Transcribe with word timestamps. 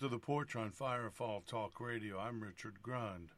To 0.00 0.08
the 0.08 0.18
porch 0.18 0.54
on 0.54 0.70
Firefall 0.70 1.44
Talk 1.44 1.80
Radio. 1.80 2.20
I'm 2.20 2.40
Richard 2.40 2.82
Grund. 2.84 3.30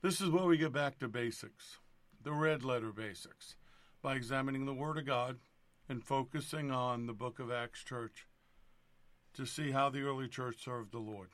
This 0.00 0.22
is 0.22 0.30
where 0.30 0.46
we 0.46 0.56
get 0.56 0.72
back 0.72 0.98
to 1.00 1.08
basics, 1.08 1.76
the 2.22 2.32
red 2.32 2.64
letter 2.64 2.90
basics, 2.90 3.56
by 4.00 4.14
examining 4.14 4.64
the 4.64 4.72
Word 4.72 4.96
of 4.96 5.04
God 5.04 5.40
and 5.90 6.02
focusing 6.02 6.70
on 6.70 7.04
the 7.04 7.12
book 7.12 7.38
of 7.38 7.52
Acts 7.52 7.84
Church 7.84 8.26
to 9.34 9.44
see 9.44 9.72
how 9.72 9.90
the 9.90 10.00
early 10.00 10.26
church 10.26 10.64
served 10.64 10.92
the 10.92 11.00
Lord. 11.00 11.28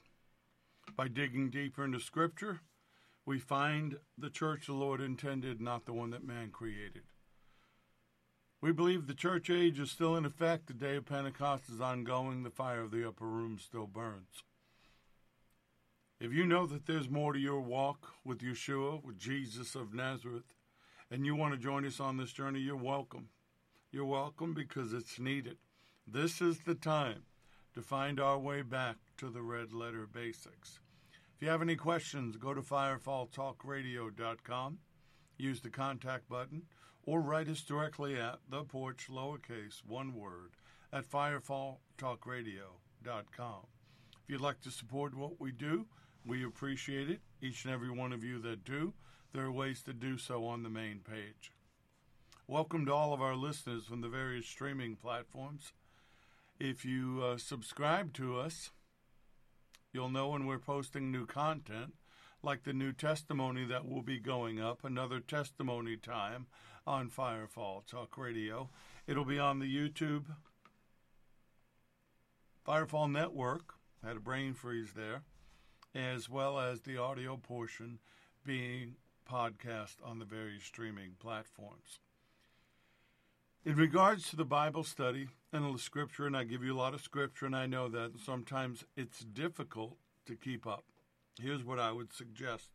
By 0.96 1.06
digging 1.06 1.48
deeper 1.48 1.84
into 1.84 2.00
Scripture, 2.00 2.62
we 3.24 3.38
find 3.38 3.98
the 4.18 4.30
church 4.30 4.66
the 4.66 4.72
Lord 4.72 5.00
intended, 5.00 5.60
not 5.60 5.86
the 5.86 5.92
one 5.92 6.10
that 6.10 6.26
man 6.26 6.50
created. 6.50 7.02
We 8.60 8.72
believe 8.72 9.06
the 9.06 9.14
church 9.14 9.48
age 9.48 9.78
is 9.78 9.92
still 9.92 10.16
in 10.16 10.24
effect. 10.24 10.66
The 10.66 10.74
day 10.74 10.96
of 10.96 11.06
Pentecost 11.06 11.68
is 11.68 11.80
ongoing. 11.80 12.42
The 12.42 12.50
fire 12.50 12.80
of 12.80 12.90
the 12.90 13.06
upper 13.06 13.26
room 13.26 13.58
still 13.60 13.86
burns. 13.86 14.42
If 16.18 16.32
you 16.32 16.46
know 16.46 16.64
that 16.66 16.86
there's 16.86 17.10
more 17.10 17.34
to 17.34 17.38
your 17.38 17.60
walk 17.60 18.14
with 18.24 18.40
Yeshua, 18.40 19.04
with 19.04 19.18
Jesus 19.18 19.74
of 19.74 19.92
Nazareth, 19.92 20.54
and 21.10 21.26
you 21.26 21.36
want 21.36 21.52
to 21.52 21.60
join 21.60 21.84
us 21.84 22.00
on 22.00 22.16
this 22.16 22.32
journey, 22.32 22.60
you're 22.60 22.74
welcome. 22.74 23.28
You're 23.92 24.06
welcome 24.06 24.54
because 24.54 24.94
it's 24.94 25.18
needed. 25.18 25.58
This 26.06 26.40
is 26.40 26.60
the 26.60 26.74
time 26.74 27.24
to 27.74 27.82
find 27.82 28.18
our 28.18 28.38
way 28.38 28.62
back 28.62 28.96
to 29.18 29.28
the 29.28 29.42
red 29.42 29.74
letter 29.74 30.06
basics. 30.06 30.80
If 31.36 31.42
you 31.42 31.50
have 31.50 31.60
any 31.60 31.76
questions, 31.76 32.38
go 32.38 32.54
to 32.54 32.62
firefalltalkradio.com, 32.62 34.78
use 35.36 35.60
the 35.60 35.68
contact 35.68 36.30
button, 36.30 36.62
or 37.02 37.20
write 37.20 37.50
us 37.50 37.60
directly 37.60 38.18
at 38.18 38.38
the 38.48 38.64
porch, 38.64 39.08
lowercase, 39.10 39.84
one 39.86 40.14
word, 40.14 40.52
at 40.94 41.04
firefalltalkradio.com. 41.04 43.66
If 44.26 44.32
you'd 44.32 44.40
like 44.40 44.60
to 44.62 44.72
support 44.72 45.14
what 45.14 45.40
we 45.40 45.52
do, 45.52 45.86
we 46.24 46.44
appreciate 46.44 47.08
it. 47.08 47.20
Each 47.40 47.64
and 47.64 47.72
every 47.72 47.92
one 47.92 48.12
of 48.12 48.24
you 48.24 48.40
that 48.40 48.64
do, 48.64 48.92
there 49.32 49.44
are 49.44 49.52
ways 49.52 49.82
to 49.82 49.92
do 49.92 50.18
so 50.18 50.46
on 50.46 50.64
the 50.64 50.68
main 50.68 50.98
page. 50.98 51.52
Welcome 52.48 52.86
to 52.86 52.92
all 52.92 53.14
of 53.14 53.22
our 53.22 53.36
listeners 53.36 53.84
from 53.84 54.00
the 54.00 54.08
various 54.08 54.48
streaming 54.48 54.96
platforms. 54.96 55.72
If 56.58 56.84
you 56.84 57.22
uh, 57.22 57.36
subscribe 57.36 58.14
to 58.14 58.36
us, 58.36 58.72
you'll 59.92 60.10
know 60.10 60.30
when 60.30 60.44
we're 60.44 60.58
posting 60.58 61.12
new 61.12 61.26
content, 61.26 61.94
like 62.42 62.64
the 62.64 62.72
new 62.72 62.92
testimony 62.92 63.64
that 63.66 63.88
will 63.88 64.02
be 64.02 64.18
going 64.18 64.60
up, 64.60 64.82
another 64.82 65.20
testimony 65.20 65.96
time 65.96 66.48
on 66.84 67.10
Firefall 67.10 67.86
Talk 67.86 68.18
Radio. 68.18 68.70
It'll 69.06 69.24
be 69.24 69.38
on 69.38 69.60
the 69.60 69.72
YouTube 69.72 70.24
Firefall 72.66 73.08
Network. 73.08 73.75
Had 74.04 74.16
a 74.16 74.20
brain 74.20 74.54
freeze 74.54 74.92
there, 74.94 75.22
as 75.94 76.28
well 76.28 76.58
as 76.58 76.80
the 76.80 76.96
audio 76.96 77.36
portion 77.36 77.98
being 78.44 78.96
podcast 79.30 79.96
on 80.04 80.18
the 80.18 80.24
various 80.24 80.64
streaming 80.64 81.12
platforms. 81.18 81.98
In 83.64 83.74
regards 83.74 84.30
to 84.30 84.36
the 84.36 84.44
Bible 84.44 84.84
study 84.84 85.26
and 85.52 85.74
the 85.74 85.78
scripture, 85.78 86.26
and 86.26 86.36
I 86.36 86.44
give 86.44 86.62
you 86.62 86.72
a 86.72 86.78
lot 86.78 86.94
of 86.94 87.00
scripture, 87.00 87.46
and 87.46 87.56
I 87.56 87.66
know 87.66 87.88
that 87.88 88.20
sometimes 88.24 88.84
it's 88.96 89.20
difficult 89.20 89.96
to 90.26 90.36
keep 90.36 90.66
up. 90.68 90.84
Here's 91.40 91.64
what 91.64 91.80
I 91.80 91.90
would 91.90 92.12
suggest 92.12 92.70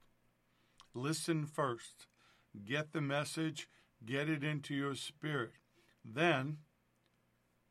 listen 0.94 1.46
first, 1.46 2.08
get 2.66 2.92
the 2.92 3.00
message, 3.00 3.70
get 4.06 4.30
it 4.30 4.44
into 4.44 4.76
your 4.76 4.96
spirit. 4.96 5.54
Then, 6.04 6.58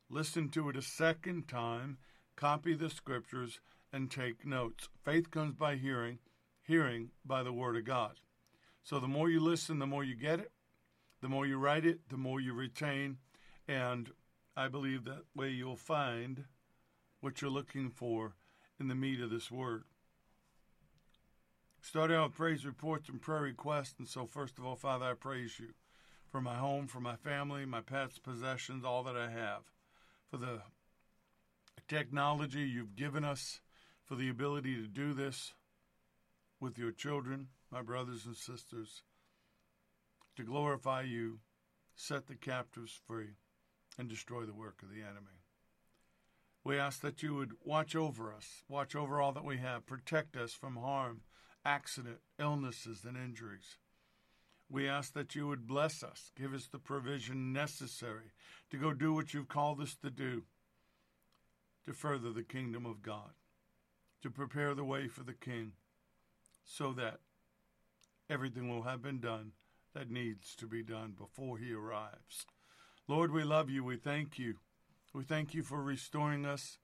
listen 0.09 0.49
to 0.49 0.69
it 0.69 0.75
a 0.75 0.81
second 0.81 1.47
time, 1.47 1.99
copy 2.35 2.73
the 2.73 2.89
scriptures, 2.89 3.59
and 3.93 4.09
take 4.09 4.45
notes. 4.45 4.89
Faith 5.03 5.31
comes 5.31 5.53
by 5.53 5.75
hearing, 5.75 6.19
hearing 6.63 7.09
by 7.25 7.43
the 7.43 7.53
Word 7.53 7.75
of 7.75 7.85
God. 7.85 8.19
So 8.83 8.99
the 8.99 9.07
more 9.07 9.29
you 9.29 9.39
listen, 9.39 9.79
the 9.79 9.87
more 9.87 10.03
you 10.03 10.15
get 10.15 10.39
it. 10.39 10.51
The 11.21 11.29
more 11.29 11.45
you 11.45 11.57
write 11.57 11.85
it, 11.85 12.09
the 12.09 12.17
more 12.17 12.39
you 12.39 12.53
retain. 12.53 13.17
And 13.67 14.11
I 14.55 14.67
believe 14.67 15.05
that 15.05 15.23
way 15.35 15.49
you'll 15.49 15.75
find 15.75 16.45
what 17.19 17.41
you're 17.41 17.51
looking 17.51 17.89
for 17.89 18.35
in 18.79 18.87
the 18.87 18.95
meat 18.95 19.21
of 19.21 19.29
this 19.29 19.51
Word. 19.51 19.83
Start 21.81 22.11
out 22.11 22.29
with 22.29 22.37
praise 22.37 22.65
reports 22.65 23.09
and 23.09 23.21
prayer 23.21 23.41
requests. 23.41 23.95
And 23.99 24.07
so, 24.07 24.25
first 24.25 24.57
of 24.57 24.65
all, 24.65 24.75
Father, 24.75 25.05
I 25.05 25.13
praise 25.13 25.59
you 25.59 25.69
for 26.31 26.41
my 26.41 26.55
home, 26.55 26.87
for 26.87 26.99
my 26.99 27.15
family, 27.15 27.65
my 27.65 27.81
pets, 27.81 28.17
possessions, 28.17 28.85
all 28.85 29.03
that 29.03 29.17
I 29.17 29.29
have, 29.29 29.63
for 30.29 30.37
the 30.37 30.61
technology 31.87 32.61
you've 32.61 32.95
given 32.95 33.23
us, 33.23 33.61
for 34.05 34.15
the 34.15 34.29
ability 34.29 34.75
to 34.75 34.87
do 34.87 35.13
this 35.13 35.53
with 36.59 36.77
your 36.77 36.91
children, 36.91 37.47
my 37.71 37.81
brothers 37.81 38.25
and 38.25 38.35
sisters, 38.35 39.03
to 40.35 40.43
glorify 40.43 41.01
you, 41.01 41.39
set 41.95 42.27
the 42.27 42.35
captives 42.35 42.99
free, 43.07 43.35
and 43.97 44.09
destroy 44.09 44.43
the 44.43 44.53
work 44.53 44.81
of 44.83 44.89
the 44.89 45.01
enemy. 45.01 45.39
We 46.63 46.77
ask 46.77 47.01
that 47.01 47.23
you 47.23 47.35
would 47.35 47.53
watch 47.63 47.95
over 47.95 48.33
us, 48.33 48.63
watch 48.67 48.95
over 48.95 49.21
all 49.21 49.31
that 49.31 49.45
we 49.45 49.57
have, 49.57 49.85
protect 49.85 50.35
us 50.35 50.53
from 50.53 50.75
harm, 50.75 51.21
accident, 51.65 52.19
illnesses, 52.37 53.05
and 53.05 53.17
injuries. 53.17 53.77
We 54.69 54.87
ask 54.87 55.13
that 55.13 55.35
you 55.35 55.47
would 55.47 55.67
bless 55.67 56.03
us, 56.03 56.31
give 56.37 56.53
us 56.53 56.67
the 56.67 56.79
provision 56.79 57.51
necessary 57.51 58.31
to 58.69 58.77
go 58.77 58.93
do 58.93 59.13
what 59.13 59.33
you've 59.33 59.47
called 59.47 59.81
us 59.81 59.95
to 60.01 60.09
do 60.09 60.43
to 61.85 61.93
further 61.93 62.31
the 62.31 62.43
kingdom 62.43 62.85
of 62.85 63.01
God, 63.01 63.31
to 64.21 64.29
prepare 64.29 64.73
the 64.73 64.83
way 64.83 65.07
for 65.07 65.23
the 65.23 65.33
King, 65.33 65.73
so 66.63 66.93
that 66.93 67.19
everything 68.29 68.69
will 68.69 68.83
have 68.83 69.01
been 69.01 69.19
done 69.19 69.51
that 69.93 70.09
needs 70.09 70.55
to 70.55 70.67
be 70.67 70.83
done 70.83 71.13
before 71.17 71.57
he 71.57 71.73
arrives. 71.73 72.45
Lord, 73.07 73.31
we 73.31 73.43
love 73.43 73.69
you. 73.69 73.83
We 73.83 73.97
thank 73.97 74.39
you. 74.39 74.55
We 75.13 75.23
thank 75.23 75.53
you 75.53 75.63
for 75.63 75.81
restoring 75.81 76.45
us 76.45 76.77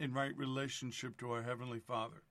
in 0.00 0.12
right 0.12 0.36
relationship 0.36 1.18
to 1.18 1.30
our 1.30 1.42
Heavenly 1.42 1.78
Father. 1.78 2.22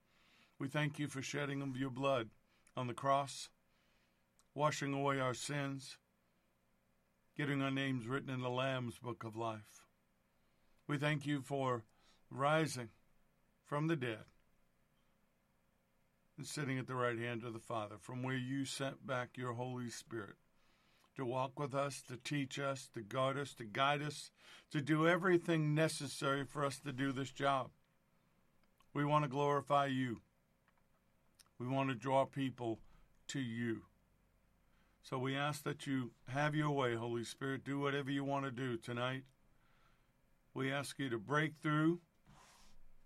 We 0.59 0.67
thank 0.67 0.99
you 0.99 1.07
for 1.07 1.21
shedding 1.21 1.61
of 1.61 1.77
your 1.77 1.89
blood 1.89 2.29
on 2.75 2.87
the 2.87 2.93
cross 2.93 3.49
washing 4.57 4.91
away 4.91 5.19
our 5.19 5.35
sins, 5.35 5.97
getting 7.37 7.61
our 7.61 7.69
names 7.69 8.07
written 8.07 8.31
in 8.31 8.41
the 8.41 8.49
Lamb's 8.49 8.97
book 8.97 9.23
of 9.23 9.35
life. 9.35 9.85
We 10.87 10.97
thank 10.97 11.27
you 11.27 11.41
for 11.41 11.83
rising 12.29 12.89
from 13.65 13.87
the 13.87 13.95
dead 13.95 14.25
and 16.37 16.45
sitting 16.45 16.77
at 16.77 16.87
the 16.87 16.95
right 16.95 17.17
hand 17.17 17.43
of 17.43 17.53
the 17.53 17.59
Father, 17.59 17.95
from 17.99 18.21
where 18.21 18.37
you 18.37 18.63
sent 18.63 19.05
back 19.05 19.29
your 19.35 19.53
Holy 19.53 19.89
Spirit 19.89 20.35
to 21.15 21.25
walk 21.25 21.59
with 21.59 21.73
us, 21.73 22.03
to 22.07 22.15
teach 22.15 22.59
us, 22.59 22.89
to 22.93 23.01
guard 23.01 23.37
us, 23.37 23.55
to 23.55 23.63
guide 23.63 24.03
us, 24.03 24.29
to 24.71 24.81
do 24.81 25.07
everything 25.07 25.73
necessary 25.73 26.45
for 26.45 26.63
us 26.63 26.77
to 26.79 26.91
do 26.91 27.11
this 27.11 27.31
job. 27.31 27.71
We 28.93 29.03
want 29.03 29.25
to 29.25 29.29
glorify 29.29 29.87
you. 29.87 30.21
We 31.59 31.67
want 31.67 31.89
to 31.89 31.95
draw 31.95 32.25
people 32.25 32.79
to 33.29 33.39
you. 33.39 33.81
So 35.01 35.17
we 35.17 35.35
ask 35.35 35.63
that 35.63 35.87
you 35.87 36.11
have 36.27 36.53
your 36.53 36.71
way, 36.71 36.93
Holy 36.95 37.23
Spirit. 37.23 37.63
Do 37.63 37.79
whatever 37.79 38.11
you 38.11 38.23
want 38.23 38.45
to 38.45 38.51
do 38.51 38.77
tonight. 38.77 39.23
We 40.53 40.71
ask 40.71 40.99
you 40.99 41.09
to 41.09 41.17
break 41.17 41.55
through 41.55 41.99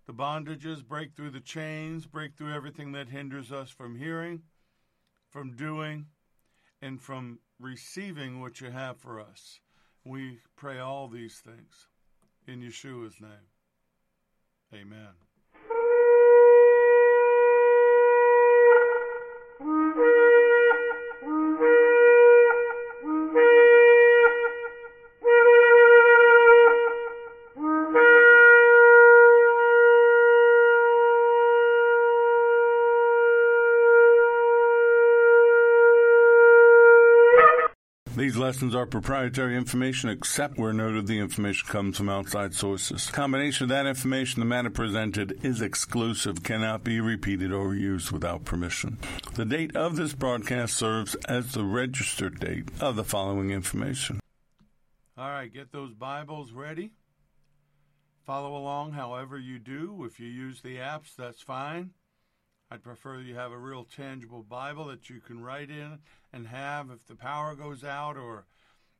the 0.06 0.12
bondages, 0.12 0.86
break 0.86 1.14
through 1.14 1.30
the 1.30 1.40
chains, 1.40 2.06
break 2.06 2.36
through 2.36 2.54
everything 2.54 2.92
that 2.92 3.08
hinders 3.08 3.52
us 3.52 3.70
from 3.70 3.96
hearing, 3.96 4.42
from 5.30 5.56
doing, 5.56 6.06
and 6.80 7.00
from 7.00 7.38
receiving 7.60 8.40
what 8.40 8.60
you 8.60 8.70
have 8.70 8.98
for 8.98 9.20
us. 9.20 9.60
We 10.04 10.40
pray 10.56 10.78
all 10.78 11.08
these 11.08 11.36
things 11.36 11.88
in 12.46 12.60
Yeshua's 12.60 13.20
name. 13.20 13.48
Amen. 14.74 15.31
These 38.22 38.36
lessons 38.36 38.72
are 38.76 38.86
proprietary 38.86 39.56
information 39.56 40.08
except 40.08 40.56
where 40.56 40.72
noted 40.72 41.08
the 41.08 41.18
information 41.18 41.68
comes 41.68 41.96
from 41.96 42.08
outside 42.08 42.54
sources. 42.54 43.10
combination 43.10 43.64
of 43.64 43.70
that 43.70 43.84
information, 43.84 44.38
the 44.38 44.46
matter 44.46 44.70
presented 44.70 45.44
is 45.44 45.60
exclusive, 45.60 46.44
cannot 46.44 46.84
be 46.84 47.00
repeated 47.00 47.50
or 47.50 47.74
used 47.74 48.12
without 48.12 48.44
permission. 48.44 48.96
The 49.34 49.44
date 49.44 49.74
of 49.74 49.96
this 49.96 50.14
broadcast 50.14 50.74
serves 50.74 51.16
as 51.26 51.50
the 51.50 51.64
registered 51.64 52.38
date 52.38 52.68
of 52.78 52.94
the 52.94 53.02
following 53.02 53.50
information. 53.50 54.20
All 55.18 55.28
right, 55.28 55.52
get 55.52 55.72
those 55.72 55.92
Bibles 55.92 56.52
ready. 56.52 56.92
Follow 58.24 58.56
along 58.56 58.92
however 58.92 59.36
you 59.36 59.58
do. 59.58 60.04
If 60.04 60.20
you 60.20 60.28
use 60.28 60.62
the 60.62 60.76
apps, 60.76 61.16
that's 61.18 61.42
fine. 61.42 61.90
I'd 62.72 62.82
prefer 62.82 63.20
you 63.20 63.34
have 63.34 63.52
a 63.52 63.58
real 63.58 63.84
tangible 63.84 64.42
Bible 64.42 64.86
that 64.86 65.10
you 65.10 65.20
can 65.20 65.42
write 65.42 65.68
in 65.68 65.98
and 66.32 66.46
have 66.46 66.90
if 66.90 67.06
the 67.06 67.14
power 67.14 67.54
goes 67.54 67.84
out 67.84 68.16
or 68.16 68.46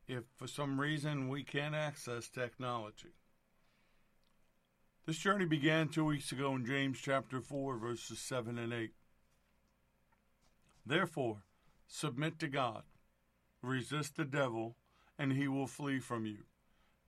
if 0.07 0.25
for 0.37 0.45
some 0.45 0.79
reason 0.79 1.27
we 1.27 1.43
can't 1.43 1.73
access 1.73 2.29
technology. 2.29 3.15
This 5.07 5.17
journey 5.17 5.45
began 5.45 5.87
two 5.87 6.05
weeks 6.05 6.31
ago 6.31 6.53
in 6.53 6.67
James 6.67 6.99
chapter 7.01 7.41
4, 7.41 7.77
verses 7.77 8.19
7 8.19 8.59
and 8.59 8.71
8. 8.71 8.91
Therefore, 10.85 11.41
submit 11.87 12.37
to 12.41 12.47
God, 12.47 12.83
resist 13.63 14.17
the 14.17 14.25
devil, 14.25 14.75
and 15.17 15.33
he 15.33 15.47
will 15.47 15.65
flee 15.65 15.97
from 15.97 16.27
you. 16.27 16.43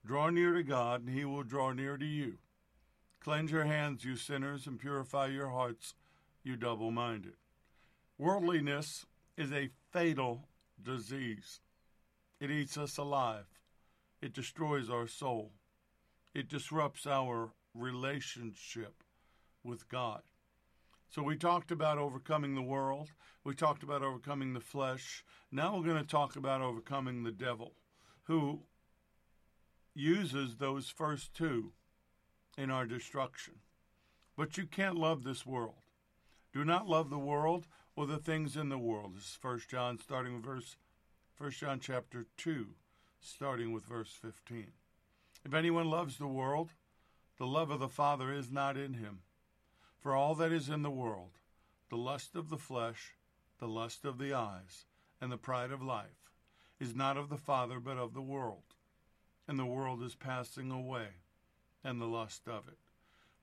Draw 0.03 0.31
near 0.31 0.53
to 0.55 0.63
God, 0.63 1.05
and 1.05 1.15
he 1.15 1.25
will 1.25 1.43
draw 1.43 1.73
near 1.73 1.95
to 1.95 2.05
you. 2.07 2.39
Cleanse 3.19 3.51
your 3.51 3.65
hands, 3.65 4.03
you 4.03 4.15
sinners, 4.15 4.65
and 4.65 4.79
purify 4.79 5.27
your 5.27 5.49
hearts, 5.49 5.93
you 6.45 6.55
double 6.55 6.91
minded. 6.91 7.33
Worldliness 8.17 9.05
is 9.35 9.51
a 9.51 9.71
fatal 9.91 10.47
disease. 10.81 11.59
It 12.39 12.51
eats 12.51 12.77
us 12.77 12.97
alive. 12.97 13.47
It 14.21 14.33
destroys 14.33 14.89
our 14.89 15.07
soul. 15.07 15.51
It 16.33 16.47
disrupts 16.47 17.07
our 17.07 17.51
relationship 17.73 19.03
with 19.63 19.89
God. 19.89 20.21
So 21.09 21.23
we 21.23 21.35
talked 21.35 21.71
about 21.71 21.97
overcoming 21.97 22.55
the 22.55 22.61
world. 22.61 23.11
We 23.43 23.55
talked 23.55 23.83
about 23.83 24.03
overcoming 24.03 24.53
the 24.53 24.59
flesh. 24.59 25.23
Now 25.51 25.75
we're 25.75 25.85
going 25.85 26.01
to 26.01 26.07
talk 26.07 26.35
about 26.35 26.61
overcoming 26.61 27.23
the 27.23 27.31
devil, 27.31 27.73
who 28.23 28.61
uses 29.93 30.57
those 30.57 30.89
first 30.89 31.33
two 31.33 31.71
in 32.57 32.69
our 32.69 32.85
destruction. 32.85 33.55
But 34.37 34.57
you 34.57 34.65
can't 34.65 34.97
love 34.97 35.23
this 35.23 35.45
world. 35.45 35.84
Do 36.55 36.63
not 36.63 36.87
love 36.87 37.09
the 37.09 37.19
world 37.19 37.67
or 37.97 38.07
the 38.07 38.17
things 38.17 38.55
in 38.55 38.69
the 38.69 38.77
world. 38.77 39.17
This 39.17 39.25
is 39.25 39.37
1 39.41 39.63
John 39.67 39.99
starting 39.99 40.35
with 40.35 40.45
verse 40.45 40.77
1 41.37 41.51
John 41.51 41.81
chapter 41.81 42.27
2 42.37 42.67
starting 43.19 43.73
with 43.73 43.83
verse 43.83 44.11
15. 44.21 44.67
If 45.43 45.53
anyone 45.53 45.89
loves 45.89 46.17
the 46.17 46.29
world, 46.29 46.69
the 47.37 47.45
love 47.45 47.71
of 47.71 47.81
the 47.81 47.89
Father 47.89 48.31
is 48.31 48.49
not 48.49 48.77
in 48.77 48.93
him. 48.93 49.19
For 49.99 50.15
all 50.15 50.33
that 50.35 50.53
is 50.53 50.69
in 50.69 50.81
the 50.81 50.89
world, 50.89 51.31
the 51.89 51.97
lust 51.97 52.37
of 52.37 52.49
the 52.49 52.57
flesh, 52.57 53.15
the 53.59 53.67
lust 53.67 54.05
of 54.05 54.17
the 54.17 54.33
eyes, 54.33 54.85
and 55.19 55.33
the 55.33 55.37
pride 55.37 55.73
of 55.73 55.81
life, 55.81 56.31
is 56.79 56.95
not 56.95 57.17
of 57.17 57.27
the 57.27 57.35
Father, 57.35 57.81
but 57.81 57.97
of 57.97 58.13
the 58.13 58.21
world. 58.21 58.75
And 59.45 59.59
the 59.59 59.65
world 59.65 60.01
is 60.01 60.15
passing 60.15 60.71
away, 60.71 61.07
and 61.83 61.99
the 61.99 62.05
lust 62.05 62.47
of 62.47 62.69
it. 62.69 62.79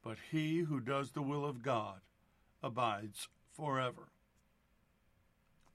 But 0.02 0.16
he 0.30 0.60
who 0.60 0.80
does 0.80 1.10
the 1.10 1.20
will 1.20 1.44
of 1.44 1.62
God 1.62 2.00
abides 2.62 3.28
forever. 3.52 4.08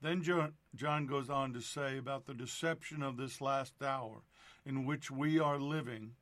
Then 0.00 0.22
John 0.22 1.06
goes 1.06 1.28
on 1.28 1.52
to 1.52 1.60
say 1.60 1.98
about 1.98 2.26
the 2.26 2.34
deception 2.34 3.02
of 3.02 3.16
this 3.16 3.40
last 3.40 3.74
hour 3.82 4.22
in 4.64 4.84
which 4.84 5.10
we 5.10 5.40
are 5.40 5.58
living. 5.58 6.12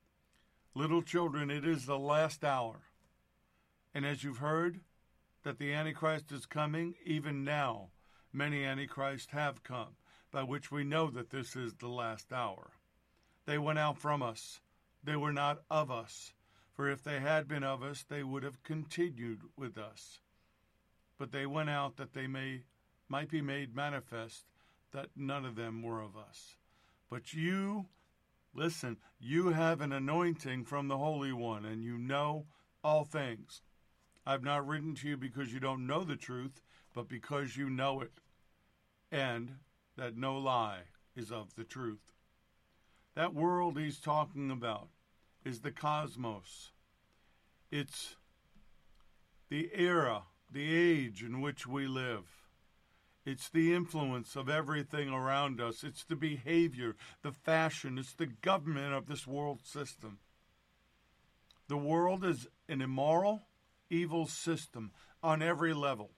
Little 0.75 1.03
children, 1.03 1.51
it 1.51 1.67
is 1.67 1.87
the 1.87 1.99
last 1.99 2.43
hour. 2.45 2.81
And 3.95 4.07
as 4.07 4.25
you've 4.25 4.39
heard 4.39 4.81
that 5.43 5.59
the 5.59 5.73
Antichrist 5.73 6.33
is 6.33 6.47
coming, 6.47 6.95
even 7.05 7.45
now 7.45 7.89
many 8.33 8.65
Antichrists 8.65 9.33
have 9.33 9.63
come, 9.63 9.97
by 10.31 10.43
which 10.43 10.71
we 10.71 10.85
know 10.85 11.11
that 11.11 11.31
this 11.31 11.55
is 11.57 11.75
the 11.75 11.89
last 11.89 12.33
hour. 12.33 12.73
They 13.47 13.59
went 13.59 13.79
out 13.79 13.99
from 13.99 14.23
us. 14.23 14.61
They 15.05 15.17
were 15.17 15.33
not 15.33 15.63
of 15.71 15.91
us. 15.91 16.33
For 16.75 16.91
if 16.91 17.03
they 17.03 17.21
had 17.21 17.47
been 17.47 17.63
of 17.63 17.83
us, 17.83 18.05
they 18.09 18.23
would 18.23 18.43
have 18.43 18.63
continued 18.63 19.41
with 19.57 19.79
us. 19.79 20.19
But 21.19 21.33
they 21.33 21.47
went 21.47 21.71
out 21.71 21.97
that 21.97 22.13
they 22.13 22.27
may 22.27 22.63
might 23.09 23.31
be 23.31 23.41
made 23.41 23.75
manifest 23.75 24.45
that 24.93 25.11
none 25.15 25.45
of 25.45 25.57
them 25.57 25.83
were 25.83 26.01
of 26.01 26.17
us. 26.17 26.57
But 27.09 27.33
you, 27.33 27.87
listen, 28.55 28.97
you 29.21 29.51
have 29.51 29.81
an 29.81 29.93
anointing 29.93 30.65
from 30.65 30.89
the 30.89 30.99
Holy 30.99 31.33
One, 31.33 31.65
and 31.65 31.83
you 31.83 31.99
know 31.99 32.47
all 32.83 33.05
things. 33.05 33.63
I've 34.27 34.43
not 34.43 34.67
written 34.67 34.95
to 34.97 35.09
you 35.09 35.17
because 35.17 35.53
you 35.53 35.61
don't 35.61 35.87
know 35.87 36.03
the 36.03 36.17
truth, 36.17 36.61
but 36.95 37.09
because 37.09 37.57
you 37.57 37.71
know 37.71 38.01
it, 38.01 38.13
and 39.13 39.57
that 39.97 40.17
no 40.17 40.37
lie 40.37 40.83
is 41.15 41.31
of 41.31 41.55
the 41.55 41.65
truth. 41.65 42.13
That 43.15 43.35
world 43.35 43.79
he's 43.79 44.01
talking 44.01 44.51
about 44.51 44.89
is 45.45 45.61
the 45.61 45.71
cosmos. 45.71 46.73
It's 47.71 48.17
the 49.49 49.71
era, 49.75 50.23
the 50.51 50.75
age 50.75 51.23
in 51.23 51.41
which 51.41 51.67
we 51.67 51.87
live. 51.87 52.25
It's 53.25 53.49
the 53.49 53.75
influence 53.75 54.37
of 54.37 54.49
everything 54.49 55.09
around 55.09 55.61
us. 55.61 55.83
It's 55.83 56.05
the 56.05 56.15
behavior, 56.15 56.95
the 57.23 57.33
fashion, 57.33 57.99
it's 57.99 58.13
the 58.13 58.27
government 58.27 58.95
of 58.95 59.07
this 59.07 59.27
world 59.27 59.61
system. 59.65 60.19
The 61.69 61.77
world 61.77 62.25
is 62.25 62.47
an 62.69 62.81
immoral, 62.81 63.43
evil 63.91 64.27
system 64.27 64.93
on 65.23 65.43
every 65.43 65.75
level 65.75 66.11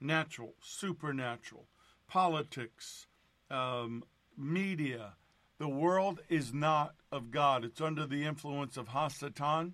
natural, 0.00 0.54
supernatural, 0.60 1.66
politics, 2.06 3.06
um, 3.50 4.04
media. 4.36 5.14
The 5.58 5.68
world 5.68 6.20
is 6.28 6.52
not 6.52 6.94
of 7.10 7.30
God. 7.30 7.64
It's 7.64 7.80
under 7.80 8.06
the 8.06 8.24
influence 8.24 8.76
of 8.76 8.88
Hasatan, 8.88 9.72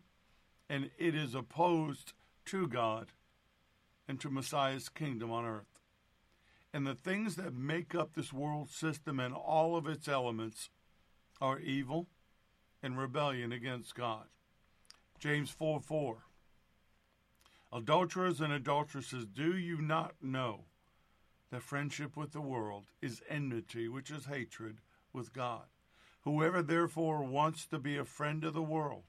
and 0.69 0.91
it 0.99 1.15
is 1.15 1.35
opposed 1.35 2.13
to 2.47 2.69
God 2.69 3.09
and 4.11 4.19
to 4.19 4.29
Messiah's 4.29 4.89
kingdom 4.89 5.31
on 5.31 5.45
earth 5.45 5.81
and 6.75 6.85
the 6.85 6.97
things 6.97 7.37
that 7.37 7.55
make 7.55 7.95
up 7.95 8.15
this 8.15 8.33
world 8.33 8.69
system 8.69 9.21
and 9.21 9.33
all 9.33 9.77
of 9.77 9.87
its 9.87 10.09
elements 10.09 10.69
are 11.41 11.61
evil 11.61 12.09
and 12.83 12.99
rebellion 12.99 13.53
against 13.53 13.95
God. 13.95 14.25
James 15.21 15.49
4 15.51 15.81
4. 15.81 16.17
Adulterers 17.73 18.41
and 18.41 18.53
adulteresses, 18.53 19.27
do 19.27 19.57
you 19.57 19.81
not 19.81 20.15
know 20.21 20.65
that 21.53 21.63
friendship 21.63 22.17
with 22.17 22.33
the 22.33 22.41
world 22.41 22.87
is 23.01 23.23
enmity, 23.29 23.89
which 23.89 24.11
is 24.11 24.25
hatred 24.25 24.79
with 25.13 25.33
God? 25.33 25.67
Whoever 26.23 26.63
therefore 26.63 27.23
wants 27.23 27.65
to 27.67 27.79
be 27.79 27.97
a 27.97 28.05
friend 28.05 28.43
of 28.43 28.55
the 28.55 28.63
world 28.63 29.05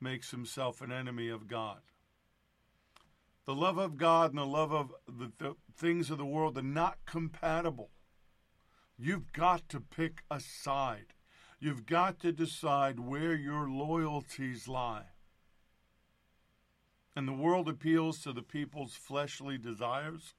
makes 0.00 0.32
himself 0.32 0.80
an 0.80 0.90
enemy 0.90 1.28
of 1.28 1.46
God. 1.46 1.78
The 3.48 3.54
love 3.54 3.78
of 3.78 3.96
God 3.96 4.28
and 4.28 4.38
the 4.38 4.44
love 4.44 4.74
of 4.74 4.92
the, 5.06 5.32
the 5.38 5.56
things 5.74 6.10
of 6.10 6.18
the 6.18 6.26
world 6.26 6.58
are 6.58 6.62
not 6.62 6.98
compatible. 7.06 7.88
You've 8.98 9.32
got 9.32 9.70
to 9.70 9.80
pick 9.80 10.22
a 10.30 10.38
side. 10.38 11.14
You've 11.58 11.86
got 11.86 12.20
to 12.20 12.30
decide 12.30 13.00
where 13.00 13.34
your 13.34 13.66
loyalties 13.66 14.68
lie. 14.68 15.06
And 17.16 17.26
the 17.26 17.32
world 17.32 17.70
appeals 17.70 18.20
to 18.20 18.34
the 18.34 18.42
people's 18.42 18.92
fleshly 18.92 19.56
desires 19.56 20.34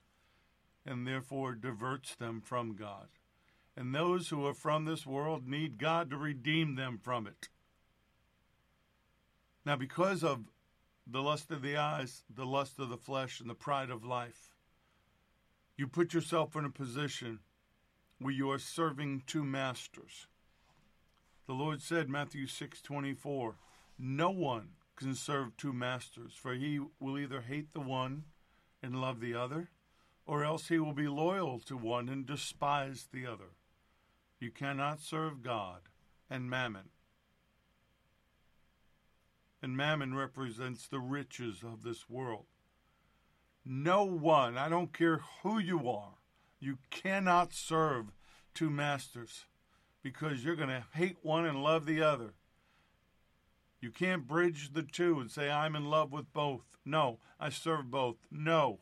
and 0.85 1.07
therefore 1.07 1.55
diverts 1.55 2.13
them 2.13 2.41
from 2.41 2.75
God. 2.75 3.07
And 3.75 3.95
those 3.95 4.29
who 4.29 4.45
are 4.45 4.53
from 4.53 4.85
this 4.85 5.07
world 5.07 5.47
need 5.47 5.79
God 5.79 6.11
to 6.11 6.17
redeem 6.17 6.75
them 6.75 6.99
from 7.01 7.25
it. 7.25 7.49
Now, 9.65 9.77
because 9.77 10.23
of 10.23 10.41
the 11.11 11.21
lust 11.21 11.49
of 11.51 11.61
the 11.61 11.77
eyes, 11.77 12.23
the 12.33 12.45
lust 12.45 12.79
of 12.79 12.89
the 12.89 12.97
flesh, 12.97 13.39
and 13.39 13.49
the 13.49 13.55
pride 13.55 13.89
of 13.89 14.05
life. 14.05 14.53
You 15.75 15.87
put 15.87 16.13
yourself 16.13 16.55
in 16.55 16.65
a 16.65 16.69
position 16.69 17.39
where 18.19 18.33
you 18.33 18.51
are 18.51 18.59
serving 18.59 19.23
two 19.25 19.43
masters. 19.43 20.27
The 21.47 21.53
Lord 21.53 21.81
said, 21.81 22.09
Matthew 22.09 22.45
6 22.47 22.81
24, 22.81 23.55
No 23.97 24.29
one 24.29 24.69
can 24.95 25.15
serve 25.15 25.57
two 25.57 25.73
masters, 25.73 26.33
for 26.33 26.53
he 26.53 26.79
will 26.99 27.17
either 27.17 27.41
hate 27.41 27.73
the 27.73 27.79
one 27.79 28.25
and 28.83 29.01
love 29.01 29.19
the 29.19 29.33
other, 29.33 29.69
or 30.25 30.43
else 30.43 30.67
he 30.67 30.77
will 30.77 30.93
be 30.93 31.07
loyal 31.07 31.59
to 31.61 31.75
one 31.75 32.07
and 32.09 32.25
despise 32.25 33.07
the 33.11 33.25
other. 33.25 33.55
You 34.39 34.51
cannot 34.51 34.99
serve 34.99 35.41
God 35.41 35.81
and 36.29 36.49
mammon 36.49 36.89
and 39.61 39.75
mammon 39.75 40.15
represents 40.15 40.87
the 40.87 40.99
riches 40.99 41.63
of 41.63 41.83
this 41.83 42.09
world. 42.09 42.45
No 43.65 44.03
one, 44.03 44.57
I 44.57 44.69
don't 44.69 44.93
care 44.93 45.21
who 45.43 45.59
you 45.59 45.89
are, 45.89 46.15
you 46.59 46.77
cannot 46.89 47.53
serve 47.53 48.07
two 48.53 48.69
masters 48.69 49.45
because 50.01 50.43
you're 50.43 50.55
going 50.55 50.69
to 50.69 50.85
hate 50.93 51.17
one 51.21 51.45
and 51.45 51.63
love 51.63 51.85
the 51.85 52.01
other. 52.01 52.33
You 53.81 53.91
can't 53.91 54.27
bridge 54.27 54.73
the 54.73 54.83
two 54.83 55.19
and 55.19 55.31
say, 55.31 55.49
I'm 55.49 55.75
in 55.75 55.85
love 55.85 56.11
with 56.11 56.33
both. 56.33 56.77
No, 56.83 57.19
I 57.39 57.49
serve 57.49 57.89
both. 57.89 58.17
No. 58.29 58.79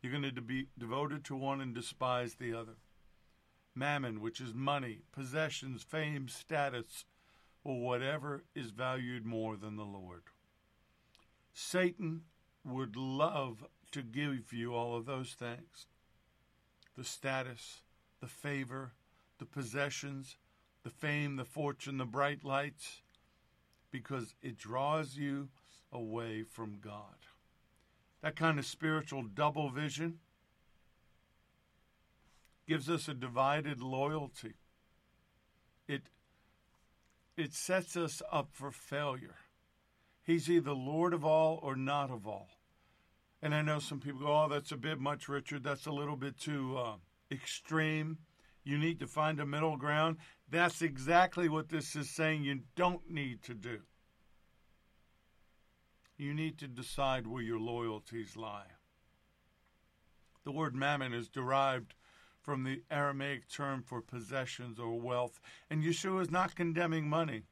You're 0.00 0.12
going 0.12 0.34
to 0.34 0.40
be 0.40 0.68
devoted 0.78 1.24
to 1.24 1.36
one 1.36 1.60
and 1.60 1.74
despise 1.74 2.34
the 2.34 2.54
other. 2.54 2.76
Mammon, 3.74 4.20
which 4.20 4.40
is 4.40 4.54
money, 4.54 5.00
possessions, 5.12 5.82
fame, 5.82 6.28
status, 6.28 7.04
or 7.64 7.80
whatever 7.80 8.44
is 8.54 8.70
valued 8.70 9.24
more 9.24 9.56
than 9.56 9.76
the 9.76 9.84
Lord. 9.84 10.22
Satan 11.52 12.22
would 12.64 12.96
love 12.96 13.64
to 13.90 14.02
give 14.02 14.52
you 14.52 14.74
all 14.74 14.96
of 14.96 15.06
those 15.06 15.32
things 15.32 15.86
the 16.96 17.04
status, 17.04 17.80
the 18.20 18.26
favor, 18.26 18.92
the 19.38 19.46
possessions, 19.46 20.36
the 20.82 20.90
fame, 20.90 21.36
the 21.36 21.44
fortune, 21.44 21.96
the 21.96 22.04
bright 22.04 22.44
lights, 22.44 23.00
because 23.90 24.34
it 24.42 24.58
draws 24.58 25.16
you 25.16 25.48
away 25.90 26.42
from 26.42 26.78
God. 26.82 27.16
That 28.22 28.36
kind 28.36 28.58
of 28.58 28.66
spiritual 28.66 29.22
double 29.22 29.70
vision 29.70 30.18
gives 32.68 32.88
us 32.88 33.08
a 33.08 33.14
divided 33.14 33.80
loyalty. 33.80 34.54
It 37.36 37.54
sets 37.54 37.96
us 37.96 38.20
up 38.30 38.50
for 38.52 38.70
failure. 38.70 39.36
He's 40.22 40.50
either 40.50 40.72
Lord 40.72 41.14
of 41.14 41.24
all 41.24 41.58
or 41.62 41.74
not 41.74 42.10
of 42.10 42.26
all. 42.26 42.48
And 43.40 43.54
I 43.54 43.62
know 43.62 43.78
some 43.78 44.00
people 44.00 44.20
go, 44.20 44.44
"Oh, 44.44 44.48
that's 44.48 44.70
a 44.70 44.76
bit 44.76 45.00
much, 45.00 45.28
Richard. 45.28 45.64
That's 45.64 45.86
a 45.86 45.92
little 45.92 46.16
bit 46.16 46.38
too 46.38 46.76
uh, 46.76 46.96
extreme. 47.30 48.18
You 48.62 48.78
need 48.78 49.00
to 49.00 49.06
find 49.06 49.40
a 49.40 49.46
middle 49.46 49.76
ground." 49.76 50.18
That's 50.48 50.82
exactly 50.82 51.48
what 51.48 51.70
this 51.70 51.96
is 51.96 52.10
saying. 52.10 52.44
You 52.44 52.60
don't 52.76 53.10
need 53.10 53.42
to 53.44 53.54
do. 53.54 53.80
You 56.18 56.34
need 56.34 56.58
to 56.58 56.68
decide 56.68 57.26
where 57.26 57.42
your 57.42 57.58
loyalties 57.58 58.36
lie. 58.36 58.76
The 60.44 60.52
word 60.52 60.74
mammon 60.74 61.14
is 61.14 61.28
derived 61.28 61.94
from 62.42 62.64
the 62.64 62.82
Aramaic 62.90 63.48
term 63.48 63.82
for 63.82 64.00
possessions 64.00 64.78
or 64.78 65.00
wealth, 65.00 65.40
and 65.70 65.82
Yeshua 65.82 66.22
is 66.22 66.30
not 66.30 66.56
condemning 66.56 67.08
money 67.08 67.44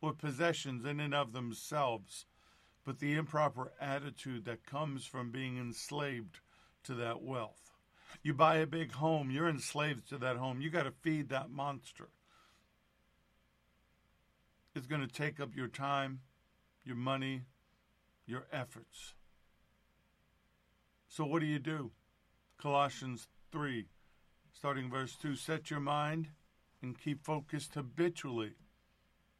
or 0.00 0.12
possessions 0.12 0.84
in 0.84 1.00
and 1.00 1.14
of 1.14 1.32
themselves, 1.32 2.24
but 2.84 3.00
the 3.00 3.14
improper 3.14 3.72
attitude 3.80 4.44
that 4.44 4.64
comes 4.64 5.04
from 5.04 5.32
being 5.32 5.58
enslaved 5.58 6.38
to 6.84 6.94
that 6.94 7.20
wealth. 7.20 7.72
You 8.22 8.32
buy 8.32 8.56
a 8.56 8.66
big 8.66 8.92
home, 8.92 9.30
you're 9.30 9.48
enslaved 9.48 10.08
to 10.08 10.18
that 10.18 10.36
home. 10.36 10.60
You 10.60 10.70
got 10.70 10.84
to 10.84 10.92
feed 10.92 11.28
that 11.28 11.50
monster. 11.50 12.08
It's 14.74 14.86
going 14.86 15.06
to 15.06 15.12
take 15.12 15.40
up 15.40 15.56
your 15.56 15.68
time, 15.68 16.20
your 16.84 16.96
money, 16.96 17.42
your 18.26 18.46
efforts. 18.52 19.14
So, 21.08 21.24
what 21.24 21.40
do 21.40 21.46
you 21.46 21.58
do? 21.58 21.90
Colossians 22.58 23.28
3 23.50 23.86
starting 24.58 24.90
verse 24.90 25.14
2 25.14 25.36
Set 25.36 25.70
your 25.70 25.78
mind 25.78 26.26
and 26.82 26.98
keep 26.98 27.24
focused 27.24 27.74
habitually 27.74 28.54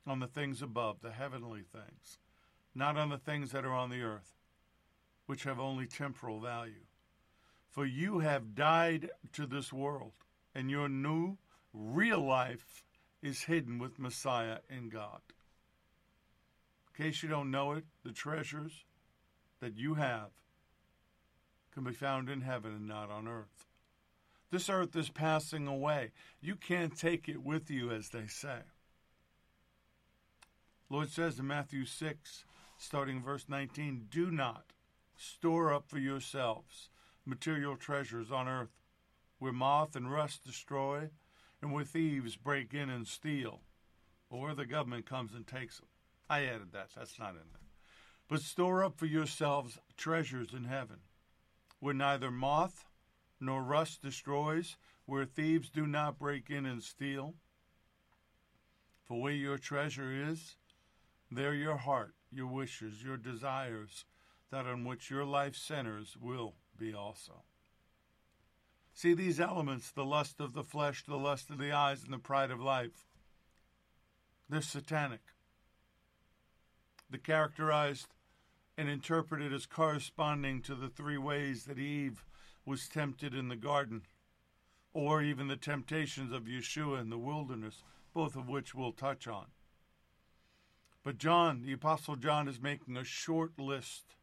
on 0.06 0.20
the 0.20 0.28
things 0.28 0.62
above, 0.62 1.00
the 1.02 1.10
heavenly 1.10 1.62
things, 1.72 2.18
not 2.72 2.96
on 2.96 3.08
the 3.08 3.18
things 3.18 3.50
that 3.50 3.64
are 3.64 3.72
on 3.72 3.90
the 3.90 4.00
earth, 4.00 4.36
which 5.26 5.42
have 5.42 5.58
only 5.58 5.86
temporal 5.86 6.38
value. 6.38 6.86
For 7.68 7.84
you 7.84 8.20
have 8.20 8.54
died 8.54 9.10
to 9.32 9.44
this 9.44 9.72
world, 9.72 10.12
and 10.54 10.70
your 10.70 10.88
new, 10.88 11.36
real 11.74 12.24
life 12.24 12.84
is 13.20 13.42
hidden 13.42 13.80
with 13.80 13.98
Messiah 13.98 14.58
in 14.70 14.88
God. 14.88 15.20
In 16.96 17.04
case 17.06 17.24
you 17.24 17.28
don't 17.28 17.50
know 17.50 17.72
it, 17.72 17.84
the 18.04 18.12
treasures 18.12 18.84
that 19.58 19.76
you 19.76 19.94
have 19.94 20.30
can 21.74 21.82
be 21.82 21.92
found 21.92 22.30
in 22.30 22.42
heaven 22.42 22.70
and 22.72 22.86
not 22.86 23.10
on 23.10 23.26
earth. 23.26 23.67
This 24.50 24.70
earth 24.70 24.96
is 24.96 25.10
passing 25.10 25.66
away. 25.66 26.12
You 26.40 26.56
can't 26.56 26.96
take 26.96 27.28
it 27.28 27.42
with 27.42 27.70
you, 27.70 27.90
as 27.90 28.08
they 28.08 28.26
say. 28.26 28.60
Lord 30.88 31.10
says 31.10 31.38
in 31.38 31.46
Matthew 31.46 31.84
6, 31.84 32.44
starting 32.78 33.22
verse 33.22 33.44
19, 33.48 34.06
Do 34.10 34.30
not 34.30 34.72
store 35.16 35.72
up 35.72 35.88
for 35.88 35.98
yourselves 35.98 36.88
material 37.26 37.76
treasures 37.76 38.32
on 38.32 38.48
earth, 38.48 38.80
where 39.38 39.52
moth 39.52 39.94
and 39.94 40.10
rust 40.10 40.44
destroy, 40.44 41.10
and 41.60 41.72
where 41.72 41.84
thieves 41.84 42.36
break 42.36 42.72
in 42.72 42.88
and 42.88 43.06
steal, 43.06 43.60
or 44.30 44.40
where 44.40 44.54
the 44.54 44.64
government 44.64 45.04
comes 45.04 45.34
and 45.34 45.46
takes 45.46 45.78
them. 45.78 45.88
I 46.30 46.44
added 46.44 46.72
that. 46.72 46.88
That's 46.96 47.18
not 47.18 47.30
in 47.30 47.36
there. 47.52 47.68
But 48.28 48.40
store 48.40 48.82
up 48.82 48.98
for 48.98 49.06
yourselves 49.06 49.78
treasures 49.96 50.54
in 50.54 50.64
heaven, 50.64 50.98
where 51.80 51.94
neither 51.94 52.30
moth 52.30 52.86
nor 53.40 53.62
rust 53.62 54.02
destroys, 54.02 54.76
where 55.06 55.24
thieves 55.24 55.70
do 55.70 55.86
not 55.86 56.18
break 56.18 56.50
in 56.50 56.66
and 56.66 56.82
steal. 56.82 57.34
For 59.06 59.20
where 59.20 59.32
your 59.32 59.58
treasure 59.58 60.12
is, 60.12 60.56
there 61.30 61.54
your 61.54 61.76
heart, 61.76 62.14
your 62.30 62.46
wishes, 62.46 63.02
your 63.02 63.16
desires, 63.16 64.04
that 64.50 64.66
on 64.66 64.84
which 64.84 65.10
your 65.10 65.24
life 65.24 65.56
centers, 65.56 66.16
will 66.20 66.54
be 66.78 66.94
also. 66.94 67.42
See 68.92 69.14
these 69.14 69.38
elements 69.38 69.90
the 69.90 70.04
lust 70.04 70.40
of 70.40 70.54
the 70.54 70.64
flesh, 70.64 71.04
the 71.06 71.16
lust 71.16 71.50
of 71.50 71.58
the 71.58 71.72
eyes, 71.72 72.02
and 72.02 72.12
the 72.12 72.18
pride 72.18 72.50
of 72.50 72.60
life. 72.60 73.06
They're 74.48 74.60
satanic. 74.60 75.20
They're 77.10 77.20
characterized 77.20 78.08
and 78.76 78.88
interpreted 78.88 79.52
as 79.52 79.66
corresponding 79.66 80.62
to 80.62 80.74
the 80.74 80.88
three 80.88 81.18
ways 81.18 81.64
that 81.64 81.78
Eve 81.78 82.24
was 82.68 82.86
tempted 82.86 83.34
in 83.34 83.48
the 83.48 83.56
garden, 83.56 84.02
or 84.92 85.22
even 85.22 85.48
the 85.48 85.56
temptations 85.56 86.32
of 86.32 86.42
Yeshua 86.42 87.00
in 87.00 87.08
the 87.08 87.18
wilderness, 87.18 87.82
both 88.12 88.36
of 88.36 88.46
which 88.46 88.74
we'll 88.74 88.92
touch 88.92 89.26
on. 89.26 89.46
But 91.02 91.16
John, 91.16 91.62
the 91.64 91.72
Apostle 91.72 92.16
John, 92.16 92.46
is 92.46 92.60
making 92.60 92.98
a 92.98 93.04
short 93.04 93.58
list 93.58 94.16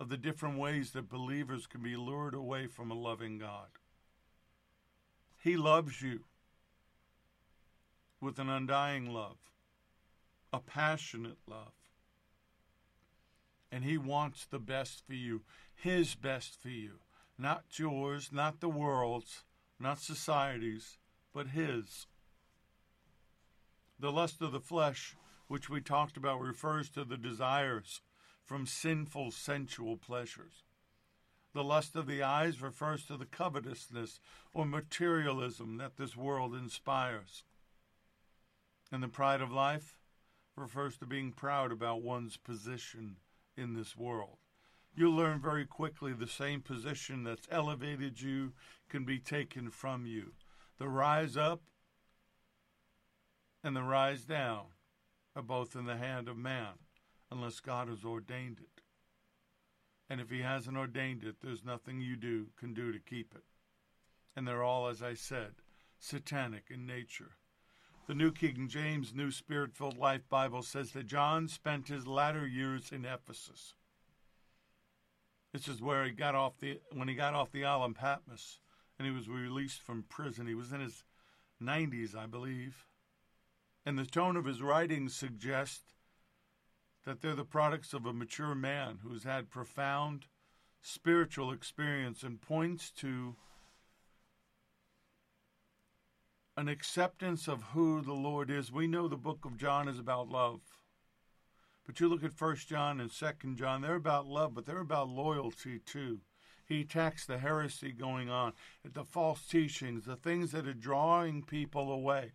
of 0.00 0.08
the 0.08 0.16
different 0.16 0.58
ways 0.58 0.90
that 0.90 1.08
believers 1.08 1.68
can 1.68 1.80
be 1.80 1.96
lured 1.96 2.34
away 2.34 2.66
from 2.66 2.90
a 2.90 2.94
loving 2.94 3.38
God. 3.38 3.68
He 5.40 5.56
loves 5.56 6.02
you 6.02 6.24
with 8.20 8.40
an 8.40 8.48
undying 8.48 9.12
love, 9.12 9.36
a 10.52 10.58
passionate 10.58 11.38
love. 11.46 11.74
And 13.70 13.84
He 13.84 13.96
wants 13.96 14.44
the 14.44 14.58
best 14.58 15.06
for 15.06 15.14
you, 15.14 15.42
His 15.74 16.16
best 16.16 16.60
for 16.60 16.70
you 16.70 16.98
not 17.38 17.64
yours, 17.76 18.30
not 18.32 18.60
the 18.60 18.68
world's, 18.68 19.42
not 19.78 19.98
society's, 19.98 20.98
but 21.32 21.48
His. 21.48 22.06
The 23.98 24.12
lust 24.12 24.40
of 24.40 24.52
the 24.52 24.60
flesh, 24.60 25.16
which 25.48 25.68
we 25.68 25.80
talked 25.80 26.16
about, 26.16 26.40
refers 26.40 26.88
to 26.90 27.04
the 27.04 27.16
desires 27.16 28.00
from 28.44 28.66
sinful 28.66 29.30
sensual 29.30 29.96
pleasures. 29.96 30.64
The 31.54 31.64
lust 31.64 31.94
of 31.96 32.06
the 32.06 32.22
eyes 32.22 32.60
refers 32.60 33.06
to 33.06 33.16
the 33.16 33.26
covetousness 33.26 34.18
or 34.52 34.66
materialism 34.66 35.76
that 35.78 35.96
this 35.96 36.16
world 36.16 36.54
inspires. 36.54 37.44
And 38.90 39.02
the 39.02 39.08
pride 39.08 39.40
of 39.40 39.52
life 39.52 39.96
refers 40.56 40.98
to 40.98 41.06
being 41.06 41.32
proud 41.32 41.72
about 41.72 42.02
one's 42.02 42.36
position 42.36 43.16
in 43.56 43.74
this 43.74 43.96
world 43.96 44.38
you'll 44.94 45.14
learn 45.14 45.40
very 45.40 45.66
quickly 45.66 46.12
the 46.12 46.26
same 46.26 46.60
position 46.60 47.24
that's 47.24 47.48
elevated 47.50 48.20
you 48.20 48.52
can 48.88 49.04
be 49.04 49.18
taken 49.18 49.70
from 49.70 50.06
you. 50.06 50.32
The 50.78 50.88
rise 50.88 51.36
up 51.36 51.62
and 53.62 53.74
the 53.74 53.82
rise 53.82 54.24
down 54.24 54.66
are 55.34 55.42
both 55.42 55.74
in 55.74 55.86
the 55.86 55.96
hand 55.96 56.28
of 56.28 56.36
man, 56.36 56.78
unless 57.30 57.60
God 57.60 57.88
has 57.88 58.04
ordained 58.04 58.58
it. 58.60 58.82
And 60.08 60.20
if 60.20 60.30
He 60.30 60.42
hasn't 60.42 60.76
ordained 60.76 61.24
it, 61.24 61.36
there's 61.40 61.64
nothing 61.64 62.00
you 62.00 62.16
do 62.16 62.48
can 62.58 62.74
do 62.74 62.92
to 62.92 62.98
keep 62.98 63.34
it. 63.34 63.44
And 64.36 64.46
they're 64.46 64.62
all, 64.62 64.88
as 64.88 65.02
I 65.02 65.14
said, 65.14 65.54
satanic 65.98 66.64
in 66.70 66.86
nature. 66.86 67.32
The 68.06 68.14
New 68.14 68.32
King 68.32 68.68
James 68.68 69.14
New 69.14 69.30
Spirit 69.30 69.74
Filled 69.74 69.96
Life 69.96 70.28
Bible 70.28 70.62
says 70.62 70.90
that 70.92 71.06
John 71.06 71.48
spent 71.48 71.88
his 71.88 72.06
latter 72.06 72.46
years 72.46 72.92
in 72.92 73.06
Ephesus. 73.06 73.74
This 75.54 75.68
is 75.68 75.80
where 75.80 76.04
he 76.04 76.10
got 76.10 76.34
off 76.34 76.58
the 76.58 76.80
when 76.90 77.06
he 77.06 77.14
got 77.14 77.32
off 77.32 77.52
the 77.52 77.64
island 77.64 77.94
Patmos 77.94 78.58
and 78.98 79.06
he 79.06 79.14
was 79.14 79.28
released 79.28 79.80
from 79.80 80.02
prison. 80.08 80.48
He 80.48 80.54
was 80.56 80.72
in 80.72 80.80
his 80.80 81.04
90s, 81.62 82.16
I 82.16 82.26
believe. 82.26 82.88
And 83.86 83.96
the 83.96 84.04
tone 84.04 84.36
of 84.36 84.46
his 84.46 84.60
writings 84.60 85.14
suggests 85.14 85.94
that 87.06 87.22
they're 87.22 87.36
the 87.36 87.44
products 87.44 87.94
of 87.94 88.04
a 88.04 88.12
mature 88.12 88.56
man 88.56 88.98
who's 89.04 89.22
had 89.22 89.48
profound 89.48 90.26
spiritual 90.82 91.52
experience 91.52 92.24
and 92.24 92.42
points 92.42 92.90
to 92.90 93.36
an 96.56 96.68
acceptance 96.68 97.46
of 97.46 97.62
who 97.74 98.02
the 98.02 98.12
Lord 98.12 98.50
is. 98.50 98.72
We 98.72 98.88
know 98.88 99.06
the 99.06 99.16
book 99.16 99.44
of 99.44 99.56
John 99.56 99.86
is 99.86 100.00
about 100.00 100.28
love. 100.28 100.62
But 101.86 102.00
you 102.00 102.08
look 102.08 102.24
at 102.24 102.32
First 102.32 102.68
John 102.68 102.98
and 102.98 103.12
Second 103.12 103.58
John; 103.58 103.82
they're 103.82 103.94
about 103.94 104.26
love, 104.26 104.54
but 104.54 104.64
they're 104.64 104.78
about 104.78 105.08
loyalty 105.08 105.78
too. 105.78 106.20
He 106.66 106.80
attacks 106.80 107.26
the 107.26 107.38
heresy 107.38 107.92
going 107.92 108.30
on, 108.30 108.54
the 108.82 109.04
false 109.04 109.46
teachings, 109.46 110.06
the 110.06 110.16
things 110.16 110.52
that 110.52 110.66
are 110.66 110.72
drawing 110.72 111.42
people 111.42 111.92
away, 111.92 112.32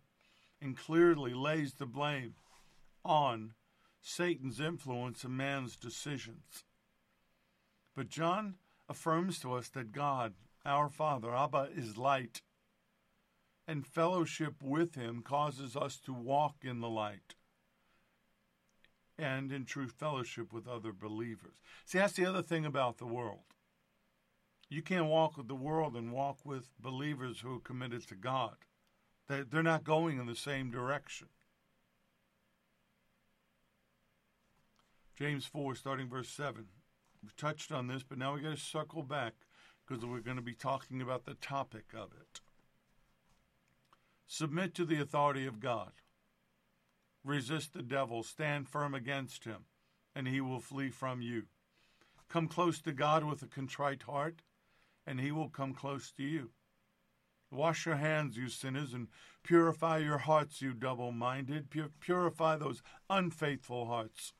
and 0.60 0.76
clearly 0.76 1.34
lays 1.34 1.74
the 1.74 1.86
blame 1.86 2.34
on 3.04 3.54
Satan's 4.00 4.60
influence 4.60 5.24
and 5.24 5.36
man's 5.36 5.76
decisions. 5.76 6.64
But 7.96 8.08
John 8.08 8.54
affirms 8.88 9.40
to 9.40 9.54
us 9.54 9.68
that 9.70 9.90
God, 9.90 10.34
our 10.64 10.88
Father, 10.88 11.34
Abba, 11.34 11.70
is 11.74 11.98
light, 11.98 12.42
and 13.66 13.84
fellowship 13.84 14.62
with 14.62 14.94
him 14.94 15.22
causes 15.22 15.76
us 15.76 15.98
to 15.98 16.12
walk 16.12 16.58
in 16.62 16.80
the 16.80 16.88
light 16.88 17.34
and 19.20 19.52
in 19.52 19.64
true 19.64 19.88
fellowship 19.88 20.52
with 20.52 20.66
other 20.66 20.92
believers. 20.92 21.60
See, 21.84 21.98
that's 21.98 22.14
the 22.14 22.26
other 22.26 22.42
thing 22.42 22.64
about 22.64 22.98
the 22.98 23.06
world. 23.06 23.40
You 24.68 24.82
can't 24.82 25.06
walk 25.06 25.36
with 25.36 25.48
the 25.48 25.54
world 25.54 25.96
and 25.96 26.12
walk 26.12 26.38
with 26.44 26.70
believers 26.80 27.40
who 27.40 27.56
are 27.56 27.60
committed 27.60 28.06
to 28.08 28.14
God. 28.14 28.56
They're 29.28 29.62
not 29.62 29.84
going 29.84 30.18
in 30.18 30.26
the 30.26 30.34
same 30.34 30.70
direction. 30.70 31.28
James 35.16 35.44
4, 35.44 35.74
starting 35.74 36.08
verse 36.08 36.28
7. 36.30 36.66
We've 37.22 37.36
touched 37.36 37.70
on 37.70 37.86
this, 37.86 38.02
but 38.02 38.16
now 38.16 38.34
we 38.34 38.40
got 38.40 38.56
to 38.56 38.62
circle 38.62 39.02
back 39.02 39.34
because 39.86 40.04
we're 40.04 40.20
going 40.20 40.36
to 40.36 40.42
be 40.42 40.54
talking 40.54 41.02
about 41.02 41.26
the 41.26 41.34
topic 41.34 41.86
of 41.94 42.10
it. 42.18 42.40
Submit 44.26 44.74
to 44.76 44.84
the 44.84 45.00
authority 45.00 45.46
of 45.46 45.60
God. 45.60 45.92
Resist 47.24 47.74
the 47.74 47.82
devil, 47.82 48.22
stand 48.22 48.68
firm 48.68 48.94
against 48.94 49.44
him, 49.44 49.66
and 50.14 50.26
he 50.26 50.40
will 50.40 50.60
flee 50.60 50.90
from 50.90 51.20
you. 51.20 51.44
Come 52.28 52.48
close 52.48 52.80
to 52.82 52.92
God 52.92 53.24
with 53.24 53.42
a 53.42 53.46
contrite 53.46 54.04
heart, 54.04 54.42
and 55.06 55.20
he 55.20 55.32
will 55.32 55.48
come 55.48 55.74
close 55.74 56.12
to 56.12 56.22
you. 56.22 56.50
Wash 57.50 57.84
your 57.84 57.96
hands, 57.96 58.36
you 58.36 58.48
sinners, 58.48 58.94
and 58.94 59.08
purify 59.42 59.98
your 59.98 60.18
hearts, 60.18 60.62
you 60.62 60.72
double 60.72 61.10
minded. 61.10 61.68
Purify 62.00 62.56
those 62.56 62.82
unfaithful 63.08 63.86
hearts. 63.86 64.32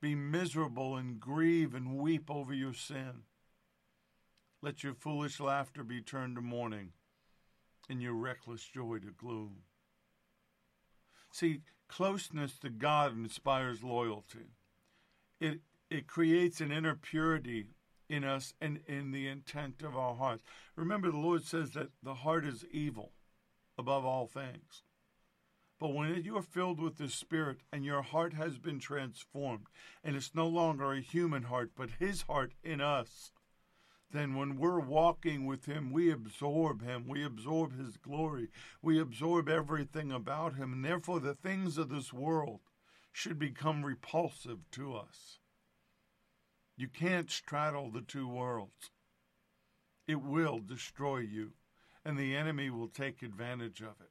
Be 0.00 0.14
miserable 0.14 0.96
and 0.96 1.20
grieve 1.20 1.74
and 1.74 1.96
weep 1.96 2.30
over 2.30 2.52
your 2.52 2.74
sin. 2.74 3.22
Let 4.60 4.82
your 4.82 4.94
foolish 4.94 5.40
laughter 5.40 5.84
be 5.84 6.02
turned 6.02 6.36
to 6.36 6.42
mourning 6.42 6.92
and 7.88 8.02
your 8.02 8.14
reckless 8.14 8.64
joy 8.64 8.98
to 8.98 9.12
gloom. 9.16 9.58
See, 11.34 11.62
closeness 11.88 12.60
to 12.60 12.70
God 12.70 13.16
inspires 13.16 13.82
loyalty. 13.82 14.52
It, 15.40 15.62
it 15.90 16.06
creates 16.06 16.60
an 16.60 16.70
inner 16.70 16.94
purity 16.94 17.70
in 18.08 18.22
us 18.22 18.54
and 18.60 18.78
in 18.86 19.10
the 19.10 19.26
intent 19.26 19.82
of 19.82 19.96
our 19.96 20.14
hearts. 20.14 20.44
Remember, 20.76 21.10
the 21.10 21.16
Lord 21.16 21.42
says 21.42 21.72
that 21.72 21.88
the 22.04 22.14
heart 22.14 22.44
is 22.44 22.64
evil 22.70 23.10
above 23.76 24.04
all 24.04 24.28
things. 24.28 24.84
But 25.80 25.92
when 25.92 26.22
you 26.22 26.36
are 26.36 26.42
filled 26.42 26.80
with 26.80 26.98
the 26.98 27.08
Spirit 27.08 27.62
and 27.72 27.84
your 27.84 28.02
heart 28.02 28.34
has 28.34 28.56
been 28.58 28.78
transformed, 28.78 29.66
and 30.04 30.14
it's 30.14 30.36
no 30.36 30.46
longer 30.46 30.92
a 30.92 31.00
human 31.00 31.42
heart, 31.42 31.72
but 31.76 31.98
His 31.98 32.22
heart 32.22 32.52
in 32.62 32.80
us, 32.80 33.32
then 34.14 34.36
when 34.36 34.56
we're 34.56 34.78
walking 34.78 35.44
with 35.44 35.66
Him, 35.66 35.90
we 35.90 36.10
absorb 36.10 36.82
Him. 36.82 37.08
We 37.08 37.24
absorb 37.24 37.76
His 37.76 37.96
glory. 37.96 38.48
We 38.80 39.00
absorb 39.00 39.48
everything 39.48 40.12
about 40.12 40.54
Him. 40.54 40.72
And 40.72 40.84
therefore, 40.84 41.18
the 41.18 41.34
things 41.34 41.76
of 41.78 41.88
this 41.88 42.12
world 42.12 42.60
should 43.12 43.40
become 43.40 43.84
repulsive 43.84 44.70
to 44.70 44.94
us. 44.94 45.40
You 46.76 46.86
can't 46.88 47.30
straddle 47.30 47.90
the 47.90 48.02
two 48.02 48.28
worlds, 48.28 48.90
it 50.06 50.20
will 50.20 50.60
destroy 50.60 51.18
you, 51.18 51.52
and 52.04 52.16
the 52.16 52.36
enemy 52.36 52.70
will 52.70 52.88
take 52.88 53.22
advantage 53.22 53.80
of 53.80 54.00
it. 54.00 54.10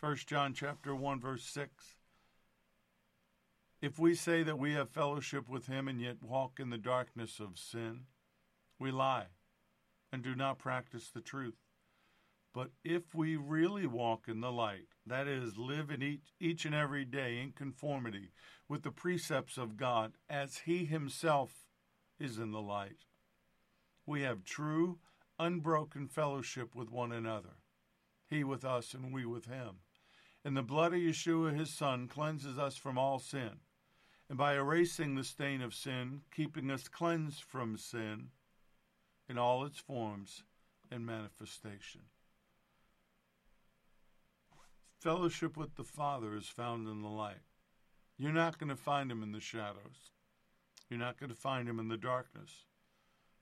1 0.00 0.16
John 0.26 0.52
chapter 0.52 0.94
1 0.94 1.20
verse 1.20 1.44
6 1.44 1.96
If 3.80 3.98
we 3.98 4.14
say 4.14 4.42
that 4.42 4.58
we 4.58 4.74
have 4.74 4.90
fellowship 4.90 5.48
with 5.48 5.66
him 5.66 5.88
and 5.88 6.00
yet 6.00 6.22
walk 6.22 6.58
in 6.58 6.68
the 6.68 6.76
darkness 6.76 7.40
of 7.40 7.58
sin 7.58 8.00
we 8.84 8.90
lie 8.90 9.28
and 10.12 10.22
do 10.22 10.34
not 10.34 10.58
practice 10.58 11.08
the 11.08 11.22
truth 11.22 11.56
but 12.52 12.68
if 12.84 13.14
we 13.14 13.34
really 13.34 13.86
walk 13.86 14.28
in 14.28 14.42
the 14.42 14.52
light 14.52 14.88
that 15.06 15.26
is 15.26 15.56
live 15.56 15.90
in 15.90 16.02
each, 16.02 16.34
each 16.38 16.66
and 16.66 16.74
every 16.74 17.06
day 17.06 17.40
in 17.40 17.50
conformity 17.50 18.30
with 18.68 18.82
the 18.82 18.90
precepts 18.90 19.56
of 19.56 19.78
God 19.78 20.12
as 20.28 20.58
he 20.66 20.84
himself 20.84 21.64
is 22.20 22.36
in 22.36 22.52
the 22.52 22.60
light 22.60 23.06
we 24.04 24.20
have 24.20 24.44
true 24.44 24.98
unbroken 25.38 26.06
fellowship 26.06 26.74
with 26.74 26.90
one 26.90 27.10
another 27.10 27.56
he 28.28 28.44
with 28.44 28.66
us 28.66 28.92
and 28.92 29.14
we 29.14 29.24
with 29.24 29.46
him 29.46 29.78
and 30.44 30.54
the 30.54 30.62
blood 30.62 30.92
of 30.92 31.00
Yeshua, 31.00 31.58
his 31.58 31.72
Son, 31.72 32.06
cleanses 32.06 32.58
us 32.58 32.76
from 32.76 32.98
all 32.98 33.18
sin. 33.18 33.60
And 34.28 34.36
by 34.36 34.56
erasing 34.56 35.14
the 35.14 35.24
stain 35.24 35.62
of 35.62 35.72
sin, 35.72 36.20
keeping 36.30 36.70
us 36.70 36.86
cleansed 36.86 37.42
from 37.42 37.78
sin 37.78 38.28
in 39.28 39.38
all 39.38 39.64
its 39.64 39.78
forms 39.78 40.42
and 40.90 41.04
manifestation. 41.06 42.02
Fellowship 45.00 45.56
with 45.56 45.74
the 45.76 45.84
Father 45.84 46.34
is 46.34 46.46
found 46.46 46.88
in 46.88 47.02
the 47.02 47.08
light. 47.08 47.42
You're 48.16 48.32
not 48.32 48.58
going 48.58 48.70
to 48.70 48.76
find 48.76 49.10
him 49.10 49.22
in 49.22 49.32
the 49.32 49.40
shadows. 49.40 50.12
You're 50.88 51.00
not 51.00 51.18
going 51.18 51.30
to 51.30 51.36
find 51.36 51.68
him 51.68 51.78
in 51.78 51.88
the 51.88 51.96
darkness. 51.96 52.64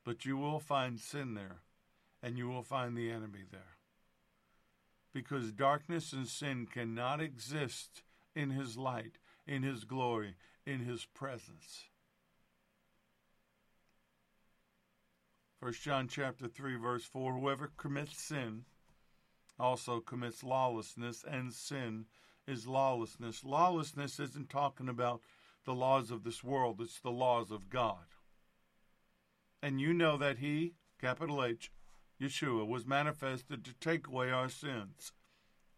But 0.05 0.25
you 0.25 0.37
will 0.37 0.59
find 0.59 0.99
sin 0.99 1.35
there, 1.35 1.59
and 2.23 2.37
you 2.37 2.49
will 2.49 2.65
find 2.65 2.97
the 2.97 3.11
enemy 3.11 3.45
there 3.51 3.77
because 5.13 5.53
darkness 5.53 6.13
and 6.13 6.27
sin 6.27 6.67
cannot 6.67 7.21
exist 7.21 8.03
in 8.35 8.51
his 8.51 8.77
light, 8.77 9.19
in 9.47 9.63
his 9.63 9.85
glory, 9.85 10.35
in 10.67 10.81
his 10.81 11.05
presence. 11.05 11.85
1 15.63 15.73
John 15.75 16.09
chapter 16.09 16.49
3 16.49 16.75
verse 16.75 17.05
4 17.05 17.35
whoever 17.35 17.71
commits 17.77 18.21
sin 18.21 18.65
also 19.61 20.01
commits 20.01 20.43
lawlessness 20.43 21.23
and 21.23 21.55
sin 21.55 22.07
is 22.49 22.67
lawlessness. 22.67 23.45
Lawlessness 23.45 24.19
isn't 24.19 24.51
talking 24.51 24.89
about 24.89 25.21
the 25.65 25.73
laws 25.73 26.11
of 26.11 26.25
this 26.25 26.43
world, 26.43 26.81
it's 26.81 26.99
the 26.99 27.13
laws 27.13 27.53
of 27.53 27.71
God. 27.71 28.07
And 29.63 29.81
you 29.81 29.95
know 29.95 30.17
that 30.17 30.39
he, 30.39 30.75
capital 31.01 31.45
H, 31.45 31.71
Yeshua, 32.21 32.67
was 32.67 32.85
manifested 32.85 33.65
to 33.65 33.75
take 33.75 34.09
away 34.09 34.33
our 34.33 34.49
sins, 34.49 35.13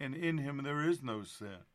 and 0.00 0.14
in 0.14 0.38
him 0.38 0.62
there 0.64 0.88
is 0.88 1.02
no 1.02 1.24
sin. 1.24 1.66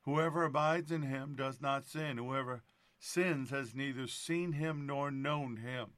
Whoever 0.00 0.42
abides 0.42 0.90
in 0.90 1.02
him 1.02 1.36
does 1.36 1.60
not 1.60 1.86
sin. 1.86 2.18
Whoever 2.18 2.64
sins 2.98 3.50
has 3.50 3.76
neither 3.76 4.08
seen 4.08 4.54
him 4.54 4.86
nor 4.86 5.12
known 5.12 5.58
him. 5.58 5.90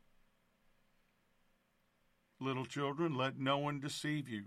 Little 2.41 2.65
children, 2.65 3.15
let 3.15 3.39
no 3.39 3.59
one 3.59 3.81
deceive 3.81 4.29
you. 4.29 4.45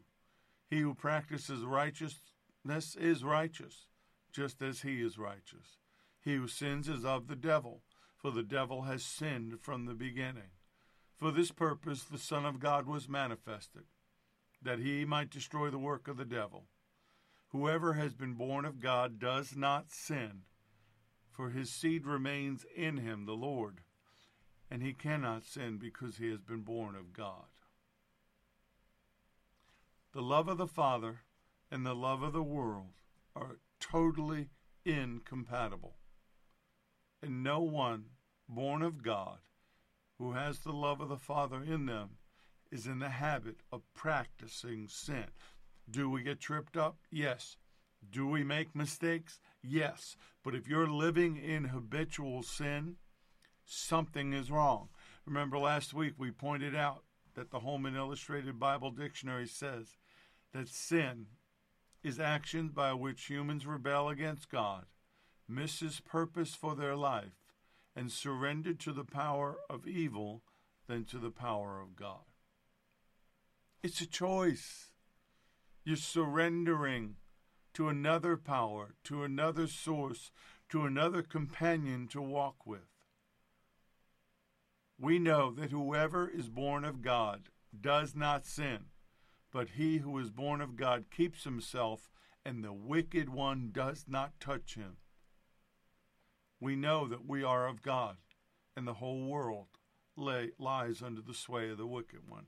He 0.70 0.80
who 0.80 0.94
practices 0.94 1.64
righteousness 1.64 2.96
is 2.96 3.24
righteous, 3.24 3.88
just 4.32 4.62
as 4.62 4.82
he 4.82 5.02
is 5.02 5.18
righteous. 5.18 5.78
He 6.24 6.36
who 6.36 6.48
sins 6.48 6.88
is 6.88 7.04
of 7.04 7.28
the 7.28 7.36
devil, 7.36 7.82
for 8.18 8.32
the 8.32 8.44
devil 8.44 8.84
has 8.84 9.04
sinned 9.04 9.60
from 9.62 9.86
the 9.86 9.94
beginning. 9.94 10.52
For 11.18 11.32
this 11.32 11.52
purpose 11.52 12.04
the 12.04 12.18
Son 12.18 12.46
of 12.46 12.60
God 12.60 12.88
was 12.88 13.10
manifested, 13.10 13.84
that 14.62 14.80
he 14.80 15.04
might 15.04 15.30
destroy 15.30 15.70
the 15.70 15.78
work 15.78 16.08
of 16.08 16.18
the 16.18 16.26
devil. 16.26 16.68
Whoever 17.50 17.94
has 17.94 18.14
been 18.14 18.36
born 18.36 18.64
of 18.64 18.80
God 18.80 19.20
does 19.20 19.56
not 19.56 19.92
sin, 19.92 20.44
for 21.30 21.50
his 21.50 21.72
seed 21.72 22.06
remains 22.06 22.66
in 22.76 22.98
him, 22.98 23.26
the 23.26 23.34
Lord, 23.34 23.82
and 24.70 24.82
he 24.82 24.94
cannot 24.94 25.44
sin 25.44 25.78
because 25.78 26.18
he 26.18 26.30
has 26.30 26.40
been 26.40 26.62
born 26.62 26.96
of 26.96 27.12
God. 27.12 27.48
The 30.14 30.22
love 30.22 30.50
of 30.50 30.58
the 30.58 30.68
Father 30.68 31.22
and 31.72 31.86
the 31.86 31.96
love 31.96 32.22
of 32.22 32.34
the 32.34 32.44
world 32.44 33.00
are 33.34 33.60
totally 33.80 34.50
incompatible. 34.84 35.96
And 37.24 37.44
no 37.44 37.62
one 37.62 38.08
born 38.50 38.82
of 38.82 39.04
God 39.04 39.38
who 40.18 40.34
has 40.34 40.60
the 40.60 40.74
love 40.74 41.00
of 41.00 41.08
the 41.08 41.18
Father 41.18 41.64
in 41.64 41.86
them 41.86 42.18
is 42.72 42.88
in 42.88 43.00
the 43.00 43.10
habit 43.10 43.62
of 43.72 43.84
practicing 43.94 44.90
sin. 44.90 45.28
Do 45.90 46.10
we 46.10 46.24
get 46.24 46.42
tripped 46.42 46.76
up? 46.76 46.98
Yes. 47.10 47.56
Do 48.12 48.28
we 48.28 48.44
make 48.44 48.76
mistakes? 48.76 49.40
Yes. 49.64 50.18
But 50.44 50.56
if 50.56 50.68
you're 50.68 50.90
living 50.90 51.38
in 51.38 51.66
habitual 51.66 52.44
sin, 52.44 52.98
something 53.66 54.34
is 54.34 54.52
wrong. 54.52 54.90
Remember 55.26 55.58
last 55.58 55.94
week 55.94 56.16
we 56.18 56.32
pointed 56.32 56.76
out 56.76 57.04
that 57.36 57.50
the 57.50 57.62
Holman 57.62 57.96
Illustrated 57.96 58.60
Bible 58.60 58.92
Dictionary 58.92 59.48
says 59.48 59.96
that 60.54 60.70
sin 60.70 61.28
is 62.04 62.20
actions 62.20 62.72
by 62.72 62.94
which 62.94 63.26
humans 63.26 63.66
rebel 63.66 64.10
against 64.10 64.50
God, 64.50 64.86
miss 65.48 65.80
His 65.80 66.00
purpose 66.00 66.56
for 66.56 66.76
their 66.76 66.96
life, 66.96 67.46
and 67.96 68.12
surrender 68.12 68.74
to 68.74 68.92
the 68.92 69.04
power 69.04 69.58
of 69.70 69.88
evil 69.88 70.44
than 70.88 71.06
to 71.06 71.18
the 71.18 71.32
power 71.32 71.80
of 71.80 71.96
God. 71.96 72.26
It's 73.84 74.02
a 74.02 74.08
choice. 74.08 74.92
You're 75.84 75.96
surrendering 75.96 77.16
to 77.74 77.90
another 77.90 78.38
power, 78.38 78.96
to 79.06 79.24
another 79.24 79.68
source, 79.68 80.32
to 80.70 80.86
another 80.86 81.22
companion 81.22 82.08
to 82.10 82.22
walk 82.22 82.66
with. 82.66 82.88
We 85.00 85.18
know 85.18 85.52
that 85.52 85.72
whoever 85.72 86.30
is 86.30 86.48
born 86.48 86.86
of 86.86 87.02
God 87.02 87.50
does 87.80 88.16
not 88.16 88.46
sin, 88.46 88.86
but 89.52 89.70
he 89.72 89.98
who 89.98 90.18
is 90.18 90.30
born 90.30 90.62
of 90.62 90.76
God 90.76 91.06
keeps 91.16 91.44
himself, 91.44 92.10
and 92.46 92.64
the 92.64 92.74
wicked 92.74 93.30
one 93.30 93.70
does 93.72 94.06
not 94.08 94.40
touch 94.40 94.76
him. 94.76 94.98
We 96.60 96.76
know 96.76 97.08
that 97.08 97.28
we 97.28 97.44
are 97.44 97.68
of 97.68 97.82
God, 97.82 98.18
and 98.76 98.88
the 98.88 98.96
whole 98.96 99.28
world 99.28 99.68
lay, 100.16 100.52
lies 100.58 101.02
under 101.02 101.22
the 101.22 101.34
sway 101.34 101.70
of 101.70 101.78
the 101.78 101.88
wicked 101.88 102.28
one. 102.28 102.46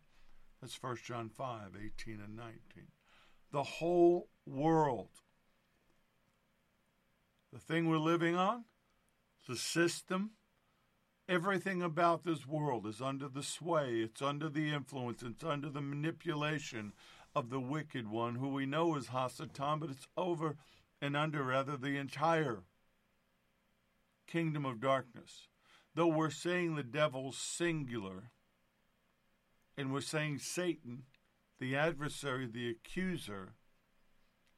That's 0.61 0.81
1 0.81 0.97
John 1.03 1.29
5 1.29 1.71
18 1.75 2.21
and 2.21 2.35
19. 2.37 2.53
The 3.51 3.63
whole 3.63 4.29
world. 4.45 5.09
The 7.51 7.59
thing 7.59 7.87
we're 7.87 7.97
living 7.97 8.35
on, 8.35 8.65
the 9.47 9.55
system, 9.55 10.31
everything 11.27 11.81
about 11.81 12.23
this 12.23 12.45
world 12.45 12.85
is 12.85 13.01
under 13.01 13.27
the 13.27 13.43
sway, 13.43 14.01
it's 14.01 14.21
under 14.21 14.49
the 14.49 14.73
influence, 14.73 15.23
it's 15.23 15.43
under 15.43 15.69
the 15.69 15.81
manipulation 15.81 16.93
of 17.35 17.49
the 17.49 17.59
wicked 17.59 18.07
one, 18.07 18.35
who 18.35 18.49
we 18.49 18.65
know 18.65 18.95
is 18.95 19.07
Hasatan, 19.07 19.79
but 19.79 19.89
it's 19.89 20.07
over 20.15 20.55
and 21.01 21.17
under, 21.17 21.43
rather, 21.43 21.77
the 21.77 21.97
entire 21.97 22.63
kingdom 24.27 24.65
of 24.65 24.79
darkness. 24.79 25.47
Though 25.95 26.07
we're 26.07 26.29
saying 26.29 26.75
the 26.75 26.83
devil's 26.83 27.37
singular, 27.37 28.31
and 29.77 29.91
we're 29.91 30.01
saying 30.01 30.39
Satan, 30.39 31.03
the 31.59 31.75
adversary, 31.75 32.47
the 32.47 32.69
accuser, 32.69 33.53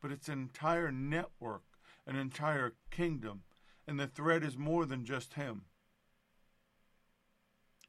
but 0.01 0.12
it's 0.12 0.28
an 0.28 0.39
entire 0.39 0.91
network, 0.91 1.63
an 2.06 2.15
entire 2.15 2.73
kingdom, 2.91 3.43
and 3.88 3.99
the 3.99 4.08
threat 4.08 4.43
is 4.43 4.58
more 4.58 4.86
than 4.86 5.06
just 5.06 5.34
him. 5.34 5.63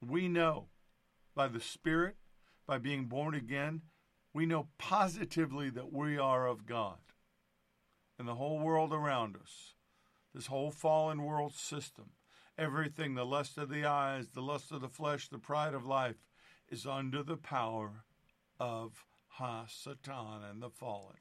We 0.01 0.29
know 0.29 0.69
by 1.35 1.49
the 1.49 1.61
Spirit, 1.61 2.17
by 2.67 2.79
being 2.79 3.07
born 3.07 3.35
again, 3.35 3.83
we 4.33 4.47
know 4.47 4.69
positively 4.79 5.71
that 5.71 5.93
we 5.93 6.19
are 6.19 6.47
of 6.47 6.67
God. 6.67 6.99
And 8.19 8.27
the 8.27 8.35
whole 8.35 8.59
world 8.59 8.93
around 8.93 9.37
us, 9.37 9.75
this 10.35 10.47
whole 10.47 10.71
fallen 10.71 11.23
world 11.23 11.55
system, 11.55 12.11
everything, 12.59 13.15
the 13.15 13.25
lust 13.25 13.59
of 13.59 13.69
the 13.69 13.85
eyes, 13.85 14.29
the 14.35 14.43
lust 14.43 14.73
of 14.73 14.81
the 14.81 14.89
flesh, 14.89 15.29
the 15.29 15.39
pride 15.39 15.75
of 15.75 15.87
life, 15.87 16.17
is 16.69 16.87
under 16.87 17.23
the 17.23 17.37
power 17.37 18.05
of 18.59 19.05
Ha 19.29 19.67
Satan 19.69 20.43
and 20.51 20.63
the 20.63 20.71
fallen. 20.71 21.17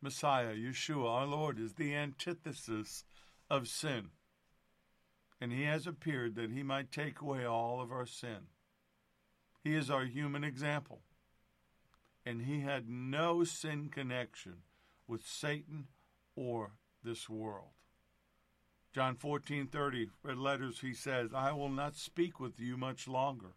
Messiah, 0.00 0.54
Yeshua, 0.54 1.08
our 1.08 1.26
Lord, 1.26 1.58
is 1.58 1.74
the 1.74 1.94
antithesis 1.94 3.04
of 3.50 3.68
sin. 3.68 4.10
And 5.40 5.52
he 5.52 5.64
has 5.64 5.86
appeared 5.86 6.34
that 6.36 6.50
he 6.50 6.62
might 6.62 6.90
take 6.90 7.20
away 7.20 7.44
all 7.44 7.80
of 7.80 7.92
our 7.92 8.06
sin. 8.06 8.48
He 9.62 9.74
is 9.74 9.90
our 9.90 10.04
human 10.04 10.44
example. 10.44 11.02
And 12.24 12.42
he 12.42 12.60
had 12.60 12.88
no 12.88 13.44
sin 13.44 13.88
connection 13.88 14.62
with 15.06 15.26
Satan 15.26 15.88
or 16.34 16.72
this 17.02 17.28
world. 17.28 17.70
John 18.92 19.14
14:30 19.14 20.10
red 20.22 20.38
letters 20.38 20.80
he 20.80 20.94
says, 20.94 21.34
"I 21.34 21.52
will 21.52 21.68
not 21.68 21.96
speak 21.96 22.40
with 22.40 22.58
you 22.58 22.76
much 22.78 23.06
longer. 23.06 23.52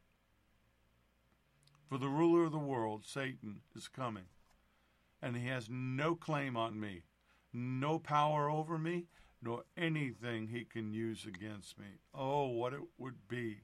For 1.87 1.97
the 1.97 2.09
ruler 2.09 2.43
of 2.43 2.51
the 2.51 2.59
world, 2.59 3.05
Satan, 3.05 3.63
is 3.73 3.87
coming, 3.87 4.27
and 5.21 5.35
he 5.35 5.47
has 5.47 5.69
no 5.69 6.15
claim 6.15 6.57
on 6.57 6.79
me, 6.79 7.03
no 7.53 7.99
power 7.99 8.49
over 8.49 8.77
me, 8.77 9.07
nor 9.41 9.63
anything 9.77 10.47
he 10.47 10.65
can 10.65 10.93
use 10.93 11.25
against 11.25 11.77
me." 11.77 11.99
Oh, 12.13 12.47
what 12.47 12.73
it 12.73 12.81
would 12.97 13.27
be 13.27 13.61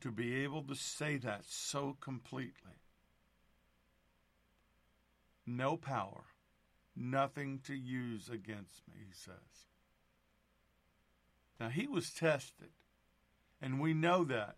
to 0.00 0.10
be 0.10 0.34
able 0.42 0.62
to 0.64 0.74
say 0.74 1.16
that 1.16 1.46
so 1.46 1.96
completely. 2.00 2.80
No 5.46 5.76
power, 5.76 6.24
nothing 6.94 7.58
to 7.60 7.74
use 7.74 8.28
against 8.28 8.86
me, 8.88 8.94
he 9.06 9.12
says. 9.12 9.68
Now, 11.60 11.68
he 11.68 11.86
was 11.86 12.12
tested, 12.12 12.70
and 13.60 13.80
we 13.80 13.94
know 13.94 14.24
that 14.24 14.56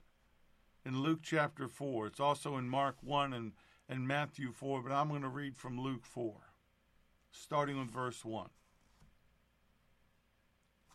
in 0.86 1.02
Luke 1.02 1.20
chapter 1.22 1.68
4. 1.68 2.06
It's 2.06 2.20
also 2.20 2.56
in 2.56 2.68
Mark 2.68 2.96
1 3.02 3.32
and, 3.32 3.52
and 3.88 4.06
Matthew 4.06 4.52
4, 4.52 4.82
but 4.82 4.92
I'm 4.92 5.08
going 5.08 5.22
to 5.22 5.28
read 5.28 5.56
from 5.56 5.80
Luke 5.80 6.06
4, 6.06 6.34
starting 7.32 7.78
with 7.78 7.90
verse 7.90 8.24
1. 8.24 8.48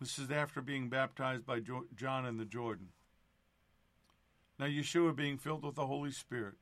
This 0.01 0.17
is 0.17 0.31
after 0.31 0.61
being 0.61 0.89
baptized 0.89 1.45
by 1.45 1.59
John 1.95 2.25
in 2.25 2.37
the 2.37 2.45
Jordan. 2.45 2.87
Now, 4.57 4.65
Yeshua, 4.65 5.15
being 5.15 5.37
filled 5.37 5.63
with 5.63 5.75
the 5.75 5.85
Holy 5.85 6.09
Spirit, 6.09 6.55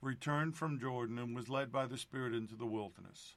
returned 0.00 0.54
from 0.54 0.78
Jordan 0.78 1.18
and 1.18 1.34
was 1.34 1.48
led 1.48 1.72
by 1.72 1.86
the 1.86 1.98
Spirit 1.98 2.34
into 2.34 2.54
the 2.54 2.66
wilderness, 2.66 3.34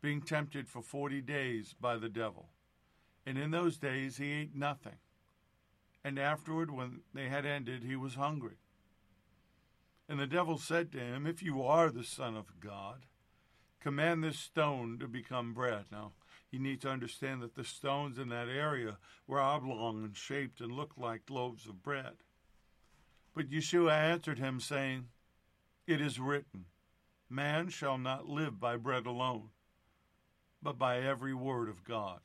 being 0.00 0.22
tempted 0.22 0.68
for 0.68 0.80
forty 0.80 1.20
days 1.20 1.74
by 1.78 1.98
the 1.98 2.08
devil. 2.08 2.48
And 3.26 3.36
in 3.36 3.50
those 3.50 3.76
days 3.76 4.16
he 4.16 4.32
ate 4.32 4.56
nothing. 4.56 4.96
And 6.02 6.18
afterward, 6.18 6.70
when 6.70 7.00
they 7.12 7.28
had 7.28 7.44
ended, 7.44 7.84
he 7.84 7.94
was 7.94 8.14
hungry. 8.14 8.56
And 10.08 10.18
the 10.18 10.26
devil 10.26 10.56
said 10.56 10.90
to 10.92 10.98
him, 10.98 11.26
If 11.26 11.42
you 11.42 11.62
are 11.62 11.90
the 11.90 12.04
Son 12.04 12.38
of 12.38 12.58
God, 12.58 13.04
command 13.80 14.24
this 14.24 14.38
stone 14.38 14.98
to 14.98 15.06
become 15.06 15.52
bread. 15.52 15.84
Now, 15.92 16.12
you 16.52 16.58
need 16.58 16.82
to 16.82 16.90
understand 16.90 17.42
that 17.42 17.54
the 17.54 17.64
stones 17.64 18.18
in 18.18 18.28
that 18.28 18.48
area 18.48 18.98
were 19.26 19.40
oblong 19.40 20.04
and 20.04 20.16
shaped 20.16 20.60
and 20.60 20.70
looked 20.70 20.98
like 20.98 21.30
loaves 21.30 21.66
of 21.66 21.82
bread. 21.82 22.12
But 23.34 23.50
Yeshua 23.50 23.92
answered 23.92 24.38
him, 24.38 24.60
saying, 24.60 25.06
It 25.86 26.02
is 26.02 26.20
written, 26.20 26.66
Man 27.30 27.70
shall 27.70 27.96
not 27.96 28.28
live 28.28 28.60
by 28.60 28.76
bread 28.76 29.06
alone, 29.06 29.48
but 30.62 30.78
by 30.78 30.98
every 30.98 31.32
word 31.32 31.70
of 31.70 31.84
God. 31.84 32.20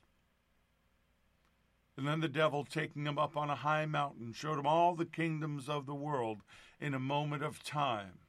And 1.95 2.05
then 2.05 2.19
the 2.19 2.27
devil, 2.27 2.65
taking 2.65 3.07
him 3.07 3.17
up 3.17 3.37
on 3.37 3.49
a 3.49 3.55
high 3.55 3.85
mountain, 3.85 4.33
showed 4.33 4.59
him 4.59 4.67
all 4.67 4.93
the 4.93 5.05
kingdoms 5.05 5.69
of 5.69 5.85
the 5.85 5.95
world 5.95 6.41
in 6.81 6.93
a 6.93 6.99
moment 6.99 7.43
of 7.43 7.63
time. 7.63 8.19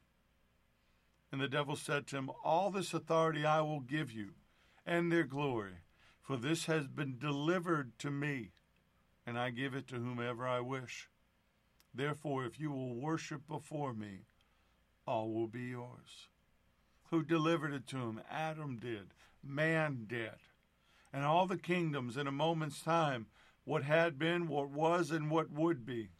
And 1.32 1.40
the 1.40 1.48
devil 1.48 1.74
said 1.74 2.06
to 2.06 2.16
him, 2.16 2.30
All 2.44 2.70
this 2.70 2.94
authority 2.94 3.44
I 3.44 3.60
will 3.60 3.80
give 3.80 4.12
you, 4.12 4.30
and 4.86 5.12
their 5.12 5.24
glory, 5.24 5.80
for 6.28 6.36
this 6.36 6.66
has 6.66 6.86
been 6.86 7.16
delivered 7.18 7.98
to 7.98 8.10
me, 8.10 8.50
and 9.26 9.38
I 9.38 9.48
give 9.48 9.74
it 9.74 9.88
to 9.88 9.94
whomever 9.94 10.46
I 10.46 10.60
wish. 10.60 11.08
Therefore, 11.94 12.44
if 12.44 12.60
you 12.60 12.70
will 12.70 12.94
worship 12.96 13.48
before 13.48 13.94
me, 13.94 14.26
all 15.06 15.32
will 15.32 15.46
be 15.46 15.62
yours. 15.62 16.28
Who 17.10 17.22
delivered 17.22 17.72
it 17.72 17.86
to 17.86 17.96
him? 17.96 18.20
Adam 18.30 18.76
did. 18.76 19.14
Man 19.42 20.04
did. 20.06 20.34
And 21.14 21.24
all 21.24 21.46
the 21.46 21.56
kingdoms 21.56 22.18
in 22.18 22.26
a 22.26 22.30
moment's 22.30 22.82
time 22.82 23.28
what 23.64 23.84
had 23.84 24.18
been, 24.18 24.48
what 24.48 24.68
was, 24.68 25.10
and 25.10 25.30
what 25.30 25.50
would 25.50 25.86
be. 25.86 26.10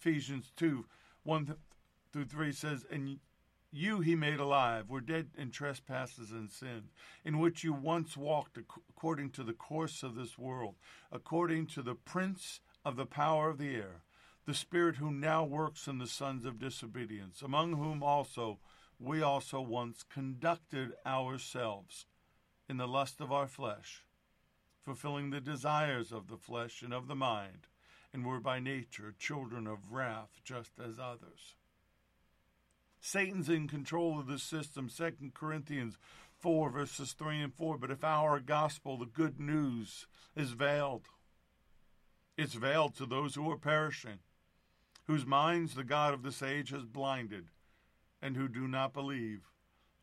Ephesians 0.00 0.52
2 0.56 0.86
1 1.24 1.54
through 2.14 2.24
3 2.24 2.50
says, 2.52 2.86
And 2.90 3.18
you 3.74 4.00
he 4.00 4.14
made 4.14 4.40
alive, 4.40 4.88
were 4.88 5.00
dead 5.00 5.30
in 5.36 5.50
trespasses 5.50 6.30
and 6.30 6.50
sin, 6.50 6.84
in 7.24 7.38
which 7.38 7.64
you 7.64 7.72
once 7.72 8.16
walked 8.16 8.56
according 8.56 9.30
to 9.30 9.42
the 9.42 9.52
course 9.52 10.02
of 10.02 10.14
this 10.14 10.38
world, 10.38 10.76
according 11.10 11.66
to 11.66 11.82
the 11.82 11.94
prince 11.94 12.60
of 12.84 12.96
the 12.96 13.06
power 13.06 13.50
of 13.50 13.58
the 13.58 13.74
air, 13.74 14.02
the 14.46 14.54
spirit 14.54 14.96
who 14.96 15.10
now 15.10 15.44
works 15.44 15.86
in 15.86 15.98
the 15.98 16.06
sons 16.06 16.44
of 16.44 16.58
disobedience, 16.58 17.42
among 17.42 17.72
whom 17.72 18.02
also 18.02 18.58
we 18.98 19.22
also 19.22 19.60
once 19.60 20.02
conducted 20.02 20.92
ourselves 21.04 22.06
in 22.68 22.76
the 22.76 22.88
lust 22.88 23.20
of 23.20 23.32
our 23.32 23.48
flesh 23.48 24.04
fulfilling 24.84 25.30
the 25.30 25.40
desires 25.40 26.12
of 26.12 26.28
the 26.28 26.36
flesh 26.36 26.82
and 26.82 26.92
of 26.92 27.08
the 27.08 27.14
mind, 27.14 27.66
and 28.12 28.24
were 28.24 28.38
by 28.38 28.60
nature 28.60 29.14
children 29.18 29.66
of 29.66 29.92
wrath 29.92 30.40
just 30.44 30.72
as 30.78 30.98
others. 30.98 31.56
Satan's 33.06 33.50
in 33.50 33.68
control 33.68 34.18
of 34.18 34.26
the 34.26 34.38
system, 34.38 34.88
2 34.88 35.32
Corinthians 35.34 35.98
4, 36.40 36.70
verses 36.70 37.12
3 37.12 37.42
and 37.42 37.54
4. 37.54 37.76
But 37.76 37.90
if 37.90 38.02
our 38.02 38.40
gospel, 38.40 38.96
the 38.96 39.04
good 39.04 39.38
news, 39.38 40.06
is 40.34 40.52
veiled, 40.52 41.08
it's 42.38 42.54
veiled 42.54 42.94
to 42.96 43.04
those 43.04 43.34
who 43.34 43.50
are 43.50 43.58
perishing, 43.58 44.20
whose 45.06 45.26
minds 45.26 45.74
the 45.74 45.84
God 45.84 46.14
of 46.14 46.22
this 46.22 46.42
age 46.42 46.70
has 46.70 46.86
blinded, 46.86 47.48
and 48.22 48.36
who 48.36 48.48
do 48.48 48.66
not 48.66 48.94
believe, 48.94 49.42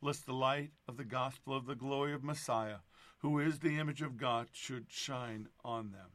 lest 0.00 0.24
the 0.24 0.32
light 0.32 0.70
of 0.86 0.96
the 0.96 1.04
gospel 1.04 1.56
of 1.56 1.66
the 1.66 1.74
glory 1.74 2.14
of 2.14 2.22
Messiah 2.22 2.76
who 3.22 3.38
is 3.38 3.60
the 3.60 3.78
image 3.78 4.02
of 4.02 4.16
God, 4.16 4.48
should 4.52 4.86
shine 4.88 5.48
on 5.64 5.92
them. 5.92 6.10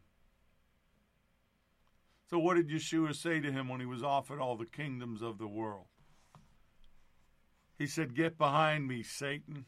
So, 2.30 2.38
what 2.38 2.56
did 2.56 2.70
Yeshua 2.70 3.16
say 3.16 3.40
to 3.40 3.52
him 3.52 3.70
when 3.70 3.80
he 3.80 3.86
was 3.86 4.04
offered 4.04 4.42
all 4.42 4.58
the 4.58 4.66
kingdoms 4.66 5.22
of 5.22 5.38
the 5.38 5.48
world? 5.48 5.88
He 7.78 7.88
said, 7.88 8.16
Get 8.16 8.38
behind 8.38 8.88
me, 8.88 9.04
Satan. 9.04 9.66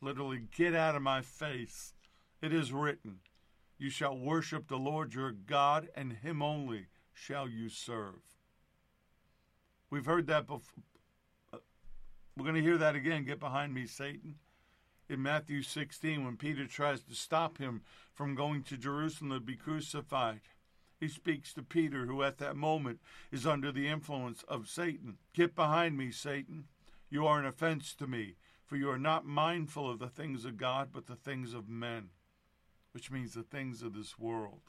Literally, 0.00 0.42
get 0.56 0.74
out 0.74 0.96
of 0.96 1.02
my 1.02 1.20
face. 1.22 1.92
It 2.40 2.52
is 2.52 2.72
written, 2.72 3.20
You 3.78 3.90
shall 3.90 4.16
worship 4.16 4.68
the 4.68 4.76
Lord 4.76 5.14
your 5.14 5.32
God, 5.32 5.88
and 5.94 6.12
him 6.12 6.42
only 6.42 6.86
shall 7.12 7.48
you 7.48 7.68
serve. 7.68 8.22
We've 9.90 10.06
heard 10.06 10.26
that 10.28 10.46
before. 10.46 10.84
Uh, 11.52 11.58
we're 12.36 12.44
going 12.44 12.54
to 12.54 12.62
hear 12.62 12.78
that 12.78 12.94
again. 12.94 13.24
Get 13.24 13.40
behind 13.40 13.74
me, 13.74 13.86
Satan. 13.86 14.36
In 15.08 15.22
Matthew 15.22 15.62
16, 15.62 16.24
when 16.24 16.36
Peter 16.36 16.66
tries 16.66 17.00
to 17.02 17.14
stop 17.14 17.58
him 17.58 17.82
from 18.12 18.34
going 18.34 18.62
to 18.64 18.76
Jerusalem 18.76 19.32
to 19.32 19.40
be 19.40 19.56
crucified, 19.56 20.40
he 21.00 21.08
speaks 21.08 21.54
to 21.54 21.62
Peter, 21.62 22.06
who 22.06 22.22
at 22.22 22.38
that 22.38 22.56
moment 22.56 23.00
is 23.32 23.46
under 23.46 23.72
the 23.72 23.88
influence 23.88 24.42
of 24.48 24.68
Satan. 24.68 25.16
Get 25.32 25.54
behind 25.54 25.96
me, 25.96 26.10
Satan. 26.10 26.64
You 27.10 27.26
are 27.26 27.38
an 27.38 27.46
offense 27.46 27.94
to 27.96 28.06
me, 28.06 28.36
for 28.64 28.76
you 28.76 28.90
are 28.90 28.98
not 28.98 29.24
mindful 29.24 29.90
of 29.90 29.98
the 29.98 30.08
things 30.08 30.44
of 30.44 30.56
God, 30.56 30.90
but 30.92 31.06
the 31.06 31.16
things 31.16 31.54
of 31.54 31.68
men, 31.68 32.10
which 32.92 33.10
means 33.10 33.32
the 33.32 33.42
things 33.42 33.82
of 33.82 33.94
this 33.94 34.18
world. 34.18 34.60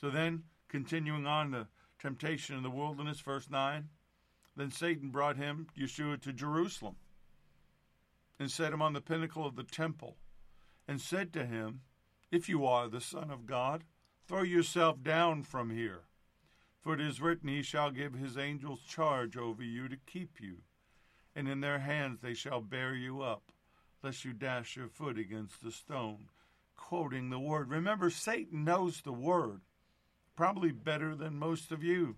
So 0.00 0.10
then, 0.10 0.44
continuing 0.68 1.26
on 1.26 1.50
the 1.50 1.66
temptation 1.98 2.56
in 2.56 2.62
the 2.62 2.70
wilderness, 2.70 3.20
verse 3.20 3.48
9, 3.50 3.88
then 4.56 4.70
Satan 4.70 5.10
brought 5.10 5.36
him, 5.36 5.68
Yeshua, 5.78 6.20
to 6.22 6.32
Jerusalem 6.32 6.96
and 8.38 8.50
set 8.50 8.72
him 8.72 8.82
on 8.82 8.92
the 8.92 9.00
pinnacle 9.00 9.46
of 9.46 9.56
the 9.56 9.64
temple 9.64 10.16
and 10.86 11.00
said 11.00 11.32
to 11.32 11.44
him, 11.44 11.80
If 12.30 12.48
you 12.48 12.66
are 12.66 12.88
the 12.88 13.00
Son 13.00 13.30
of 13.30 13.46
God, 13.46 13.84
throw 14.26 14.42
yourself 14.42 15.02
down 15.02 15.42
from 15.42 15.70
here. 15.70 16.02
For 16.80 16.94
it 16.94 17.00
is 17.00 17.20
written, 17.20 17.48
He 17.48 17.62
shall 17.62 17.90
give 17.90 18.14
His 18.14 18.38
angels 18.38 18.80
charge 18.88 19.36
over 19.36 19.62
you 19.62 19.88
to 19.88 19.96
keep 20.06 20.40
you, 20.40 20.58
and 21.34 21.48
in 21.48 21.60
their 21.60 21.80
hands 21.80 22.20
they 22.20 22.34
shall 22.34 22.60
bear 22.60 22.94
you 22.94 23.22
up, 23.22 23.52
lest 24.02 24.24
you 24.24 24.32
dash 24.32 24.76
your 24.76 24.88
foot 24.88 25.18
against 25.18 25.64
a 25.64 25.70
stone. 25.70 26.28
Quoting 26.76 27.30
the 27.30 27.40
word. 27.40 27.68
Remember, 27.68 28.08
Satan 28.08 28.64
knows 28.64 29.00
the 29.00 29.12
word 29.12 29.60
probably 30.38 30.70
better 30.70 31.16
than 31.16 31.36
most 31.36 31.72
of 31.72 31.82
you. 31.82 32.14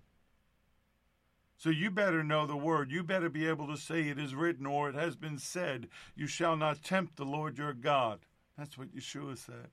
So 1.57 1.71
you 1.71 1.89
better 1.89 2.23
know 2.23 2.45
the 2.45 2.55
word. 2.55 2.91
You 2.91 3.03
better 3.03 3.29
be 3.29 3.47
able 3.47 3.65
to 3.67 3.77
say 3.77 4.07
it 4.07 4.19
is 4.19 4.35
written 4.35 4.67
or 4.67 4.89
it 4.89 4.95
has 4.95 5.15
been 5.15 5.39
said, 5.39 5.87
You 6.15 6.27
shall 6.27 6.55
not 6.55 6.83
tempt 6.83 7.15
the 7.15 7.25
Lord 7.25 7.57
your 7.57 7.73
God. 7.73 8.19
That's 8.55 8.77
what 8.77 8.95
Yeshua 8.95 9.39
said. 9.39 9.69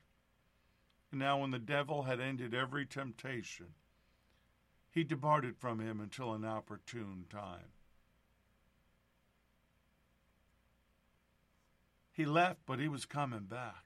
And 1.11 1.21
now, 1.21 1.41
when 1.41 1.51
the 1.51 1.59
devil 1.59 2.05
had 2.05 2.21
ended 2.21 2.55
every 2.55 2.87
temptation, 2.87 3.67
he 4.91 5.05
departed 5.05 5.57
from 5.57 5.81
him 5.81 6.01
until 6.01 6.33
an 6.33 6.45
opportune 6.45 7.25
time. 7.31 7.73
He 12.13 12.25
left, 12.25 12.61
but 12.67 12.81
he 12.81 12.89
was 12.89 13.05
coming 13.05 13.45
back. 13.45 13.85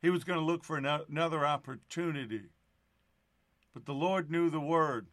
He 0.00 0.10
was 0.10 0.24
going 0.24 0.38
to 0.38 0.44
look 0.44 0.64
for 0.64 0.76
another 0.76 1.44
opportunity 1.44 2.50
but 3.72 3.86
the 3.86 3.94
Lord 3.94 4.30
knew 4.30 4.50
the 4.50 4.60
word. 4.60 5.06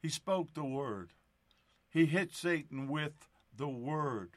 He 0.00 0.08
spoke 0.08 0.54
the 0.54 0.64
word. 0.64 1.12
He 1.90 2.06
hit 2.06 2.34
Satan 2.34 2.88
with 2.88 3.28
the 3.54 3.68
word. 3.68 4.30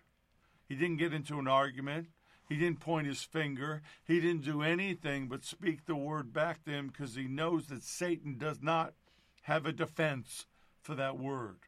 He 0.67 0.75
didn't 0.75 0.97
get 0.97 1.13
into 1.13 1.39
an 1.39 1.47
argument. 1.47 2.07
He 2.47 2.57
didn't 2.57 2.79
point 2.79 3.07
his 3.07 3.21
finger. 3.21 3.81
He 4.03 4.19
didn't 4.19 4.43
do 4.43 4.61
anything 4.61 5.27
but 5.27 5.45
speak 5.45 5.85
the 5.85 5.95
word 5.95 6.33
back 6.33 6.63
to 6.65 6.71
him 6.71 6.87
because 6.87 7.15
he 7.15 7.27
knows 7.27 7.67
that 7.67 7.83
Satan 7.83 8.37
does 8.37 8.61
not 8.61 8.93
have 9.41 9.65
a 9.65 9.71
defense 9.71 10.45
for 10.81 10.95
that 10.95 11.17
word. 11.17 11.59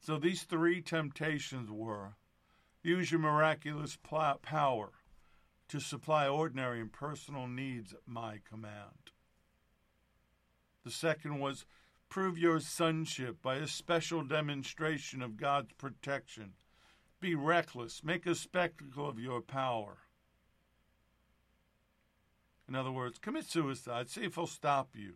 So 0.00 0.18
these 0.18 0.42
three 0.42 0.82
temptations 0.82 1.70
were 1.70 2.16
use 2.82 3.10
your 3.10 3.20
miraculous 3.20 3.96
power 4.02 4.90
to 5.68 5.80
supply 5.80 6.28
ordinary 6.28 6.80
and 6.80 6.92
personal 6.92 7.46
needs 7.46 7.92
at 7.92 8.00
my 8.06 8.40
command. 8.48 9.10
The 10.84 10.90
second 10.90 11.40
was 11.40 11.64
prove 12.10 12.36
your 12.36 12.60
sonship 12.60 13.40
by 13.40 13.56
a 13.56 13.66
special 13.66 14.22
demonstration 14.22 15.22
of 15.22 15.38
God's 15.38 15.72
protection. 15.72 16.52
Be 17.20 17.34
reckless, 17.34 18.04
make 18.04 18.26
a 18.26 18.34
spectacle 18.34 19.08
of 19.08 19.18
your 19.18 19.40
power. 19.40 19.96
In 22.68 22.74
other 22.74 22.92
words, 22.92 23.18
commit 23.18 23.46
suicide, 23.46 24.10
see 24.10 24.24
if 24.24 24.34
he'll 24.34 24.46
stop 24.46 24.90
you. 24.94 25.14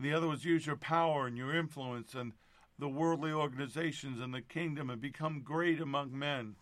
The 0.00 0.12
other 0.12 0.28
was 0.28 0.44
use 0.44 0.66
your 0.66 0.76
power 0.76 1.26
and 1.26 1.36
your 1.36 1.54
influence 1.54 2.14
and 2.14 2.32
the 2.78 2.88
worldly 2.88 3.32
organizations 3.32 4.20
and 4.20 4.32
the 4.32 4.40
kingdom 4.40 4.90
and 4.90 5.00
become 5.00 5.42
great 5.42 5.80
among 5.80 6.16
men. 6.16 6.54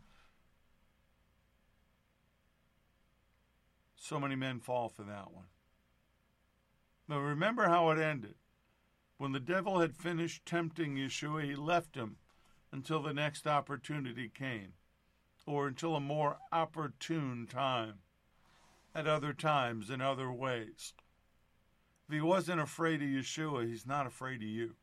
So 3.96 4.18
many 4.18 4.36
men 4.36 4.60
fall 4.60 4.88
for 4.88 5.02
that 5.02 5.32
one. 5.32 5.46
Now 7.08 7.18
remember 7.18 7.68
how 7.68 7.90
it 7.90 7.98
ended. 7.98 8.36
When 9.18 9.32
the 9.32 9.40
devil 9.40 9.80
had 9.80 9.96
finished 9.96 10.46
tempting 10.46 10.96
Yeshua, 10.96 11.44
he 11.44 11.54
left 11.54 11.94
him 11.94 12.16
until 12.72 13.02
the 13.02 13.14
next 13.14 13.46
opportunity 13.46 14.28
came, 14.28 14.74
or 15.46 15.66
until 15.66 15.96
a 15.96 16.00
more 16.00 16.38
opportune 16.52 17.46
time, 17.46 18.00
at 18.94 19.06
other 19.06 19.32
times, 19.32 19.88
in 19.90 20.00
other 20.00 20.30
ways. 20.30 20.92
If 22.08 22.14
he 22.14 22.20
wasn't 22.20 22.60
afraid 22.60 23.02
of 23.02 23.08
Yeshua, 23.08 23.68
he's 23.68 23.86
not 23.86 24.06
afraid 24.06 24.36
of 24.36 24.48
you. 24.48 24.74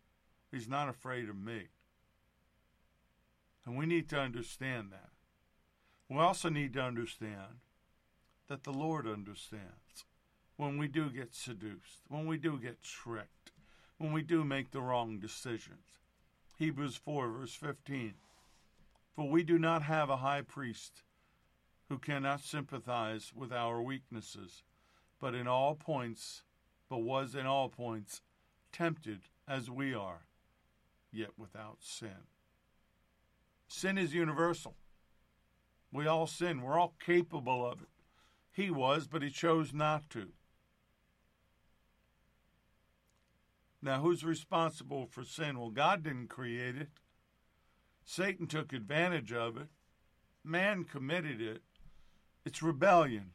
He's 0.51 0.67
not 0.67 0.89
afraid 0.89 1.29
of 1.29 1.37
me. 1.37 1.69
And 3.65 3.77
we 3.77 3.85
need 3.85 4.09
to 4.09 4.19
understand 4.19 4.91
that. 4.91 5.09
We 6.09 6.17
also 6.17 6.49
need 6.49 6.73
to 6.73 6.81
understand 6.81 7.61
that 8.49 8.63
the 8.63 8.73
Lord 8.73 9.07
understands 9.07 10.05
when 10.57 10.77
we 10.77 10.87
do 10.87 11.09
get 11.09 11.33
seduced, 11.33 12.01
when 12.09 12.27
we 12.27 12.37
do 12.37 12.59
get 12.59 12.83
tricked, 12.83 13.51
when 13.97 14.11
we 14.11 14.21
do 14.21 14.43
make 14.43 14.71
the 14.71 14.81
wrong 14.81 15.17
decisions. 15.19 15.99
Hebrews 16.57 16.97
4, 16.97 17.29
verse 17.29 17.55
15. 17.55 18.13
For 19.15 19.29
we 19.29 19.43
do 19.43 19.57
not 19.57 19.83
have 19.83 20.09
a 20.09 20.17
high 20.17 20.41
priest 20.41 21.03
who 21.89 21.97
cannot 21.97 22.41
sympathize 22.41 23.31
with 23.35 23.51
our 23.51 23.81
weaknesses, 23.81 24.63
but 25.19 25.33
in 25.33 25.47
all 25.47 25.75
points, 25.75 26.43
but 26.93 27.01
was 27.01 27.33
in 27.33 27.47
all 27.47 27.69
points 27.69 28.21
tempted 28.71 29.21
as 29.47 29.67
we 29.67 29.95
are, 29.95 30.27
yet 31.11 31.31
without 31.39 31.77
sin. 31.79 32.27
Sin 33.67 33.97
is 33.97 34.13
universal. 34.13 34.75
We 35.91 36.05
all 36.05 36.27
sin. 36.27 36.61
We're 36.61 36.77
all 36.79 36.93
capable 37.03 37.65
of 37.65 37.81
it. 37.81 37.87
He 38.51 38.69
was, 38.69 39.07
but 39.07 39.23
he 39.23 39.31
chose 39.31 39.73
not 39.73 40.07
to. 40.11 40.33
Now, 43.81 43.99
who's 44.01 44.23
responsible 44.23 45.07
for 45.07 45.23
sin? 45.23 45.57
Well, 45.57 45.71
God 45.71 46.03
didn't 46.03 46.27
create 46.27 46.75
it. 46.75 46.89
Satan 48.05 48.45
took 48.45 48.71
advantage 48.71 49.33
of 49.33 49.57
it. 49.57 49.69
Man 50.43 50.83
committed 50.83 51.41
it. 51.41 51.63
It's 52.45 52.61
rebellion. 52.61 53.31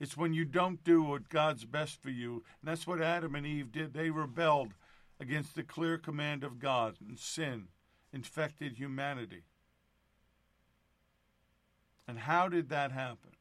It's 0.00 0.16
when 0.16 0.32
you 0.32 0.44
don't 0.44 0.84
do 0.84 1.02
what 1.02 1.28
God's 1.28 1.64
best 1.64 2.00
for 2.00 2.10
you. 2.10 2.44
And 2.60 2.70
that's 2.70 2.86
what 2.86 3.02
Adam 3.02 3.34
and 3.34 3.46
Eve 3.46 3.72
did. 3.72 3.94
They 3.94 4.10
rebelled 4.10 4.74
against 5.20 5.54
the 5.54 5.64
clear 5.64 5.98
command 5.98 6.44
of 6.44 6.60
God, 6.60 6.96
and 7.06 7.18
sin 7.18 7.68
infected 8.12 8.74
humanity. 8.74 9.42
And 12.06 12.20
how 12.20 12.48
did 12.48 12.68
that 12.68 12.92
happen? 12.92 13.32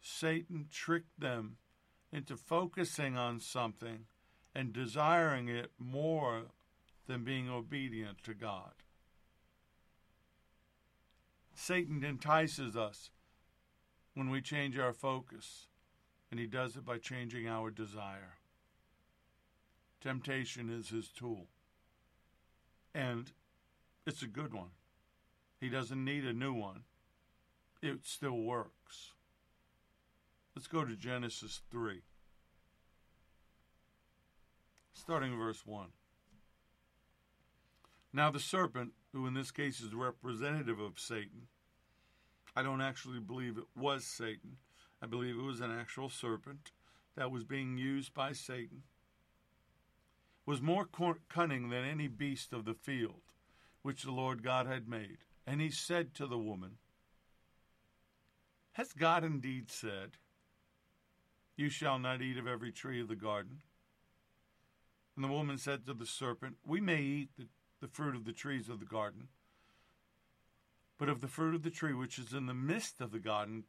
Satan 0.00 0.66
tricked 0.70 1.20
them 1.20 1.56
into 2.12 2.36
focusing 2.36 3.16
on 3.16 3.40
something 3.40 4.06
and 4.54 4.72
desiring 4.72 5.48
it 5.48 5.70
more 5.78 6.42
than 7.06 7.24
being 7.24 7.48
obedient 7.48 8.22
to 8.24 8.34
God. 8.34 8.72
Satan 11.54 12.04
entices 12.04 12.76
us 12.76 13.10
when 14.14 14.30
we 14.30 14.40
change 14.40 14.78
our 14.78 14.92
focus, 14.92 15.68
and 16.30 16.38
he 16.38 16.46
does 16.46 16.76
it 16.76 16.84
by 16.84 16.98
changing 16.98 17.48
our 17.48 17.70
desire. 17.70 18.38
Temptation 20.00 20.68
is 20.70 20.88
his 20.88 21.08
tool, 21.08 21.46
and 22.94 23.32
it's 24.06 24.22
a 24.22 24.26
good 24.26 24.52
one. 24.52 24.70
He 25.60 25.68
doesn't 25.68 26.04
need 26.04 26.24
a 26.24 26.32
new 26.32 26.52
one, 26.52 26.82
it 27.80 28.00
still 28.04 28.38
works. 28.38 29.12
Let's 30.54 30.68
go 30.68 30.84
to 30.84 30.96
Genesis 30.96 31.62
3 31.70 32.02
starting 35.02 35.36
verse 35.36 35.66
1. 35.66 35.88
Now, 38.12 38.30
the 38.30 38.38
serpent, 38.38 38.92
who 39.12 39.26
in 39.26 39.34
this 39.34 39.50
case 39.50 39.80
is 39.80 39.94
representative 39.94 40.78
of 40.78 41.00
Satan, 41.00 41.48
I 42.54 42.62
don't 42.62 42.80
actually 42.82 43.20
believe 43.20 43.56
it 43.56 43.64
was 43.74 44.04
Satan. 44.04 44.56
I 45.02 45.06
believe 45.06 45.36
it 45.36 45.42
was 45.42 45.60
an 45.60 45.76
actual 45.76 46.10
serpent 46.10 46.70
that 47.16 47.30
was 47.30 47.44
being 47.44 47.76
used 47.76 48.14
by 48.14 48.32
Satan, 48.32 48.82
was 50.46 50.62
more 50.62 50.86
cunning 51.28 51.68
than 51.70 51.84
any 51.84 52.08
beast 52.08 52.52
of 52.52 52.64
the 52.64 52.74
field 52.74 53.20
which 53.82 54.02
the 54.02 54.12
Lord 54.12 54.42
God 54.42 54.66
had 54.66 54.88
made. 54.88 55.18
And 55.46 55.60
he 55.60 55.70
said 55.70 56.14
to 56.14 56.26
the 56.26 56.38
woman, 56.38 56.76
Has 58.72 58.92
God 58.92 59.24
indeed 59.24 59.70
said, 59.70 60.12
You 61.56 61.68
shall 61.68 61.98
not 61.98 62.22
eat 62.22 62.38
of 62.38 62.46
every 62.46 62.72
tree 62.72 63.00
of 63.00 63.08
the 63.08 63.16
garden? 63.16 63.62
And 65.16 65.24
the 65.24 65.28
woman 65.28 65.58
said 65.58 65.84
to 65.86 65.94
the 65.94 66.06
serpent, 66.06 66.56
We 66.64 66.80
may 66.80 67.02
eat 67.02 67.30
the, 67.36 67.48
the 67.80 67.88
fruit 67.88 68.14
of 68.14 68.24
the 68.24 68.32
trees 68.32 68.68
of 68.68 68.78
the 68.78 68.86
garden, 68.86 69.28
but 71.02 71.08
of 71.08 71.20
the 71.20 71.26
fruit 71.26 71.52
of 71.52 71.64
the 71.64 71.70
tree 71.70 71.92
which 71.94 72.16
is 72.16 72.32
in 72.32 72.46
the 72.46 72.54
midst 72.54 73.00
of 73.00 73.10
the 73.10 73.18
garden, 73.18 73.64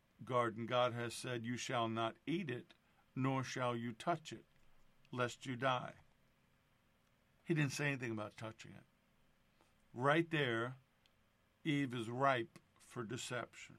God 0.68 0.94
has 0.94 1.16
said, 1.16 1.44
You 1.44 1.58
shall 1.58 1.88
not 1.88 2.14
eat 2.28 2.48
it, 2.48 2.76
nor 3.16 3.44
shall 3.44 3.76
you 3.76 3.92
touch 3.92 4.32
it, 4.32 4.46
lest 5.12 5.48
you 5.48 5.56
die. 5.56 5.94
He 7.44 7.56
didn't 7.56 7.72
say 7.72 7.88
anything 7.88 8.12
about 8.12 8.38
touching 8.38 8.74
it. 8.78 8.84
Right 9.96 10.30
there, 10.30 10.76
Eve 11.66 11.96
is 11.96 12.08
ripe 12.08 12.60
for 12.86 13.04
deception. 13.04 13.78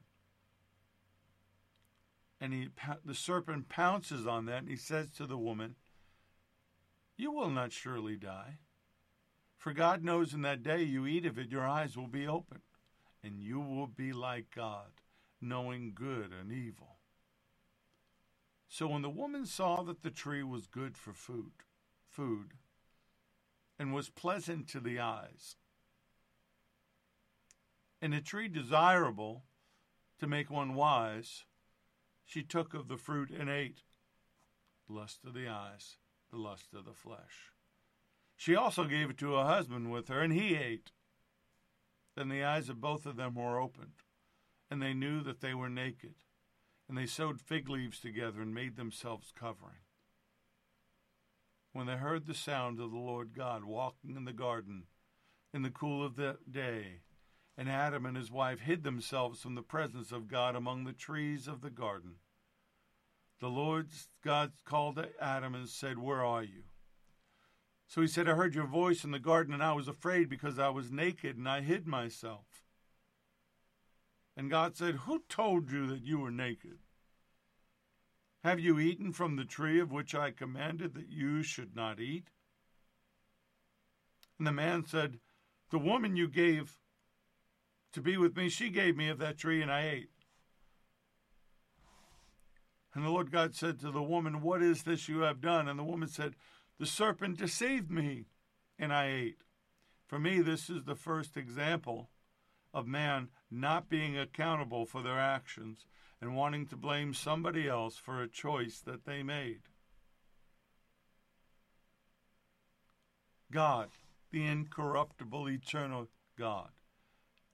And 2.41 2.51
he, 2.51 2.67
the 3.05 3.15
serpent 3.15 3.69
pounces 3.69 4.27
on 4.27 4.47
that 4.47 4.63
and 4.63 4.69
he 4.69 4.75
says 4.75 5.11
to 5.11 5.25
the 5.25 5.37
woman, 5.37 5.75
You 7.15 7.31
will 7.31 7.51
not 7.51 7.71
surely 7.71 8.17
die. 8.17 8.57
For 9.57 9.71
God 9.71 10.03
knows 10.03 10.33
in 10.33 10.41
that 10.41 10.61
day 10.61 10.83
you 10.83 11.07
eat 11.07 11.25
of 11.25 11.39
it, 11.39 11.51
your 11.51 11.65
eyes 11.65 11.95
will 11.95 12.09
be 12.09 12.27
opened, 12.27 12.59
and 13.25 13.39
you 13.39 13.59
will 13.59 13.87
be 13.87 14.13
like 14.13 14.55
God, 14.55 15.01
knowing 15.41 15.93
good 15.95 16.31
and 16.31 16.51
evil. 16.51 16.97
So 18.67 18.87
when 18.87 19.01
the 19.01 19.09
woman 19.09 19.45
saw 19.47 19.81
that 19.83 20.03
the 20.03 20.11
tree 20.11 20.43
was 20.43 20.67
good 20.67 20.95
for 20.95 21.11
food, 21.11 21.63
food, 22.07 22.51
and 23.79 23.93
was 23.93 24.09
pleasant 24.09 24.67
to 24.69 24.79
the 24.79 24.99
eyes, 24.99 25.55
and 28.01 28.13
a 28.13 28.21
tree 28.21 28.47
desirable 28.47 29.43
to 30.19 30.27
make 30.27 30.51
one 30.51 30.75
wise, 30.75 31.45
she 32.23 32.43
took 32.43 32.73
of 32.75 32.87
the 32.87 32.97
fruit 32.97 33.31
and 33.31 33.49
ate. 33.49 33.81
Lust 34.87 35.21
of 35.25 35.33
the 35.33 35.47
eyes, 35.47 35.97
the 36.29 36.37
lust 36.37 36.75
of 36.75 36.85
the 36.85 36.93
flesh. 36.93 37.51
She 38.35 38.55
also 38.55 38.83
gave 38.83 39.09
it 39.09 39.17
to 39.17 39.33
her 39.33 39.45
husband 39.45 39.91
with 39.91 40.09
her, 40.09 40.21
and 40.21 40.31
he 40.31 40.55
ate. 40.55 40.91
Then 42.15 42.29
the 42.29 42.43
eyes 42.43 42.69
of 42.69 42.81
both 42.81 43.05
of 43.05 43.17
them 43.17 43.35
were 43.35 43.59
opened, 43.59 44.03
and 44.71 44.81
they 44.81 44.93
knew 44.93 45.21
that 45.21 45.41
they 45.41 45.53
were 45.53 45.69
naked. 45.69 46.15
And 46.87 46.97
they 46.97 47.07
sewed 47.07 47.41
fig 47.41 47.67
leaves 47.67 47.99
together 47.99 48.41
and 48.41 48.53
made 48.53 48.75
themselves 48.75 49.33
covering. 49.37 49.81
When 51.73 51.87
they 51.87 51.97
heard 51.97 52.25
the 52.25 52.33
sound 52.33 52.79
of 52.79 52.91
the 52.91 52.97
Lord 52.97 53.33
God 53.35 53.65
walking 53.65 54.15
in 54.15 54.25
the 54.25 54.33
garden 54.33 54.83
in 55.53 55.63
the 55.63 55.71
cool 55.71 56.05
of 56.05 56.15
the 56.15 56.37
day, 56.49 57.01
and 57.57 57.69
Adam 57.69 58.05
and 58.05 58.15
his 58.15 58.31
wife 58.31 58.59
hid 58.59 58.83
themselves 58.83 59.41
from 59.41 59.55
the 59.55 59.61
presence 59.61 60.11
of 60.11 60.27
God 60.27 60.55
among 60.55 60.83
the 60.83 60.93
trees 60.93 61.47
of 61.47 61.61
the 61.61 61.69
garden. 61.69 62.15
The 63.39 63.47
Lord 63.47 63.89
God 64.23 64.53
called 64.63 64.97
to 64.97 65.09
Adam 65.19 65.55
and 65.55 65.67
said, 65.67 65.97
Where 65.97 66.23
are 66.23 66.43
you? 66.43 66.63
So 67.87 68.01
he 68.01 68.07
said, 68.07 68.27
I 68.27 68.33
heard 68.33 68.55
your 68.55 68.67
voice 68.67 69.03
in 69.03 69.11
the 69.11 69.19
garden, 69.19 69.53
and 69.53 69.63
I 69.63 69.73
was 69.73 69.87
afraid 69.87 70.29
because 70.29 70.57
I 70.57 70.69
was 70.69 70.91
naked, 70.91 71.37
and 71.37 71.47
I 71.47 71.61
hid 71.61 71.87
myself. 71.87 72.45
And 74.35 74.49
God 74.49 74.75
said, 74.75 74.95
Who 75.05 75.23
told 75.29 75.71
you 75.71 75.87
that 75.87 76.03
you 76.03 76.19
were 76.19 76.31
naked? 76.31 76.79
Have 78.43 78.59
you 78.59 78.79
eaten 78.79 79.11
from 79.11 79.35
the 79.35 79.45
tree 79.45 79.79
of 79.79 79.91
which 79.91 80.13
I 80.13 80.31
commanded 80.31 80.93
that 80.95 81.09
you 81.09 81.41
should 81.41 81.75
not 81.75 81.99
eat? 81.99 82.29
And 84.37 84.45
the 84.45 84.51
man 84.51 84.85
said, 84.85 85.19
The 85.71 85.79
woman 85.79 86.15
you 86.15 86.27
gave 86.27 86.77
to 87.93 88.01
be 88.01 88.17
with 88.17 88.35
me. 88.35 88.49
She 88.49 88.69
gave 88.69 88.97
me 88.97 89.07
of 89.07 89.19
that 89.19 89.37
tree, 89.37 89.61
and 89.61 89.71
I 89.71 89.87
ate. 89.87 90.09
And 92.93 93.05
the 93.05 93.09
Lord 93.09 93.31
God 93.31 93.55
said 93.55 93.79
to 93.79 93.91
the 93.91 94.03
woman, 94.03 94.41
What 94.41 94.61
is 94.61 94.83
this 94.83 95.07
you 95.07 95.19
have 95.21 95.41
done? 95.41 95.67
And 95.67 95.79
the 95.79 95.83
woman 95.83 96.09
said, 96.09 96.35
The 96.79 96.85
serpent 96.85 97.37
deceived 97.37 97.89
me, 97.89 98.25
and 98.77 98.91
I 98.91 99.07
ate. 99.07 99.41
For 100.05 100.19
me, 100.19 100.41
this 100.41 100.69
is 100.69 100.83
the 100.83 100.95
first 100.95 101.37
example 101.37 102.09
of 102.73 102.85
man 102.85 103.29
not 103.49 103.89
being 103.89 104.17
accountable 104.17 104.85
for 104.85 105.01
their 105.01 105.19
actions 105.19 105.85
and 106.21 106.35
wanting 106.35 106.67
to 106.67 106.75
blame 106.75 107.13
somebody 107.13 107.67
else 107.67 107.95
for 107.95 108.21
a 108.21 108.27
choice 108.27 108.79
that 108.81 109.05
they 109.05 109.23
made. 109.23 109.61
God, 113.51 113.89
the 114.31 114.45
incorruptible, 114.45 115.47
eternal 115.47 116.09
God, 116.37 116.71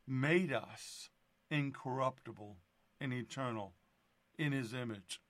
made 0.08 0.52
us 0.52 1.10
incorruptible 1.52 2.58
and 3.00 3.14
eternal 3.14 3.74
in 4.38 4.52
his 4.52 4.74
image. 4.74 5.22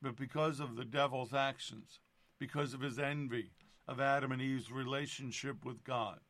But 0.00 0.16
because 0.16 0.60
of 0.60 0.76
the 0.76 0.84
devil's 0.84 1.34
actions, 1.34 2.00
because 2.38 2.74
of 2.74 2.80
his 2.80 2.98
envy 2.98 3.52
of 3.88 4.00
Adam 4.00 4.32
and 4.32 4.42
Eve's 4.42 4.70
relationship 4.70 5.64
with 5.64 5.84
God, 5.84 6.20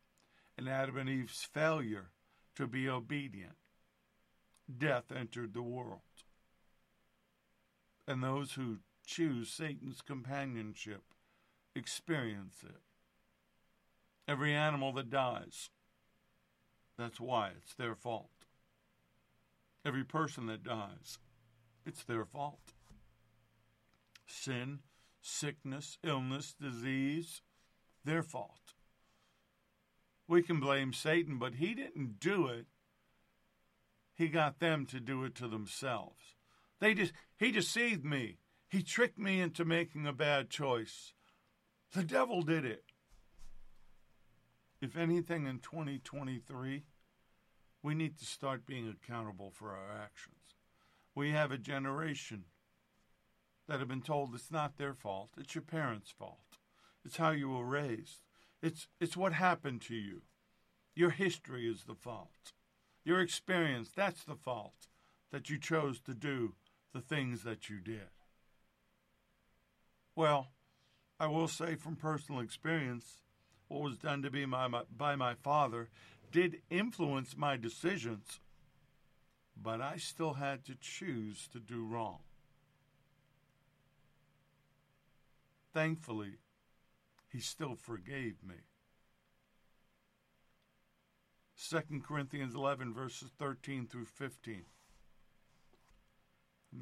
and 0.58 0.68
Adam 0.68 0.96
and 0.98 1.08
Eve's 1.08 1.42
failure 1.42 2.10
to 2.54 2.66
be 2.66 2.88
obedient, 2.88 3.56
death 4.78 5.12
entered 5.14 5.54
the 5.54 5.62
world. 5.62 6.00
And 8.06 8.22
those 8.22 8.52
who 8.52 8.78
choose 9.06 9.50
Satan's 9.50 10.00
companionship 10.00 11.02
experience 11.74 12.62
it. 12.62 12.80
Every 14.28 14.54
animal 14.54 14.92
that 14.92 15.10
dies 15.10 15.70
that's 16.98 17.20
why 17.20 17.50
it's 17.56 17.74
their 17.74 17.94
fault. 17.94 18.30
Every 19.84 20.04
person 20.04 20.46
that 20.46 20.64
dies, 20.64 21.18
it's 21.84 22.02
their 22.02 22.24
fault. 22.24 22.72
Sin, 24.26 24.80
sickness, 25.26 25.98
illness, 26.02 26.54
disease, 26.60 27.42
their 28.04 28.22
fault. 28.22 28.74
We 30.28 30.42
can 30.42 30.60
blame 30.60 30.92
Satan, 30.92 31.38
but 31.38 31.54
he 31.54 31.74
didn't 31.74 32.18
do 32.18 32.48
it. 32.48 32.66
He 34.14 34.28
got 34.28 34.60
them 34.60 34.86
to 34.86 35.00
do 35.00 35.24
it 35.24 35.34
to 35.36 35.48
themselves. 35.48 36.34
They 36.80 36.94
just 36.94 37.12
he 37.36 37.50
deceived 37.50 38.04
me. 38.04 38.38
He 38.68 38.82
tricked 38.82 39.18
me 39.18 39.40
into 39.40 39.64
making 39.64 40.06
a 40.06 40.12
bad 40.12 40.50
choice. 40.50 41.12
The 41.92 42.02
devil 42.02 42.42
did 42.42 42.64
it 42.64 42.84
if 44.80 44.96
anything, 44.96 45.46
in 45.46 45.58
2023, 45.60 46.84
we 47.82 47.94
need 47.94 48.18
to 48.18 48.24
start 48.24 48.66
being 48.66 48.88
accountable 48.88 49.50
for 49.50 49.70
our 49.70 49.90
actions. 49.90 50.54
We 51.14 51.30
have 51.30 51.50
a 51.50 51.58
generation 51.58 52.44
that 53.68 53.80
have 53.80 53.88
been 53.88 54.02
told 54.02 54.34
it's 54.34 54.50
not 54.50 54.78
their 54.78 54.94
fault, 54.94 55.30
it's 55.36 55.54
your 55.54 55.62
parents' 55.62 56.14
fault. 56.16 56.58
It's 57.04 57.16
how 57.16 57.30
you 57.30 57.50
were 57.50 57.64
raised. 57.64 58.20
It's 58.62 58.88
it's 59.00 59.16
what 59.16 59.32
happened 59.32 59.80
to 59.82 59.94
you. 59.94 60.22
Your 60.94 61.10
history 61.10 61.68
is 61.68 61.84
the 61.84 61.94
fault. 61.94 62.52
Your 63.04 63.20
experience, 63.20 63.90
that's 63.94 64.24
the 64.24 64.34
fault 64.34 64.88
that 65.30 65.48
you 65.50 65.58
chose 65.58 66.00
to 66.00 66.14
do 66.14 66.54
the 66.92 67.00
things 67.00 67.42
that 67.44 67.68
you 67.68 67.78
did. 67.78 68.08
Well, 70.16 70.48
I 71.20 71.26
will 71.26 71.48
say 71.48 71.76
from 71.76 71.96
personal 71.96 72.40
experience, 72.40 73.20
what 73.68 73.82
was 73.82 73.98
done 73.98 74.22
to 74.22 74.30
me 74.30 74.44
by 74.46 74.66
my, 74.68 74.82
by 74.96 75.14
my 75.14 75.34
father 75.34 75.90
did 76.32 76.62
influence 76.70 77.36
my 77.36 77.56
decisions, 77.56 78.40
but 79.56 79.80
I 79.80 79.98
still 79.98 80.34
had 80.34 80.64
to 80.64 80.74
choose 80.74 81.48
to 81.52 81.60
do 81.60 81.84
wrong. 81.84 82.18
Thankfully, 85.76 86.38
he 87.30 87.38
still 87.38 87.74
forgave 87.74 88.36
me. 88.42 88.54
2 91.68 92.00
Corinthians 92.00 92.54
11, 92.54 92.94
verses 92.94 93.28
13 93.38 93.86
through 93.86 94.06
15. 94.06 94.62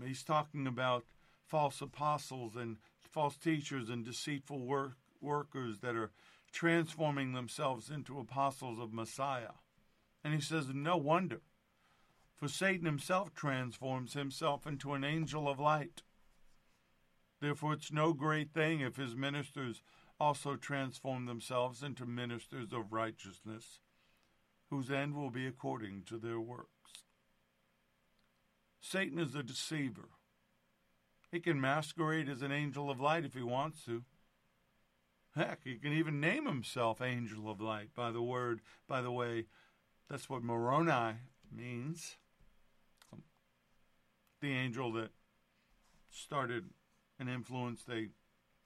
He's 0.07 0.23
talking 0.23 0.69
about 0.69 1.07
false 1.45 1.81
apostles 1.81 2.55
and 2.55 2.77
false 3.01 3.37
teachers 3.37 3.89
and 3.89 4.05
deceitful 4.05 4.65
work, 4.65 4.93
workers 5.21 5.81
that 5.81 5.97
are 5.97 6.13
transforming 6.53 7.33
themselves 7.33 7.91
into 7.91 8.21
apostles 8.21 8.79
of 8.79 8.93
Messiah. 8.93 9.55
And 10.23 10.33
he 10.33 10.41
says, 10.41 10.69
No 10.73 10.97
wonder, 10.97 11.41
for 12.37 12.47
Satan 12.47 12.87
himself 12.87 13.35
transforms 13.35 14.13
himself 14.13 14.69
into 14.69 14.93
an 14.93 15.03
angel 15.03 15.49
of 15.49 15.59
light. 15.59 16.05
Therefore, 17.41 17.75
it's 17.75 17.93
no 17.93 18.13
great 18.13 18.53
thing 18.53 18.81
if 18.81 18.97
his 18.97 19.15
ministers 19.15 19.83
also 20.19 20.57
transform 20.57 21.27
themselves 21.27 21.83
into 21.83 22.07
ministers 22.07 22.73
of 22.73 22.93
righteousness, 22.93 23.81
whose 24.71 24.91
end 24.91 25.15
will 25.15 25.31
be 25.31 25.47
according 25.47 26.03
to 26.07 26.19
their 26.19 26.41
works. 26.41 26.69
Satan 28.81 29.19
is 29.19 29.35
a 29.35 29.43
deceiver. 29.43 30.09
He 31.31 31.41
can 31.41 31.61
masquerade 31.61 32.29
as 32.29 32.43
an 32.43 32.53
angel 32.53 32.91
of 32.91 33.01
light 33.01 33.25
if 33.25 33.35
he 33.35 33.43
wants 33.43 33.85
to. 33.87 34.05
Heck, 35.35 35.61
he 35.65 35.77
can 35.77 35.93
even 35.93 36.21
name 36.21 36.47
himself 36.47 37.01
angel 37.03 37.51
of 37.51 37.61
light 37.61 37.89
by 37.95 38.13
the 38.13 38.23
word, 38.23 38.61
by 38.87 39.01
the 39.01 39.11
way, 39.11 39.47
that's 40.09 40.29
what 40.29 40.43
Moroni 40.43 41.15
means. 41.51 42.17
The 44.41 44.53
angel 44.53 44.93
that 44.93 45.11
started 46.11 46.67
and 47.19 47.29
influenced 47.29 47.89
a 47.89 48.09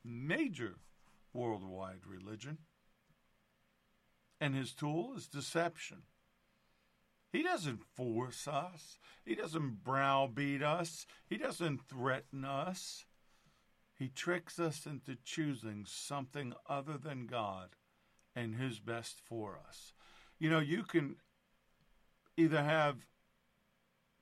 major 0.04 0.76
worldwide 1.32 2.06
religion. 2.06 2.58
And 4.40 4.54
his 4.54 4.72
tool 4.72 5.14
is 5.16 5.26
deception. 5.26 6.02
He 7.32 7.42
doesn't 7.42 7.84
force 7.94 8.48
us. 8.48 8.98
He 9.24 9.34
doesn't 9.34 9.84
browbeat 9.84 10.62
us. 10.62 11.06
He 11.28 11.36
doesn't 11.36 11.82
threaten 11.88 12.44
us. 12.44 13.04
He 13.98 14.08
tricks 14.08 14.58
us 14.58 14.86
into 14.86 15.16
choosing 15.24 15.84
something 15.86 16.54
other 16.68 16.96
than 16.96 17.26
God 17.26 17.70
and 18.34 18.54
His 18.54 18.78
best 18.78 19.20
for 19.20 19.58
us. 19.68 19.92
You 20.38 20.48
know, 20.50 20.60
you 20.60 20.84
can 20.84 21.16
either 22.36 22.62
have 22.62 23.06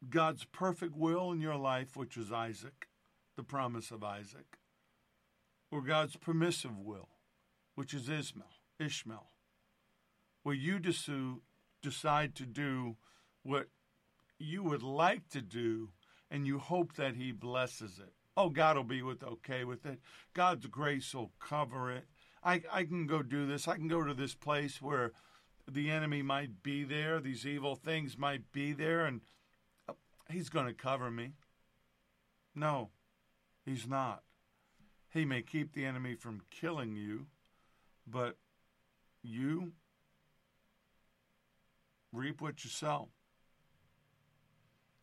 God's 0.08 0.44
perfect 0.44 0.96
will 0.96 1.30
in 1.30 1.40
your 1.42 1.56
life, 1.56 1.94
which 1.94 2.16
is 2.16 2.32
Isaac, 2.32 2.88
the 3.36 3.42
promise 3.42 3.90
of 3.90 4.02
Isaac, 4.02 4.58
or 5.70 5.82
God's 5.82 6.16
permissive 6.16 6.78
will, 6.78 7.08
which 7.74 7.92
is 7.92 8.08
Ishmael, 8.08 8.46
Ishmael, 8.80 9.30
where 10.42 10.54
you 10.54 10.80
decide 11.82 12.34
to 12.34 12.46
do 12.46 12.96
what 13.42 13.68
you 14.38 14.62
would 14.62 14.82
like 14.82 15.28
to 15.30 15.40
do 15.40 15.90
and 16.30 16.46
you 16.46 16.58
hope 16.58 16.94
that 16.94 17.16
he 17.16 17.32
blesses 17.32 17.98
it. 17.98 18.12
Oh, 18.36 18.48
God 18.50 18.76
will 18.76 18.84
be 18.84 19.02
with 19.02 19.22
okay 19.22 19.64
with 19.64 19.86
it. 19.86 20.00
God's 20.34 20.66
grace 20.66 21.14
will 21.14 21.32
cover 21.38 21.90
it. 21.90 22.04
I, 22.42 22.62
I 22.70 22.84
can 22.84 23.06
go 23.06 23.22
do 23.22 23.46
this. 23.46 23.66
I 23.66 23.76
can 23.76 23.88
go 23.88 24.04
to 24.04 24.14
this 24.14 24.34
place 24.34 24.82
where 24.82 25.12
the 25.70 25.90
enemy 25.90 26.22
might 26.22 26.62
be 26.62 26.84
there, 26.84 27.20
these 27.20 27.46
evil 27.46 27.74
things 27.74 28.16
might 28.16 28.52
be 28.52 28.72
there, 28.72 29.04
and 29.04 29.20
uh, 29.88 29.94
he's 30.30 30.48
going 30.48 30.66
to 30.66 30.74
cover 30.74 31.10
me. 31.10 31.32
No, 32.54 32.90
he's 33.66 33.86
not. 33.86 34.22
He 35.10 35.26
may 35.26 35.42
keep 35.42 35.72
the 35.72 35.84
enemy 35.84 36.14
from 36.14 36.42
killing 36.50 36.96
you, 36.96 37.26
but 38.06 38.36
you 39.22 39.72
reap 42.12 42.40
what 42.40 42.64
you 42.64 42.70
sow. 42.70 43.08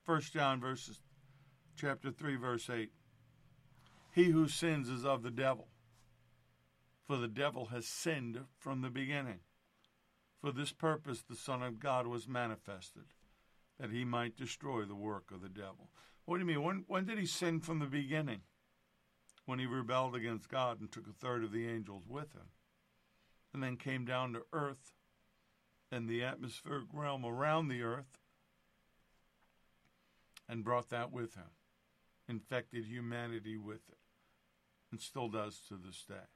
First 0.03 0.33
John 0.33 0.59
verses 0.59 0.99
chapter 1.75 2.11
3 2.11 2.35
verse 2.35 2.69
8. 2.69 2.91
He 4.11 4.25
who 4.25 4.47
sins 4.47 4.89
is 4.89 5.05
of 5.05 5.23
the 5.23 5.31
devil, 5.31 5.67
for 7.07 7.17
the 7.17 7.27
devil 7.27 7.67
has 7.67 7.87
sinned 7.87 8.39
from 8.59 8.81
the 8.81 8.89
beginning. 8.89 9.39
For 10.39 10.51
this 10.51 10.71
purpose 10.71 11.23
the 11.27 11.35
Son 11.35 11.63
of 11.63 11.79
God 11.79 12.05
was 12.05 12.27
manifested, 12.27 13.05
that 13.79 13.91
he 13.91 14.05
might 14.05 14.37
destroy 14.37 14.83
the 14.83 14.95
work 14.95 15.31
of 15.31 15.41
the 15.41 15.49
devil. 15.49 15.89
What 16.25 16.37
do 16.37 16.41
you 16.41 16.45
mean? 16.45 16.63
When, 16.63 16.83
when 16.87 17.05
did 17.05 17.17
he 17.17 17.25
sin 17.25 17.59
from 17.59 17.79
the 17.79 17.85
beginning? 17.85 18.41
When 19.45 19.59
he 19.59 19.65
rebelled 19.65 20.15
against 20.15 20.49
God 20.49 20.79
and 20.79 20.91
took 20.91 21.07
a 21.07 21.13
third 21.13 21.43
of 21.43 21.51
the 21.51 21.67
angels 21.67 22.03
with 22.07 22.33
him, 22.33 22.49
and 23.53 23.61
then 23.61 23.77
came 23.77 24.05
down 24.05 24.33
to 24.33 24.43
earth 24.53 24.93
and 25.91 26.07
the 26.07 26.23
atmospheric 26.23 26.87
realm 26.91 27.25
around 27.25 27.67
the 27.67 27.83
earth 27.83 28.19
and 30.49 30.63
brought 30.63 30.89
that 30.89 31.11
with 31.11 31.35
him, 31.35 31.51
infected 32.27 32.85
humanity 32.85 33.57
with 33.57 33.89
it 33.89 33.97
and 34.91 35.01
still 35.01 35.27
does 35.27 35.59
to 35.67 35.75
this 35.75 36.03
day. 36.07 36.27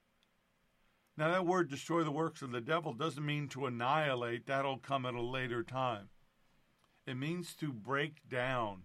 Now, 1.16 1.32
that 1.32 1.46
word 1.46 1.70
destroy 1.70 2.04
the 2.04 2.12
works 2.12 2.42
of 2.42 2.52
the 2.52 2.62
devil 2.62 2.94
doesn't 2.94 3.26
mean 3.26 3.48
to 3.50 3.66
annihilate, 3.66 4.46
that'll 4.46 4.78
come 4.78 5.06
at 5.06 5.16
a 5.16 5.22
later 5.22 5.64
time. 5.64 6.10
It 7.08 7.18
means 7.18 7.56
to 7.56 7.72
break 7.72 8.28
down, 8.30 8.84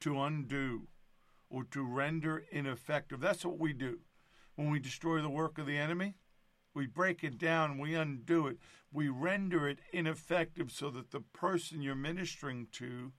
to 0.00 0.20
undo, 0.20 0.88
or 1.50 1.64
to 1.64 1.84
render 1.84 2.44
ineffective. 2.50 3.20
That's 3.20 3.44
what 3.44 3.58
we 3.58 3.72
do. 3.72 3.98
When 4.54 4.70
we 4.70 4.78
destroy 4.78 5.20
the 5.20 5.28
work 5.28 5.58
of 5.58 5.66
the 5.66 5.76
enemy, 5.76 6.14
we 6.74 6.86
break 6.86 7.22
it 7.22 7.36
down, 7.36 7.78
we 7.78 7.94
undo 7.94 8.46
it, 8.46 8.58
we 8.92 9.08
render 9.08 9.68
it 9.68 9.80
ineffective 9.92 10.70
so 10.70 10.88
that 10.90 11.10
the 11.10 11.20
person 11.20 11.82
you're 11.82 11.94
ministering 11.94 12.68
to 12.72 13.12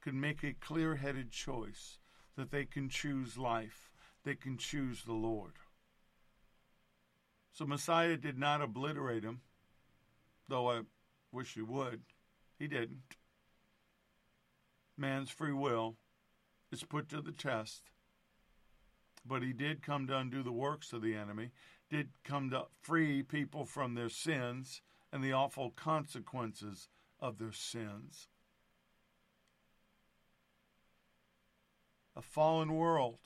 can 0.00 0.18
make 0.18 0.42
a 0.42 0.54
clear 0.54 0.96
headed 0.96 1.30
choice, 1.30 1.98
that 2.36 2.50
they 2.50 2.64
can 2.64 2.88
choose 2.88 3.36
life 3.36 3.90
they 4.24 4.34
can 4.34 4.58
choose 4.58 5.04
the 5.04 5.12
Lord. 5.12 5.54
So 7.52 7.66
Messiah 7.66 8.16
did 8.16 8.38
not 8.38 8.62
obliterate 8.62 9.24
him, 9.24 9.40
though 10.48 10.70
I 10.70 10.82
wish 11.32 11.54
he 11.54 11.62
would. 11.62 12.02
He 12.58 12.68
didn't. 12.68 13.16
Man's 14.96 15.30
free 15.30 15.52
will 15.52 15.96
is 16.72 16.84
put 16.84 17.08
to 17.08 17.20
the 17.20 17.32
test, 17.32 17.90
but 19.26 19.42
he 19.42 19.52
did 19.52 19.82
come 19.82 20.06
to 20.06 20.16
undo 20.16 20.42
the 20.42 20.52
works 20.52 20.92
of 20.92 21.02
the 21.02 21.14
enemy, 21.14 21.50
did 21.88 22.10
come 22.24 22.50
to 22.50 22.66
free 22.80 23.22
people 23.22 23.64
from 23.64 23.94
their 23.94 24.08
sins 24.08 24.82
and 25.12 25.22
the 25.22 25.32
awful 25.32 25.70
consequences 25.70 26.88
of 27.18 27.38
their 27.38 27.52
sins. 27.52 28.28
A 32.16 32.22
fallen 32.22 32.74
world 32.74 33.18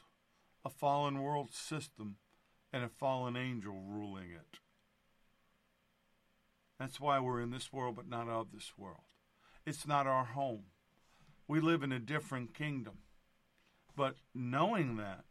a 0.64 0.70
fallen 0.70 1.20
world 1.20 1.52
system 1.52 2.16
and 2.72 2.82
a 2.82 2.88
fallen 2.88 3.36
angel 3.36 3.82
ruling 3.86 4.30
it. 4.30 4.58
That's 6.78 6.98
why 6.98 7.20
we're 7.20 7.40
in 7.40 7.50
this 7.50 7.72
world, 7.72 7.96
but 7.96 8.08
not 8.08 8.28
of 8.28 8.50
this 8.52 8.72
world. 8.76 9.04
It's 9.66 9.86
not 9.86 10.06
our 10.06 10.24
home. 10.24 10.64
We 11.46 11.60
live 11.60 11.82
in 11.82 11.92
a 11.92 11.98
different 11.98 12.54
kingdom. 12.54 12.94
But 13.96 14.16
knowing 14.34 14.96
that, 14.96 15.24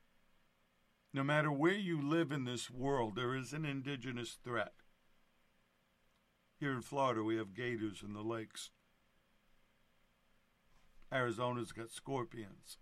no 1.14 1.24
matter 1.24 1.52
where 1.52 1.74
you 1.74 2.02
live 2.02 2.32
in 2.32 2.46
this 2.46 2.72
world, 2.72 3.16
there 3.16 3.36
is 3.36 3.54
an 3.54 3.66
indigenous 3.66 4.38
threat. 4.44 4.74
Here 6.60 6.72
in 6.72 6.82
Florida, 6.82 7.24
we 7.24 7.36
have 7.36 7.54
gators 7.54 8.02
in 8.02 8.14
the 8.14 8.22
lakes. 8.22 8.72
Arizona's 11.12 11.72
got 11.72 11.92
scorpions. 11.92 12.78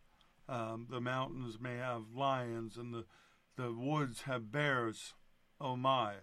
Um, 0.47 0.87
the 0.89 1.01
mountains 1.01 1.57
may 1.59 1.77
have 1.77 2.13
lions, 2.15 2.77
and 2.77 2.93
the 2.93 3.05
the 3.57 3.73
woods 3.73 4.21
have 4.21 4.51
bears. 4.51 5.13
Oh 5.59 5.75
my! 5.75 6.13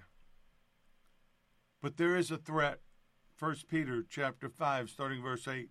But 1.82 1.96
there 1.96 2.16
is 2.16 2.30
a 2.30 2.38
threat. 2.38 2.80
First 3.34 3.68
Peter 3.68 4.04
chapter 4.08 4.48
five, 4.48 4.88
starting 4.88 5.22
verse 5.22 5.46
eight. 5.46 5.70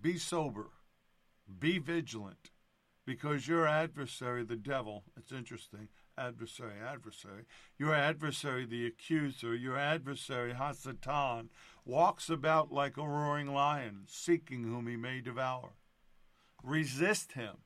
Be 0.00 0.18
sober, 0.18 0.70
be 1.58 1.78
vigilant, 1.78 2.50
because 3.04 3.48
your 3.48 3.66
adversary, 3.66 4.44
the 4.44 4.56
devil. 4.56 5.04
It's 5.16 5.32
interesting. 5.32 5.88
Adversary, 6.16 6.74
adversary. 6.86 7.44
Your 7.78 7.94
adversary, 7.94 8.66
the 8.66 8.86
accuser, 8.86 9.54
your 9.54 9.78
adversary, 9.78 10.52
Hasatan, 10.52 11.48
walks 11.84 12.28
about 12.28 12.70
like 12.70 12.96
a 12.96 13.08
roaring 13.08 13.52
lion, 13.52 14.02
seeking 14.06 14.64
whom 14.64 14.86
he 14.86 14.96
may 14.96 15.20
devour. 15.20 15.72
Resist 16.62 17.32
him, 17.32 17.58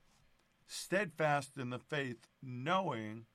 steadfast 0.65 1.57
in 1.57 1.69
the 1.69 1.79
faith, 1.79 2.27
knowing 2.41 3.25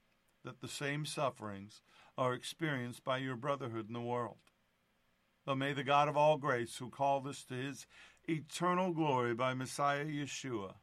that 0.44 0.60
the 0.60 0.68
same 0.68 1.06
sufferings 1.06 1.82
are 2.18 2.34
experienced 2.34 3.04
by 3.04 3.18
your 3.18 3.36
brotherhood 3.36 3.86
in 3.88 3.94
the 3.94 4.00
world. 4.00 4.38
But 5.44 5.56
may 5.56 5.72
the 5.72 5.84
God 5.84 6.08
of 6.08 6.16
all 6.16 6.36
grace, 6.36 6.76
who 6.76 6.88
called 6.88 7.26
us 7.26 7.44
to 7.44 7.54
his 7.54 7.86
eternal 8.28 8.92
glory 8.92 9.34
by 9.34 9.54
Messiah 9.54 10.04
Yeshua, 10.04 10.74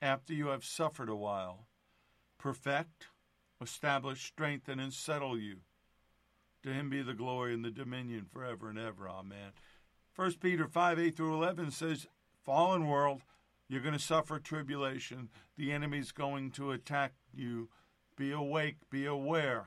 after 0.00 0.32
you 0.32 0.48
have 0.48 0.64
suffered 0.64 1.08
a 1.08 1.16
while, 1.16 1.66
perfect, 2.38 3.06
establish, 3.60 4.24
strengthen, 4.24 4.80
and 4.80 4.92
settle 4.92 5.38
you. 5.38 5.58
To 6.62 6.72
him 6.72 6.88
be 6.88 7.02
the 7.02 7.14
glory 7.14 7.52
and 7.52 7.64
the 7.64 7.70
dominion 7.70 8.26
forever 8.32 8.70
and 8.70 8.78
ever. 8.78 9.08
Amen. 9.08 9.52
1 10.16 10.34
Peter 10.40 10.66
5 10.66 10.98
8 10.98 11.16
through 11.16 11.34
11 11.34 11.70
says, 11.70 12.06
Fallen 12.42 12.86
world, 12.86 13.22
you're 13.68 13.82
going 13.82 13.94
to 13.94 14.00
suffer 14.00 14.38
tribulation. 14.38 15.28
The 15.56 15.72
enemy's 15.72 16.12
going 16.12 16.50
to 16.52 16.72
attack 16.72 17.12
you. 17.32 17.68
Be 18.16 18.30
awake, 18.32 18.76
be 18.90 19.06
aware, 19.06 19.66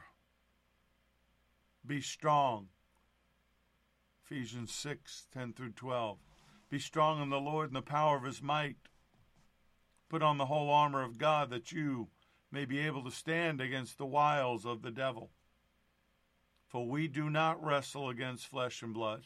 be 1.86 2.02
strong. 2.02 2.70
Ephesians 4.24 4.72
6 4.74 5.28
10 5.34 5.54
through 5.54 5.72
12. 5.72 6.18
Be 6.70 6.80
strong 6.80 7.22
in 7.22 7.30
the 7.30 7.40
Lord 7.40 7.68
and 7.68 7.76
the 7.76 7.82
power 7.82 8.18
of 8.18 8.24
his 8.24 8.42
might. 8.42 8.76
Put 10.10 10.22
on 10.22 10.38
the 10.38 10.46
whole 10.46 10.70
armor 10.70 11.04
of 11.04 11.18
God 11.18 11.50
that 11.50 11.72
you 11.72 12.10
may 12.52 12.66
be 12.66 12.80
able 12.80 13.04
to 13.04 13.12
stand 13.12 13.60
against 13.60 13.98
the 13.98 14.06
wiles 14.06 14.66
of 14.66 14.82
the 14.82 14.92
devil. 14.92 15.32
For 16.68 16.88
we 16.88 17.08
do 17.08 17.30
not 17.30 17.64
wrestle 17.64 18.10
against 18.10 18.48
flesh 18.48 18.82
and 18.82 18.94
blood 18.94 19.24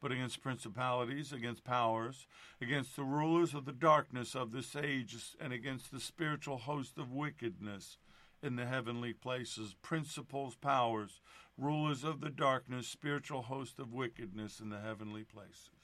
but 0.00 0.12
against 0.12 0.42
principalities, 0.42 1.32
against 1.32 1.64
powers, 1.64 2.26
against 2.60 2.96
the 2.96 3.04
rulers 3.04 3.54
of 3.54 3.66
the 3.66 3.72
darkness 3.72 4.34
of 4.34 4.50
this 4.50 4.74
age, 4.74 5.16
and 5.38 5.52
against 5.52 5.92
the 5.92 6.00
spiritual 6.00 6.58
host 6.58 6.98
of 6.98 7.12
wickedness 7.12 7.98
in 8.42 8.56
the 8.56 8.64
heavenly 8.64 9.12
places, 9.12 9.74
principles, 9.82 10.56
powers, 10.56 11.20
rulers 11.58 12.02
of 12.02 12.20
the 12.20 12.30
darkness, 12.30 12.88
spiritual 12.88 13.42
host 13.42 13.78
of 13.78 13.92
wickedness 13.92 14.60
in 14.60 14.70
the 14.70 14.80
heavenly 14.80 15.24
places. 15.24 15.79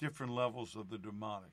Different 0.00 0.32
levels 0.32 0.76
of 0.76 0.88
the 0.88 0.98
demonic, 0.98 1.52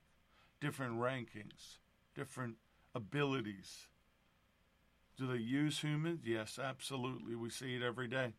different 0.62 1.00
rankings, 1.00 1.80
different 2.16 2.56
abilities. 2.96 3.88
Do 5.18 5.28
they 5.28 5.38
use 5.38 5.82
humans? 5.82 6.22
Yes, 6.24 6.58
absolutely. 6.58 7.36
We 7.36 7.50
see 7.50 7.76
it 7.76 7.82
every 7.82 8.08
day. 8.08 8.34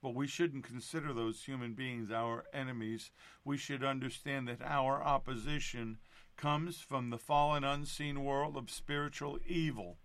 But 0.00 0.14
we 0.14 0.28
shouldn't 0.28 0.64
consider 0.64 1.12
those 1.12 1.42
human 1.42 1.74
beings 1.74 2.12
our 2.12 2.44
enemies. 2.52 3.10
We 3.44 3.56
should 3.56 3.82
understand 3.82 4.46
that 4.46 4.62
our 4.62 5.02
opposition 5.02 5.98
comes 6.36 6.78
from 6.78 7.10
the 7.10 7.18
fallen, 7.18 7.64
unseen 7.64 8.22
world 8.22 8.56
of 8.56 8.70
spiritual 8.70 9.38
evil. 9.44 9.98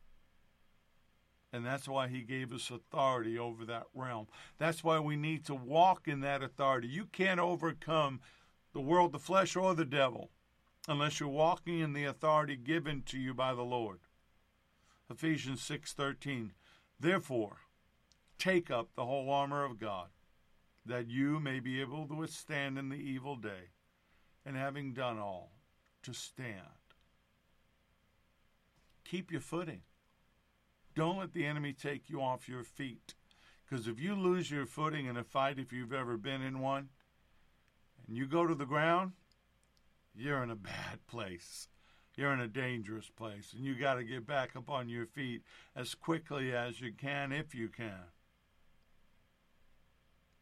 And 1.54 1.64
that's 1.64 1.88
why 1.88 2.08
he 2.08 2.22
gave 2.22 2.51
us 2.51 2.72
authority 2.72 3.38
over 3.38 3.64
that 3.66 3.86
realm. 3.93 4.28
That's 4.58 4.84
why 4.84 4.99
we 4.99 5.16
need 5.16 5.45
to 5.45 5.54
walk 5.54 6.08
in 6.08 6.22
that 6.22 6.41
authority. 6.41 6.88
You 6.88 7.06
can't 7.06 7.39
overcome 7.39 8.22
the 8.74 8.82
world, 8.82 9.12
the 9.12 9.20
flesh, 9.20 9.56
or 9.56 9.76
the 9.76 9.86
devil 9.86 10.32
unless 10.88 11.20
you're 11.20 11.30
walking 11.30 11.80
in 11.80 11.93
the 11.93 12.06
authority 12.06 12.56
given 12.56 13.04
to 13.04 13.20
you 13.20 13.36
by 13.36 13.54
the 13.54 13.62
Lord. 13.62 13.99
Ephesians 15.10 15.62
6:13 15.62 16.54
Therefore 16.99 17.62
take 18.39 18.72
up 18.72 18.89
the 18.95 19.06
whole 19.06 19.30
armor 19.30 19.64
of 19.64 19.80
God 19.80 20.10
that 20.86 21.08
you 21.08 21.39
may 21.39 21.60
be 21.60 21.80
able 21.80 22.08
to 22.08 22.16
withstand 22.16 22.78
in 22.78 22.89
the 22.89 22.97
evil 22.97 23.36
day 23.36 23.70
and 24.45 24.58
having 24.58 24.93
done 24.93 25.20
all 25.20 25.51
to 26.01 26.14
stand. 26.14 26.58
Keep 29.06 29.32
your 29.32 29.41
footing. 29.41 29.84
Don't 30.96 31.20
let 31.20 31.34
the 31.34 31.46
enemy 31.46 31.74
take 31.74 32.10
you 32.10 32.22
off 32.22 32.48
your 32.48 32.64
feet. 32.64 33.16
Because 33.66 33.88
if 33.88 34.00
you 34.00 34.16
lose 34.16 34.52
your 34.52 34.66
footing 34.66 35.08
in 35.08 35.18
a 35.18 35.24
fight, 35.24 35.58
if 35.58 35.74
you've 35.74 35.94
ever 35.94 36.18
been 36.18 36.41
in 36.41 36.60
one, 36.60 36.89
and 38.08 38.16
you 38.18 38.28
go 38.28 38.46
to 38.46 38.54
the 38.54 38.66
ground, 38.66 39.14
you're 40.14 40.44
in 40.44 40.52
a 40.52 40.56
bad 40.56 41.00
place. 41.08 41.68
You're 42.16 42.34
in 42.34 42.41
a 42.41 42.48
dangerous 42.48 43.10
place, 43.10 43.54
and 43.56 43.66
you 43.66 43.74
got 43.74 43.96
to 43.96 44.04
get 44.04 44.28
back 44.28 44.56
up 44.56 44.70
on 44.70 44.88
your 44.88 45.08
feet 45.08 45.41
as 45.76 45.96
quickly 45.96 46.54
as 46.54 46.80
you 46.80 46.91
can, 46.94 47.32
if 47.32 47.56
you 47.56 47.70
can. 47.70 48.12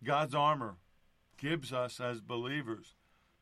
God's 0.03 0.35
armor 0.35 0.75
gives 1.37 1.71
us 1.71 2.01
as 2.01 2.19
believers 2.19 2.95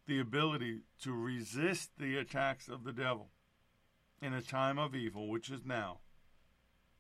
the 0.06 0.20
ability 0.20 0.82
to 1.02 1.12
resist 1.12 1.92
the 1.98 2.18
attacks 2.18 2.68
of 2.68 2.84
the 2.84 2.92
devil 2.92 3.30
in 4.22 4.34
a 4.34 4.42
time 4.42 4.78
of 4.78 4.94
evil, 4.94 5.28
which 5.28 5.50
is 5.50 5.66
now, 5.66 5.98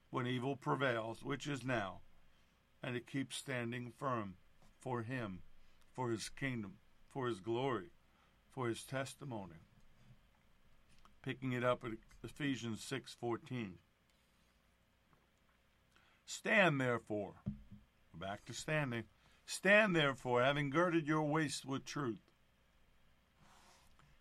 when 0.10 0.28
evil 0.28 0.56
prevails, 0.56 1.24
which 1.24 1.48
is 1.48 1.64
now, 1.64 2.00
and 2.82 2.96
it 2.96 3.08
keeps 3.08 3.36
standing 3.36 3.92
firm 3.98 4.36
for 4.80 5.04
Him, 5.04 5.40
for 5.94 6.10
His 6.10 6.30
kingdom, 6.30 6.74
for 7.10 7.28
His 7.28 7.40
glory, 7.40 7.92
for 8.50 8.68
His 8.68 8.84
testimony. 8.84 9.66
Picking 11.22 11.52
it 11.52 11.64
up 11.64 11.84
at 11.84 11.92
Ephesians 12.24 12.82
6:14. 12.82 13.80
Stand 16.26 16.80
therefore. 16.80 17.36
Back 18.14 18.46
to 18.46 18.54
standing. 18.54 19.06
Stand 19.46 19.96
therefore, 19.96 20.44
having 20.44 20.70
girded 20.70 21.08
your 21.08 21.24
waist 21.24 21.66
with 21.66 21.86
truth, 21.86 22.32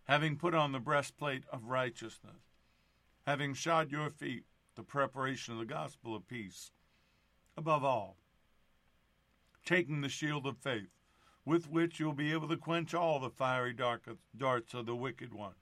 having 0.05 0.37
put 0.37 0.55
on 0.55 0.73
the 0.73 0.81
breastplate 0.81 1.45
of 1.53 1.67
righteousness, 1.67 2.57
having 3.27 3.53
shod 3.53 3.91
your 3.91 4.09
feet 4.09 4.47
the 4.79 4.85
preparation 4.85 5.55
of 5.55 5.59
the 5.59 5.67
gospel 5.67 6.15
of 6.15 6.29
peace. 6.29 6.71
Above 7.57 7.83
all, 7.83 8.17
taking 9.67 10.03
the 10.03 10.09
shield 10.09 10.47
of 10.47 10.57
faith, 10.57 10.95
with 11.45 11.69
which 11.69 11.99
you'll 11.99 12.13
be 12.13 12.33
able 12.33 12.47
to 12.47 12.57
quench 12.57 12.95
all 12.95 13.19
the 13.19 13.29
fiery 13.29 13.75
darts 13.75 14.75
of 14.75 14.87
the 14.87 14.95
wicked 14.95 15.35
one, 15.35 15.57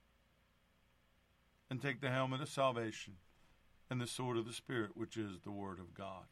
and 1.70 1.80
take 1.80 2.02
the 2.02 2.10
helmet 2.10 2.42
of 2.42 2.48
salvation 2.50 3.14
and 3.88 4.02
the 4.02 4.06
sword 4.06 4.36
of 4.36 4.44
the 4.44 4.52
Spirit, 4.52 4.90
which 4.94 5.16
is 5.16 5.40
the 5.40 5.50
Word 5.50 5.78
of 5.78 5.94
God. 5.94 6.26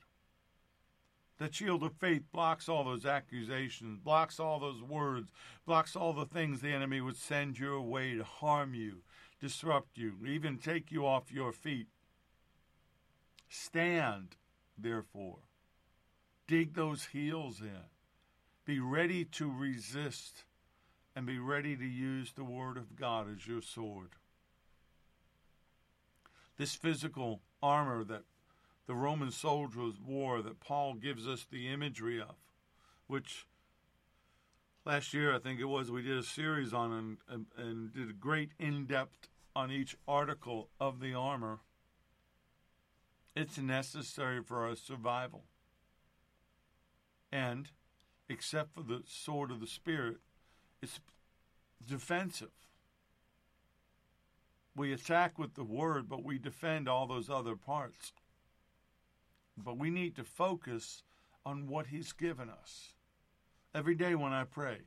That 1.38 1.54
shield 1.54 1.82
of 1.84 1.94
faith 1.94 2.24
blocks 2.32 2.68
all 2.68 2.84
those 2.84 3.06
accusations, 3.06 3.98
blocks 3.98 4.38
all 4.38 4.60
those 4.60 4.82
words, 4.82 5.32
blocks 5.64 5.96
all 5.96 6.12
the 6.12 6.26
things 6.26 6.60
the 6.60 6.74
enemy 6.74 7.00
would 7.00 7.16
send 7.16 7.58
your 7.58 7.80
way 7.80 8.14
to 8.14 8.24
harm 8.24 8.74
you, 8.74 8.98
disrupt 9.40 9.96
you, 9.96 10.18
even 10.26 10.58
take 10.58 10.92
you 10.92 11.06
off 11.06 11.32
your 11.32 11.50
feet. 11.50 11.86
Stand, 13.48 14.36
therefore. 14.76 15.38
Dig 16.46 16.74
those 16.74 17.06
heels 17.06 17.60
in. 17.60 17.88
Be 18.64 18.80
ready 18.80 19.24
to 19.24 19.50
resist 19.50 20.44
and 21.16 21.26
be 21.26 21.38
ready 21.38 21.76
to 21.76 21.84
use 21.84 22.32
the 22.32 22.44
Word 22.44 22.76
of 22.76 22.96
God 22.96 23.26
as 23.30 23.46
your 23.46 23.62
sword. 23.62 24.10
This 26.56 26.74
physical 26.74 27.40
armor 27.62 28.04
that 28.04 28.24
the 28.86 28.94
Roman 28.94 29.30
soldiers 29.30 29.94
wore 30.04 30.42
that 30.42 30.60
Paul 30.60 30.94
gives 30.94 31.26
us 31.26 31.46
the 31.50 31.68
imagery 31.68 32.20
of, 32.20 32.34
which 33.06 33.46
last 34.84 35.14
year 35.14 35.34
I 35.34 35.38
think 35.38 35.60
it 35.60 35.64
was 35.64 35.90
we 35.90 36.02
did 36.02 36.18
a 36.18 36.22
series 36.22 36.72
on 36.72 36.92
and, 36.92 37.16
and, 37.28 37.46
and 37.56 37.92
did 37.92 38.10
a 38.10 38.12
great 38.12 38.50
in 38.58 38.86
depth 38.86 39.28
on 39.56 39.70
each 39.70 39.96
article 40.06 40.68
of 40.80 41.00
the 41.00 41.14
armor. 41.14 41.60
It's 43.34 43.58
necessary 43.58 44.42
for 44.42 44.64
our 44.64 44.76
survival. 44.76 45.44
And, 47.32 47.70
except 48.28 48.74
for 48.74 48.82
the 48.82 49.02
sword 49.06 49.50
of 49.50 49.60
the 49.60 49.66
Spirit, 49.66 50.18
it's 50.80 51.00
defensive. 51.84 52.52
We 54.76 54.92
attack 54.92 55.38
with 55.38 55.54
the 55.54 55.64
word, 55.64 56.08
but 56.08 56.24
we 56.24 56.38
defend 56.38 56.88
all 56.88 57.06
those 57.06 57.28
other 57.28 57.56
parts. 57.56 58.12
But 59.56 59.78
we 59.78 59.90
need 59.90 60.16
to 60.16 60.24
focus 60.24 61.02
on 61.44 61.68
what 61.68 61.88
He's 61.88 62.12
given 62.12 62.48
us. 62.48 62.92
Every 63.74 63.94
day 63.96 64.14
when 64.14 64.32
I 64.32 64.44
pray, 64.44 64.78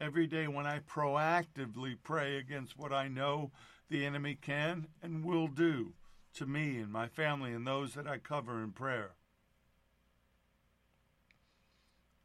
every 0.00 0.26
day 0.26 0.48
when 0.48 0.66
I 0.66 0.80
proactively 0.80 1.96
pray 2.02 2.38
against 2.38 2.78
what 2.78 2.92
I 2.92 3.08
know 3.08 3.50
the 3.90 4.06
enemy 4.06 4.38
can 4.40 4.86
and 5.02 5.24
will 5.24 5.48
do 5.48 5.92
to 6.34 6.46
me 6.46 6.78
and 6.78 6.90
my 6.90 7.08
family 7.08 7.52
and 7.52 7.66
those 7.66 7.94
that 7.94 8.06
I 8.06 8.18
cover 8.18 8.62
in 8.62 8.72
prayer. 8.72 9.12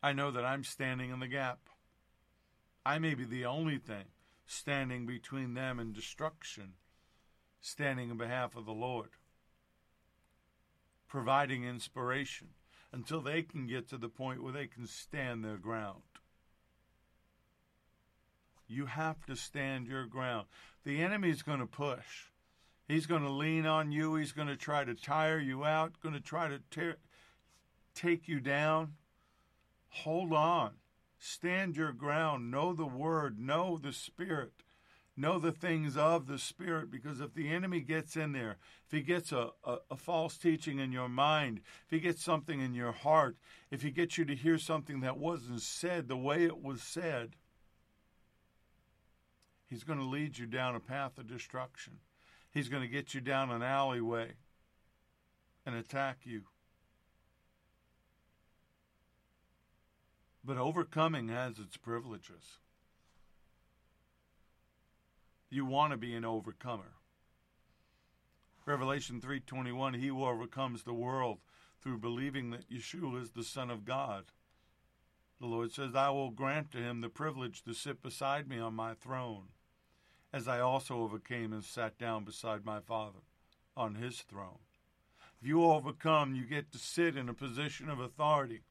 I 0.02 0.14
know 0.14 0.32
that 0.32 0.46
I'm 0.46 0.64
standing 0.64 1.10
in 1.10 1.20
the 1.20 1.28
gap. 1.28 1.60
I 2.86 3.00
may 3.00 3.14
be 3.14 3.26
the 3.26 3.46
only 3.46 3.78
thing 3.78 4.06
standing 4.46 5.06
between 5.06 5.54
them 5.54 5.80
and 5.80 5.94
destruction, 5.94 6.74
standing 7.60 8.10
in 8.10 8.18
behalf 8.18 8.56
of 8.56 8.66
the 8.66 8.74
Lord 8.74 9.10
providing 11.08 11.64
inspiration 11.64 12.50
until 12.92 13.22
they 13.22 13.42
can 13.42 13.68
get 13.68 13.90
to 13.90 13.98
the 13.98 14.10
point 14.10 14.44
where 14.44 14.54
they 14.54 14.68
can 14.68 14.88
stand 14.88 15.44
their 15.44 15.58
ground. 15.58 16.02
You 18.68 18.86
have 18.86 19.26
to 19.28 19.36
stand 19.36 19.88
your 19.88 20.06
ground. 20.06 20.48
The 20.84 21.02
enemy's 21.02 21.42
going 21.42 21.60
to 21.60 21.66
push. 21.66 22.30
He's 22.88 23.06
going 23.06 23.24
to 23.24 23.30
lean 23.30 23.66
on 23.66 23.92
you. 23.92 24.16
He's 24.16 24.32
going 24.32 24.48
to 24.48 24.56
try 24.56 24.84
to 24.84 24.94
tire 24.94 25.40
you 25.40 25.66
out, 25.66 25.94
going 26.02 26.16
to 26.16 26.22
try 26.22 26.48
to 26.48 26.60
tear, 26.72 26.98
take 27.94 28.28
you 28.28 28.40
down. 28.40 28.94
Hold 29.90 30.32
on. 30.34 30.72
Stand 31.20 31.76
your 31.76 31.92
ground. 31.92 32.52
Know 32.52 32.74
the 32.74 32.86
word. 32.86 33.40
Know 33.40 33.78
the 33.78 33.92
spirit 33.92 34.64
know 35.18 35.40
the 35.40 35.52
things 35.52 35.98
of 35.98 36.28
the 36.28 36.38
Spirit 36.38 36.92
because 36.92 37.20
if 37.20 37.34
the 37.34 37.50
enemy 37.50 37.82
gets 37.82 38.16
in 38.16 38.32
there, 38.32 38.58
if 38.86 38.92
he 38.92 39.02
gets 39.02 39.32
a, 39.32 39.50
a, 39.64 39.78
a, 39.92 39.96
false 39.96 40.38
teaching 40.38 40.80
in 40.80 40.92
your 40.92 41.10
mind, 41.10 41.60
if 41.86 41.90
he 41.90 42.00
gets 42.00 42.24
something 42.24 42.62
in 42.62 42.76
your 42.76 42.92
heart, 42.92 43.36
if 43.72 43.82
he 43.82 43.90
gets 43.90 44.18
you 44.18 44.26
to 44.26 44.36
hear 44.36 44.60
something 44.60 45.02
that 45.02 45.18
wasn't 45.18 45.62
said 45.62 46.08
the 46.08 46.16
way 46.16 46.46
it 46.46 46.62
was 46.62 46.82
said, 46.84 47.32
he's 49.68 49.84
going 49.84 50.00
to 50.00 50.06
lead 50.06 50.38
you 50.38 50.46
down 50.46 50.76
a 50.76 50.80
path 50.80 51.18
of 51.18 51.28
destruction. 51.28 51.94
He's 52.58 52.70
going 52.70 52.82
to 52.82 52.88
get 52.88 53.14
you 53.14 53.22
down 53.22 53.52
an 53.52 53.62
alleyway 53.62 54.32
and 55.64 55.76
attack 55.76 56.22
you. 56.24 56.42
But 60.44 60.58
overcoming 60.58 61.28
has 61.28 61.60
its 61.60 61.78
privileges 61.78 62.58
you 65.52 65.68
want 65.68 65.92
to 65.92 65.98
be 65.98 66.16
an 66.16 66.26
overcomer. 66.26 66.96
Revelation 68.66 69.22
3:21 69.22 69.98
He 69.98 70.08
who 70.08 70.26
overcomes 70.26 70.82
the 70.82 70.96
world 70.96 71.38
through 71.80 72.00
believing 72.00 72.50
that 72.50 72.72
Yeshua 72.72 73.22
is 73.22 73.30
the 73.34 73.44
son 73.44 73.70
of 73.70 73.86
God. 73.86 74.32
The 75.40 75.46
Lord 75.46 75.72
says, 75.72 75.94
I 75.94 76.10
will 76.10 76.32
grant 76.32 76.72
to 76.72 76.80
him 76.80 77.02
the 77.02 77.10
privilege 77.10 77.62
to 77.66 77.76
sit 77.76 78.02
beside 78.02 78.50
me 78.50 78.58
on 78.58 78.74
my 78.74 78.96
throne, 78.96 79.50
as 80.38 80.48
I 80.48 80.60
also 80.60 81.02
overcame 81.02 81.52
and 81.52 81.64
sat 81.64 81.98
down 81.98 82.24
beside 82.24 82.64
my 82.64 82.80
Father 82.80 83.24
on 83.76 83.96
his 83.96 84.22
throne. 84.22 84.60
If 85.42 85.48
you 85.48 85.64
overcome, 85.64 86.36
you 86.36 86.46
get 86.46 86.72
to 86.72 86.78
sit 86.78 87.18
in 87.18 87.28
a 87.28 87.34
position 87.34 87.90
of 87.90 88.00
authority. 88.00 88.62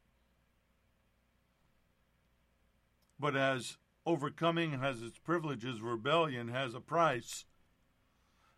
But 3.18 3.34
as 3.36 3.78
overcoming 4.04 4.78
has 4.78 5.02
its 5.02 5.18
privileges, 5.18 5.80
rebellion 5.80 6.48
has 6.48 6.72
a 6.72 6.80
price. 6.80 7.44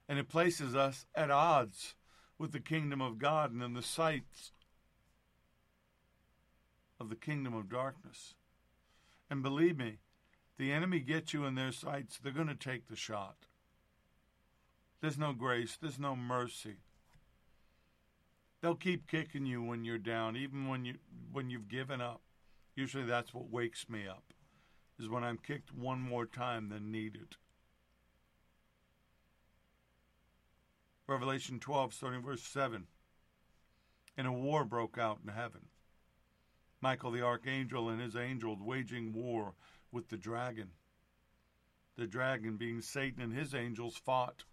And 0.06 0.18
it 0.18 0.28
places 0.28 0.74
us 0.74 1.06
at 1.14 1.30
odds 1.30 1.94
with 2.36 2.52
the 2.52 2.60
kingdom 2.60 3.00
of 3.00 3.18
God 3.18 3.52
and 3.52 3.62
in 3.62 3.72
the 3.72 3.82
sights 3.82 4.52
of 7.00 7.08
the 7.08 7.16
kingdom 7.16 7.54
of 7.54 7.70
darkness. 7.70 8.34
And 9.30 9.42
believe 9.42 9.78
me, 9.78 9.96
the 10.58 10.72
enemy 10.72 11.00
gets 11.00 11.32
you 11.32 11.44
in 11.44 11.54
their 11.54 11.72
sights, 11.72 12.18
they're 12.18 12.32
going 12.32 12.48
to 12.48 12.54
take 12.54 12.88
the 12.88 12.96
shot. 12.96 13.36
There's 15.00 15.18
no 15.18 15.32
grace, 15.32 15.78
there's 15.80 16.00
no 16.00 16.16
mercy. 16.16 16.76
They'll 18.60 18.74
keep 18.74 19.06
kicking 19.06 19.46
you 19.46 19.62
when 19.62 19.84
you're 19.84 19.98
down, 19.98 20.36
even 20.36 20.66
when 20.66 20.84
you 20.84 20.94
when 21.30 21.48
you've 21.48 21.68
given 21.68 22.00
up. 22.00 22.20
Usually 22.74 23.04
that's 23.04 23.32
what 23.32 23.50
wakes 23.50 23.88
me 23.88 24.08
up. 24.08 24.24
Is 24.98 25.08
when 25.08 25.22
I'm 25.22 25.38
kicked 25.38 25.72
one 25.72 26.00
more 26.00 26.26
time 26.26 26.68
than 26.68 26.90
needed. 26.90 27.36
Revelation 31.06 31.60
12, 31.60 31.94
starting 31.94 32.22
verse 32.22 32.42
7. 32.42 32.86
And 34.16 34.26
a 34.26 34.32
war 34.32 34.64
broke 34.64 34.98
out 34.98 35.20
in 35.24 35.32
heaven. 35.32 35.66
Michael 36.80 37.12
the 37.12 37.22
archangel 37.22 37.88
and 37.88 38.00
his 38.00 38.16
angels 38.16 38.58
waging 38.60 39.12
war 39.12 39.54
with 39.92 40.08
the 40.08 40.16
dragon. 40.16 40.70
The 41.96 42.06
dragon, 42.06 42.56
being 42.56 42.80
Satan 42.80 43.22
and 43.22 43.32
his 43.32 43.54
angels, 43.54 43.96
fought. 43.96 44.44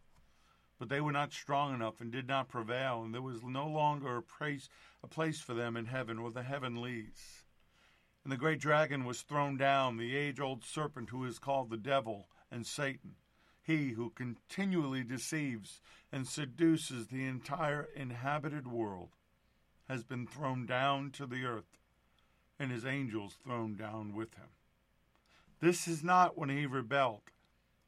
But 0.77 0.89
they 0.89 0.99
were 0.99 1.11
not 1.11 1.31
strong 1.31 1.73
enough 1.73 2.01
and 2.01 2.11
did 2.11 2.27
not 2.27 2.49
prevail, 2.49 3.03
and 3.03 3.13
there 3.13 3.21
was 3.21 3.43
no 3.43 3.67
longer 3.67 4.17
a 4.17 4.21
place, 4.21 4.67
a 5.03 5.07
place 5.07 5.39
for 5.39 5.53
them 5.53 5.77
in 5.77 5.86
heaven 5.86 6.19
or 6.19 6.31
the 6.31 6.43
heavenlies. 6.43 7.43
And 8.23 8.31
the 8.31 8.38
great 8.38 8.59
dragon 8.59 9.05
was 9.05 9.21
thrown 9.21 9.55
down, 9.55 9.97
the 9.97 10.15
age 10.15 10.39
old 10.39 10.63
serpent 10.65 11.11
who 11.11 11.23
is 11.25 11.38
called 11.38 11.69
the 11.69 11.77
devil 11.77 12.27
and 12.51 12.65
Satan, 12.65 13.15
he 13.61 13.91
who 13.91 14.09
continually 14.09 15.03
deceives 15.03 15.79
and 16.11 16.27
seduces 16.27 17.07
the 17.07 17.25
entire 17.25 17.88
inhabited 17.95 18.67
world, 18.67 19.09
has 19.88 20.03
been 20.03 20.25
thrown 20.25 20.65
down 20.65 21.11
to 21.11 21.27
the 21.27 21.45
earth, 21.45 21.77
and 22.57 22.71
his 22.71 22.86
angels 22.86 23.38
thrown 23.43 23.75
down 23.75 24.15
with 24.15 24.33
him. 24.33 24.55
This 25.66 25.88
is 25.88 26.03
not 26.03 26.38
when 26.38 26.49
he 26.49 26.68
rebelled. 26.68 27.32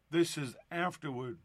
This 0.09 0.35
is 0.35 0.55
afterward, 0.71 1.37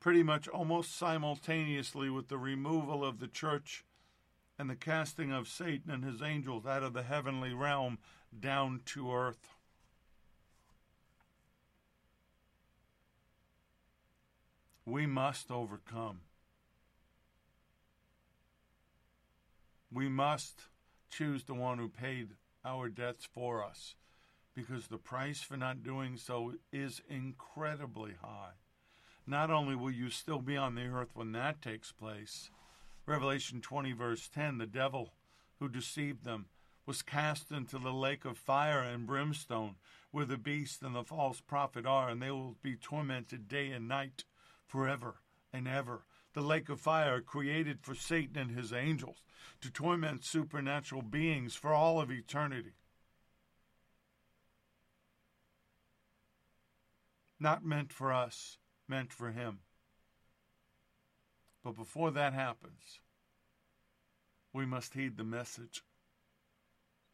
pretty 0.00 0.22
much 0.22 0.48
almost 0.48 0.94
simultaneously 0.94 2.10
with 2.10 2.28
the 2.28 2.36
removal 2.36 3.02
of 3.02 3.18
the 3.18 3.26
church 3.26 3.86
and 4.58 4.68
the 4.68 4.76
casting 4.76 5.32
of 5.32 5.48
Satan 5.48 5.90
and 5.90 6.04
his 6.04 6.20
angels 6.20 6.66
out 6.66 6.82
of 6.82 6.92
the 6.92 7.04
heavenly 7.04 7.54
realm 7.54 7.96
down 8.38 8.82
to 8.84 9.14
earth. 9.14 9.48
We 14.84 15.06
must 15.06 15.50
overcome. 15.50 16.20
We 19.90 20.10
must 20.10 20.64
choose 21.08 21.44
the 21.44 21.54
one 21.54 21.78
who 21.78 21.88
paid 21.88 22.32
our 22.62 22.90
debts 22.90 23.24
for 23.24 23.64
us 23.64 23.94
because 24.56 24.86
the 24.86 24.96
price 24.96 25.42
for 25.42 25.56
not 25.56 25.84
doing 25.84 26.16
so 26.16 26.54
is 26.72 27.02
incredibly 27.10 28.14
high. 28.22 28.54
Not 29.26 29.50
only 29.50 29.76
will 29.76 29.90
you 29.90 30.08
still 30.08 30.40
be 30.40 30.56
on 30.56 30.74
the 30.74 30.86
earth 30.86 31.10
when 31.12 31.32
that 31.32 31.60
takes 31.60 31.92
place, 31.92 32.50
Revelation 33.04 33.60
20, 33.60 33.92
verse 33.92 34.28
10 34.28 34.56
the 34.56 34.66
devil 34.66 35.12
who 35.60 35.68
deceived 35.68 36.24
them 36.24 36.46
was 36.86 37.02
cast 37.02 37.50
into 37.50 37.78
the 37.78 37.92
lake 37.92 38.24
of 38.24 38.38
fire 38.38 38.80
and 38.80 39.06
brimstone, 39.06 39.74
where 40.10 40.24
the 40.24 40.38
beast 40.38 40.82
and 40.82 40.94
the 40.94 41.04
false 41.04 41.40
prophet 41.40 41.84
are, 41.84 42.08
and 42.08 42.22
they 42.22 42.30
will 42.30 42.56
be 42.62 42.76
tormented 42.76 43.48
day 43.48 43.70
and 43.72 43.86
night 43.86 44.24
forever 44.66 45.16
and 45.52 45.68
ever. 45.68 46.04
The 46.32 46.40
lake 46.40 46.68
of 46.68 46.80
fire 46.80 47.20
created 47.20 47.80
for 47.82 47.94
Satan 47.94 48.38
and 48.38 48.56
his 48.56 48.72
angels 48.72 49.22
to 49.60 49.70
torment 49.70 50.24
supernatural 50.24 51.02
beings 51.02 51.54
for 51.54 51.74
all 51.74 52.00
of 52.00 52.10
eternity. 52.10 52.74
Not 57.46 57.64
meant 57.64 57.92
for 57.92 58.12
us, 58.12 58.58
meant 58.88 59.12
for 59.12 59.30
him. 59.30 59.60
But 61.62 61.76
before 61.76 62.10
that 62.10 62.32
happens, 62.32 62.98
we 64.52 64.66
must 64.66 64.94
heed 64.94 65.16
the 65.16 65.22
message 65.22 65.84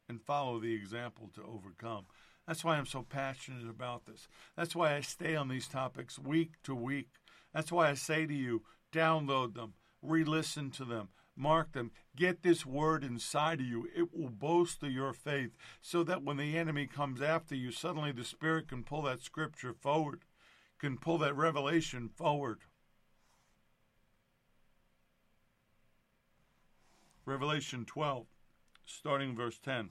and 0.08 0.22
follow 0.22 0.58
the 0.58 0.74
example 0.74 1.28
to 1.34 1.42
overcome. 1.42 2.06
That's 2.46 2.64
why 2.64 2.78
I'm 2.78 2.86
so 2.86 3.02
passionate 3.02 3.68
about 3.68 4.06
this. 4.06 4.26
That's 4.56 4.74
why 4.74 4.94
I 4.94 5.02
stay 5.02 5.36
on 5.36 5.48
these 5.48 5.68
topics 5.68 6.18
week 6.18 6.52
to 6.62 6.74
week. 6.74 7.10
That's 7.52 7.70
why 7.70 7.90
I 7.90 7.94
say 7.94 8.24
to 8.24 8.32
you 8.32 8.62
download 8.90 9.52
them, 9.52 9.74
re 10.00 10.24
listen 10.24 10.70
to 10.70 10.86
them, 10.86 11.10
mark 11.36 11.72
them, 11.72 11.90
get 12.16 12.42
this 12.42 12.66
word 12.66 13.04
inside 13.04 13.60
of 13.60 13.66
you. 13.66 13.88
It 13.94 14.14
will 14.14 14.30
bolster 14.30 14.88
your 14.88 15.12
faith 15.12 15.50
so 15.80 16.02
that 16.04 16.22
when 16.22 16.36
the 16.36 16.56
enemy 16.56 16.86
comes 16.86 17.22
after 17.22 17.54
you, 17.54 17.72
suddenly 17.72 18.12
the 18.12 18.24
Spirit 18.24 18.68
can 18.68 18.84
pull 18.84 19.02
that 19.02 19.22
scripture 19.22 19.72
forward, 19.72 20.22
can 20.78 20.98
pull 20.98 21.18
that 21.18 21.36
revelation 21.36 22.08
forward. 22.08 22.60
Revelation 27.24 27.84
12, 27.84 28.26
starting 28.84 29.36
verse 29.36 29.58
10. 29.58 29.90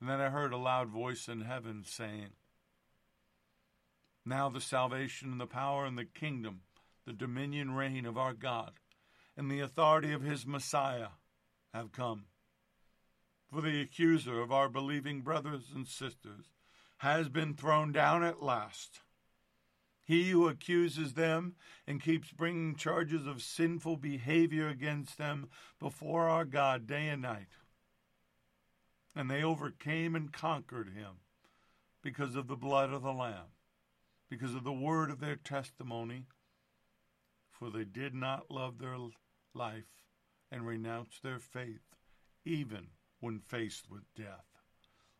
And 0.00 0.10
then 0.10 0.20
I 0.20 0.28
heard 0.28 0.52
a 0.52 0.56
loud 0.56 0.88
voice 0.88 1.26
in 1.26 1.40
heaven 1.40 1.82
saying, 1.84 2.30
Now 4.24 4.48
the 4.48 4.60
salvation 4.60 5.32
and 5.32 5.40
the 5.40 5.46
power 5.46 5.84
and 5.84 5.98
the 5.98 6.04
kingdom, 6.04 6.60
the 7.06 7.12
dominion 7.12 7.74
reign 7.74 8.04
of 8.04 8.18
our 8.18 8.34
God, 8.34 8.72
and 9.36 9.50
the 9.50 9.60
authority 9.60 10.12
of 10.12 10.22
his 10.22 10.46
Messiah 10.46 11.08
have 11.72 11.92
come. 11.92 12.24
For 13.50 13.60
the 13.60 13.80
accuser 13.80 14.40
of 14.40 14.52
our 14.52 14.68
believing 14.68 15.20
brothers 15.22 15.70
and 15.74 15.86
sisters 15.86 16.46
has 16.98 17.28
been 17.28 17.54
thrown 17.54 17.92
down 17.92 18.24
at 18.24 18.42
last 18.42 19.00
he 20.06 20.30
who 20.30 20.46
accuses 20.46 21.14
them 21.14 21.56
and 21.84 22.00
keeps 22.00 22.30
bringing 22.30 22.76
charges 22.76 23.26
of 23.26 23.42
sinful 23.42 23.96
behavior 23.96 24.68
against 24.68 25.18
them 25.18 25.48
before 25.80 26.28
our 26.28 26.44
God 26.44 26.86
day 26.86 27.08
and 27.08 27.22
night. 27.22 27.48
And 29.16 29.28
they 29.28 29.42
overcame 29.42 30.14
and 30.14 30.32
conquered 30.32 30.90
him 30.90 31.22
because 32.02 32.36
of 32.36 32.46
the 32.46 32.54
blood 32.54 32.92
of 32.92 33.02
the 33.02 33.12
Lamb, 33.12 33.50
because 34.30 34.54
of 34.54 34.62
the 34.62 34.72
word 34.72 35.10
of 35.10 35.18
their 35.18 35.34
testimony, 35.34 36.26
for 37.58 37.70
they 37.70 37.84
did 37.84 38.14
not 38.14 38.50
love 38.50 38.78
their 38.78 38.96
life 39.54 40.02
and 40.50 40.66
renounce 40.66 41.18
their 41.22 41.38
faith, 41.38 41.96
even 42.44 42.88
when 43.20 43.38
faced 43.38 43.90
with 43.90 44.02
death. 44.14 44.44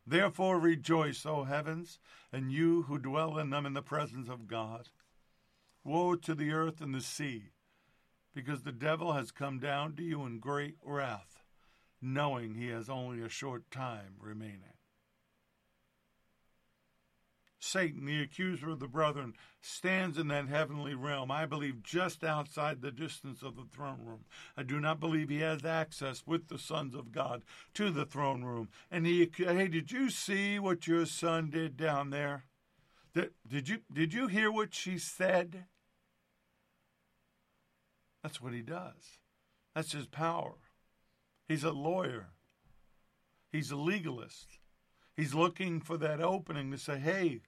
Therefore 0.05 0.59
rejoice, 0.59 1.25
O 1.25 1.43
heavens, 1.43 1.99
and 2.31 2.51
you 2.51 2.83
who 2.83 2.97
dwell 2.97 3.37
in 3.37 3.49
them 3.49 3.65
in 3.65 3.73
the 3.73 3.81
presence 3.81 4.29
of 4.29 4.47
God. 4.47 4.87
Woe 5.83 6.15
to 6.15 6.33
the 6.33 6.51
earth 6.51 6.79
and 6.79 6.95
the 6.95 7.01
sea, 7.01 7.51
because 8.33 8.61
the 8.61 8.71
devil 8.71 9.13
has 9.13 9.31
come 9.31 9.59
down 9.59 9.95
to 9.95 10.03
you 10.03 10.25
in 10.25 10.39
great 10.39 10.77
wrath, 10.83 11.43
knowing 12.01 12.53
he 12.53 12.67
has 12.67 12.89
only 12.89 13.21
a 13.21 13.29
short 13.29 13.69
time 13.71 14.15
remaining. 14.19 14.76
Satan, 17.59 18.05
the 18.05 18.21
accuser 18.21 18.69
of 18.69 18.79
the 18.79 18.87
brethren, 18.87 19.33
stands 19.61 20.17
in 20.17 20.27
that 20.27 20.47
heavenly 20.47 20.93
realm, 20.93 21.31
I 21.31 21.45
believe 21.45 21.81
just 21.83 22.23
outside 22.23 22.81
the 22.81 22.91
distance 22.91 23.41
of 23.41 23.55
the 23.55 23.65
throne 23.73 23.99
room. 24.05 24.25
I 24.55 24.63
do 24.63 24.79
not 24.79 24.99
believe 24.99 25.29
he 25.29 25.39
has 25.39 25.65
access 25.65 26.23
with 26.25 26.47
the 26.47 26.59
sons 26.59 26.93
of 26.93 27.11
God 27.11 27.43
to 27.73 27.89
the 27.89 28.05
throne 28.05 28.43
room. 28.43 28.69
And 28.91 29.05
he, 29.05 29.29
hey, 29.35 29.67
did 29.67 29.91
you 29.91 30.09
see 30.09 30.59
what 30.59 30.87
your 30.87 31.05
son 31.05 31.49
did 31.49 31.77
down 31.77 32.11
there? 32.11 32.45
Did, 33.13 33.31
did 33.47 33.69
you 33.69 33.79
did 33.91 34.13
you 34.13 34.27
hear 34.27 34.51
what 34.51 34.75
she 34.75 34.99
said? 34.99 35.65
That's 38.21 38.39
what 38.41 38.53
he 38.53 38.61
does. 38.61 39.19
That's 39.73 39.93
his 39.93 40.05
power. 40.05 40.55
He's 41.47 41.63
a 41.63 41.71
lawyer. 41.71 42.27
He's 43.51 43.71
a 43.71 43.75
legalist. 43.75 44.59
He's 45.15 45.33
looking 45.33 45.81
for 45.81 45.97
that 45.97 46.21
opening 46.21 46.69
to 46.71 46.77
say, 46.77 46.99
hey, 46.99 47.41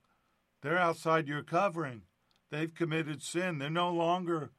they're 0.62 0.78
outside 0.78 1.28
your 1.28 1.44
covering. 1.44 2.04
They've 2.52 2.74
committed 2.74 3.22
sin. 3.22 3.60
They're 3.60 3.70
no 3.70 3.92
longer 3.92 4.52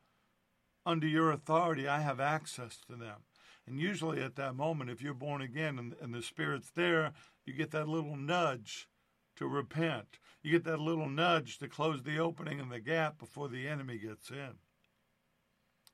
under 0.87 1.07
your 1.07 1.31
authority. 1.31 1.87
I 1.87 2.01
have 2.01 2.21
access 2.21 2.79
to 2.89 2.97
them. 2.97 3.25
And 3.67 3.81
usually 3.81 4.23
at 4.23 4.37
that 4.37 4.57
moment, 4.57 4.91
if 4.91 5.03
you're 5.03 5.15
born 5.15 5.43
again 5.43 5.79
and, 5.79 5.95
and 6.01 6.15
the 6.15 6.23
Spirit's 6.23 6.71
there, 6.71 7.13
you 7.45 7.53
get 7.53 7.71
that 7.73 7.89
little 7.89 8.17
nudge 8.17 8.89
to 9.37 9.47
repent. 9.47 10.19
You 10.43 10.51
get 10.51 10.65
that 10.65 10.81
little 10.81 11.09
nudge 11.09 11.59
to 11.59 11.69
close 11.69 12.03
the 12.03 12.19
opening 12.19 12.61
and 12.61 12.71
the 12.71 12.81
gap 12.81 13.19
before 13.19 13.49
the 13.49 13.69
enemy 13.69 13.99
gets 13.99 14.31
in. 14.31 14.59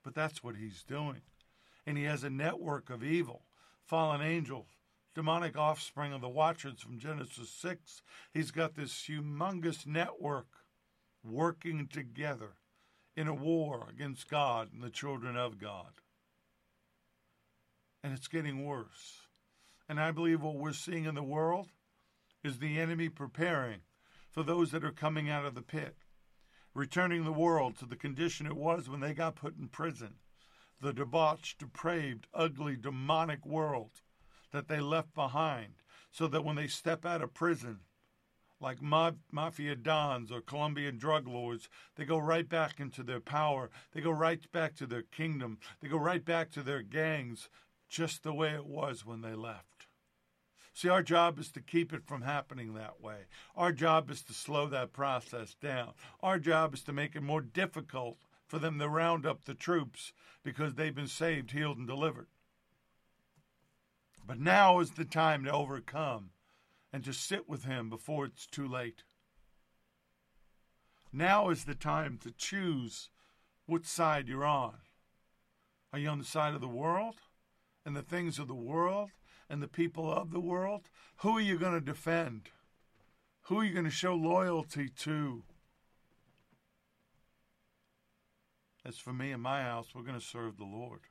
But 0.03 0.15
that's 0.15 0.43
what 0.43 0.55
he's 0.55 0.83
doing. 0.83 1.21
And 1.85 1.97
he 1.97 2.05
has 2.05 2.23
a 2.23 2.29
network 2.29 2.89
of 2.89 3.03
evil, 3.03 3.43
fallen 3.85 4.21
angels, 4.21 4.67
demonic 5.17 5.57
offspring 5.57 6.13
of 6.13 6.21
the 6.21 6.29
Watchers 6.29 6.79
from 6.79 6.99
Genesis 6.99 7.49
6. 7.49 8.03
He's 8.35 8.51
got 8.51 8.75
this 8.75 8.93
humongous 9.09 9.87
network 9.87 10.45
working 11.23 11.87
together 11.87 12.51
in 13.15 13.27
a 13.27 13.33
war 13.33 13.87
against 13.89 14.29
God 14.29 14.69
and 14.71 14.83
the 14.83 14.91
children 14.91 15.35
of 15.35 15.57
God. 15.57 16.01
And 18.03 18.13
it's 18.13 18.27
getting 18.27 18.63
worse. 18.63 19.21
And 19.89 19.99
I 19.99 20.11
believe 20.11 20.43
what 20.43 20.57
we're 20.57 20.71
seeing 20.71 21.05
in 21.05 21.15
the 21.15 21.23
world 21.23 21.69
is 22.43 22.59
the 22.59 22.79
enemy 22.79 23.09
preparing 23.09 23.79
for 24.29 24.43
those 24.43 24.69
that 24.69 24.85
are 24.85 24.91
coming 24.91 25.31
out 25.31 25.45
of 25.45 25.55
the 25.55 25.63
pit, 25.63 25.95
returning 26.75 27.23
the 27.23 27.31
world 27.31 27.75
to 27.79 27.87
the 27.87 27.95
condition 27.95 28.45
it 28.45 28.55
was 28.55 28.87
when 28.87 28.99
they 28.99 29.15
got 29.15 29.35
put 29.35 29.57
in 29.57 29.67
prison, 29.67 30.17
the 30.79 30.93
debauched, 30.93 31.57
depraved, 31.57 32.27
ugly, 32.35 32.75
demonic 32.75 33.43
world 33.47 33.89
that 34.51 34.67
they 34.67 34.79
left 34.79 35.13
behind, 35.13 35.73
so 36.11 36.27
that 36.27 36.43
when 36.43 36.55
they 36.55 36.67
step 36.67 37.05
out 37.05 37.21
of 37.21 37.33
prison, 37.33 37.79
like 38.59 38.81
mob, 38.81 39.17
mafia 39.31 39.75
dons 39.75 40.31
or 40.31 40.41
Colombian 40.41 40.97
drug 40.97 41.27
lords, 41.27 41.69
they 41.95 42.05
go 42.05 42.17
right 42.17 42.47
back 42.47 42.79
into 42.79 43.03
their 43.03 43.19
power. 43.19 43.69
They 43.91 44.01
go 44.01 44.11
right 44.11 44.51
back 44.51 44.75
to 44.77 44.87
their 44.87 45.03
kingdom. 45.03 45.59
They 45.79 45.87
go 45.87 45.97
right 45.97 46.23
back 46.23 46.49
to 46.51 46.63
their 46.63 46.81
gangs, 46.81 47.49
just 47.87 48.23
the 48.23 48.33
way 48.33 48.49
it 48.49 48.65
was 48.65 49.05
when 49.05 49.21
they 49.21 49.35
left. 49.35 49.87
See, 50.73 50.89
our 50.89 51.01
job 51.01 51.39
is 51.39 51.51
to 51.53 51.61
keep 51.61 51.91
it 51.91 52.05
from 52.05 52.21
happening 52.21 52.73
that 52.73 53.01
way. 53.01 53.25
Our 53.55 53.71
job 53.71 54.11
is 54.11 54.21
to 54.23 54.33
slow 54.33 54.67
that 54.67 54.93
process 54.93 55.55
down. 55.55 55.93
Our 56.21 56.37
job 56.37 56.75
is 56.75 56.83
to 56.83 56.93
make 56.93 57.15
it 57.15 57.23
more 57.23 57.41
difficult 57.41 58.17
for 58.47 58.59
them 58.59 58.77
to 58.79 58.87
round 58.87 59.25
up 59.25 59.45
the 59.45 59.55
troops 59.55 60.13
because 60.43 60.75
they've 60.75 60.93
been 60.93 61.07
saved, 61.07 61.51
healed, 61.51 61.77
and 61.77 61.87
delivered. 61.87 62.27
But 64.27 64.39
now 64.39 64.79
is 64.79 64.91
the 64.91 65.05
time 65.05 65.45
to 65.45 65.51
overcome 65.51 66.31
and 66.93 67.03
to 67.05 67.13
sit 67.13 67.49
with 67.49 67.63
Him 67.63 67.89
before 67.89 68.25
it's 68.25 68.45
too 68.45 68.67
late. 68.67 69.03
Now 71.11 71.49
is 71.49 71.63
the 71.63 71.75
time 71.75 72.19
to 72.19 72.31
choose 72.31 73.09
which 73.65 73.85
side 73.85 74.27
you're 74.27 74.45
on. 74.45 74.75
Are 75.91 75.99
you 75.99 76.09
on 76.09 76.19
the 76.19 76.25
side 76.25 76.53
of 76.53 76.61
the 76.61 76.67
world 76.67 77.15
and 77.85 77.95
the 77.95 78.03
things 78.03 78.37
of 78.37 78.47
the 78.47 78.53
world? 78.53 79.09
and 79.49 79.61
the 79.61 79.67
people 79.67 80.11
of 80.11 80.31
the 80.31 80.39
world? 80.39 80.89
Who 81.17 81.37
are 81.37 81.41
you 81.41 81.57
going 81.57 81.73
to 81.73 81.81
defend? 81.81 82.49
Who 83.43 83.59
are 83.59 83.63
you 83.63 83.73
going 83.73 83.85
to 83.85 83.91
show 83.91 84.13
loyalty 84.13 84.89
to? 84.89 85.43
As 88.85 88.97
for 88.97 89.13
me 89.13 89.31
and 89.31 89.41
my 89.41 89.63
house, 89.63 89.87
we're 89.93 90.03
going 90.03 90.19
to 90.19 90.25
serve 90.25 90.57
the 90.57 90.65
Lord. 90.65 91.01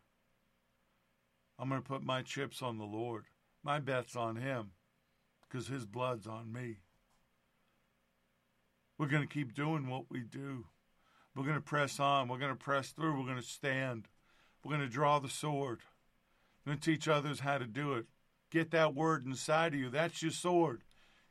I'm 1.59 1.68
going 1.68 1.82
to 1.82 1.88
put 1.88 2.02
my 2.02 2.22
chips 2.22 2.62
on 2.62 2.78
the 2.78 2.84
Lord. 2.84 3.24
My 3.62 3.80
bet's 3.80 4.16
on 4.16 4.36
Him 4.36 4.72
because 5.48 5.68
His 5.68 5.86
blood's 5.86 6.26
on 6.26 6.52
me. 6.52 6.78
We're 8.98 9.09
going 9.09 9.26
to 9.26 9.32
keep 9.32 9.54
doing 9.54 9.88
what 9.88 10.11
we 10.11 10.20
do. 10.20 10.66
We're 11.34 11.44
going 11.44 11.57
to 11.57 11.61
press 11.61 12.00
on. 12.00 12.28
We're 12.28 12.38
going 12.38 12.52
to 12.52 12.57
press 12.57 12.90
through. 12.90 13.18
We're 13.18 13.26
going 13.26 13.36
to 13.36 13.42
stand. 13.42 14.09
We're 14.64 14.76
going 14.76 14.86
to 14.86 14.92
draw 14.92 15.18
the 15.18 15.28
sword. 15.28 15.80
We're 16.64 16.72
going 16.72 16.80
to 16.80 16.90
teach 16.90 17.09
others 17.09 17.40
how 17.40 17.59
to 17.59 17.66
do 17.66 17.94
it. 17.94 18.07
Get 18.50 18.70
that 18.70 18.94
word 18.94 19.26
inside 19.26 19.74
of 19.74 19.80
you. 19.80 19.90
That's 19.90 20.22
your 20.22 20.30
sword. 20.30 20.82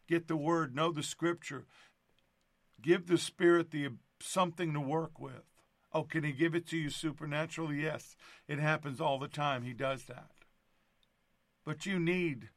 Get 0.07 0.27
the 0.27 0.35
word, 0.35 0.75
know 0.75 0.91
the 0.91 1.01
scripture. 1.01 1.65
Give 2.81 3.07
the 3.07 3.17
Spirit 3.17 3.71
the 3.71 3.89
something 4.21 4.73
to 4.73 4.79
work 4.79 5.19
with. 5.19 5.43
Oh, 5.95 6.03
can 6.03 6.25
He 6.25 6.33
give 6.33 6.53
it 6.53 6.67
to 6.67 6.77
you 6.77 6.89
supernaturally? 6.89 7.83
Yes, 7.83 8.17
it 8.49 8.59
happens 8.59 8.99
all 8.99 9.17
the 9.17 9.29
time. 9.29 9.63
He 9.63 9.71
does 9.71 10.03
that. 10.03 10.29
But 11.65 11.85
you 11.85 11.99
need 11.99 12.49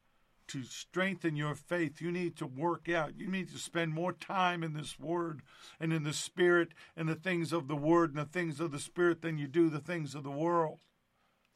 to 0.49 0.63
strengthen 0.63 1.37
your 1.37 1.55
faith. 1.55 2.01
You 2.01 2.11
need 2.11 2.35
to 2.35 2.45
work 2.45 2.89
out. 2.89 3.17
You 3.17 3.27
need 3.27 3.49
to 3.51 3.57
spend 3.57 3.93
more 3.93 4.11
time 4.11 4.61
in 4.61 4.73
this 4.73 4.99
Word 4.99 5.41
and 5.79 5.93
in 5.93 6.03
the 6.03 6.11
Spirit 6.11 6.73
and 6.97 7.07
the 7.07 7.15
things 7.15 7.53
of 7.53 7.69
the 7.69 7.77
Word 7.77 8.09
and 8.09 8.19
the 8.19 8.29
things 8.29 8.59
of 8.59 8.71
the 8.71 8.79
Spirit 8.79 9.21
than 9.21 9.37
you 9.37 9.47
do 9.47 9.69
the 9.69 9.79
things 9.79 10.15
of 10.15 10.23
the 10.23 10.29
world. 10.29 10.79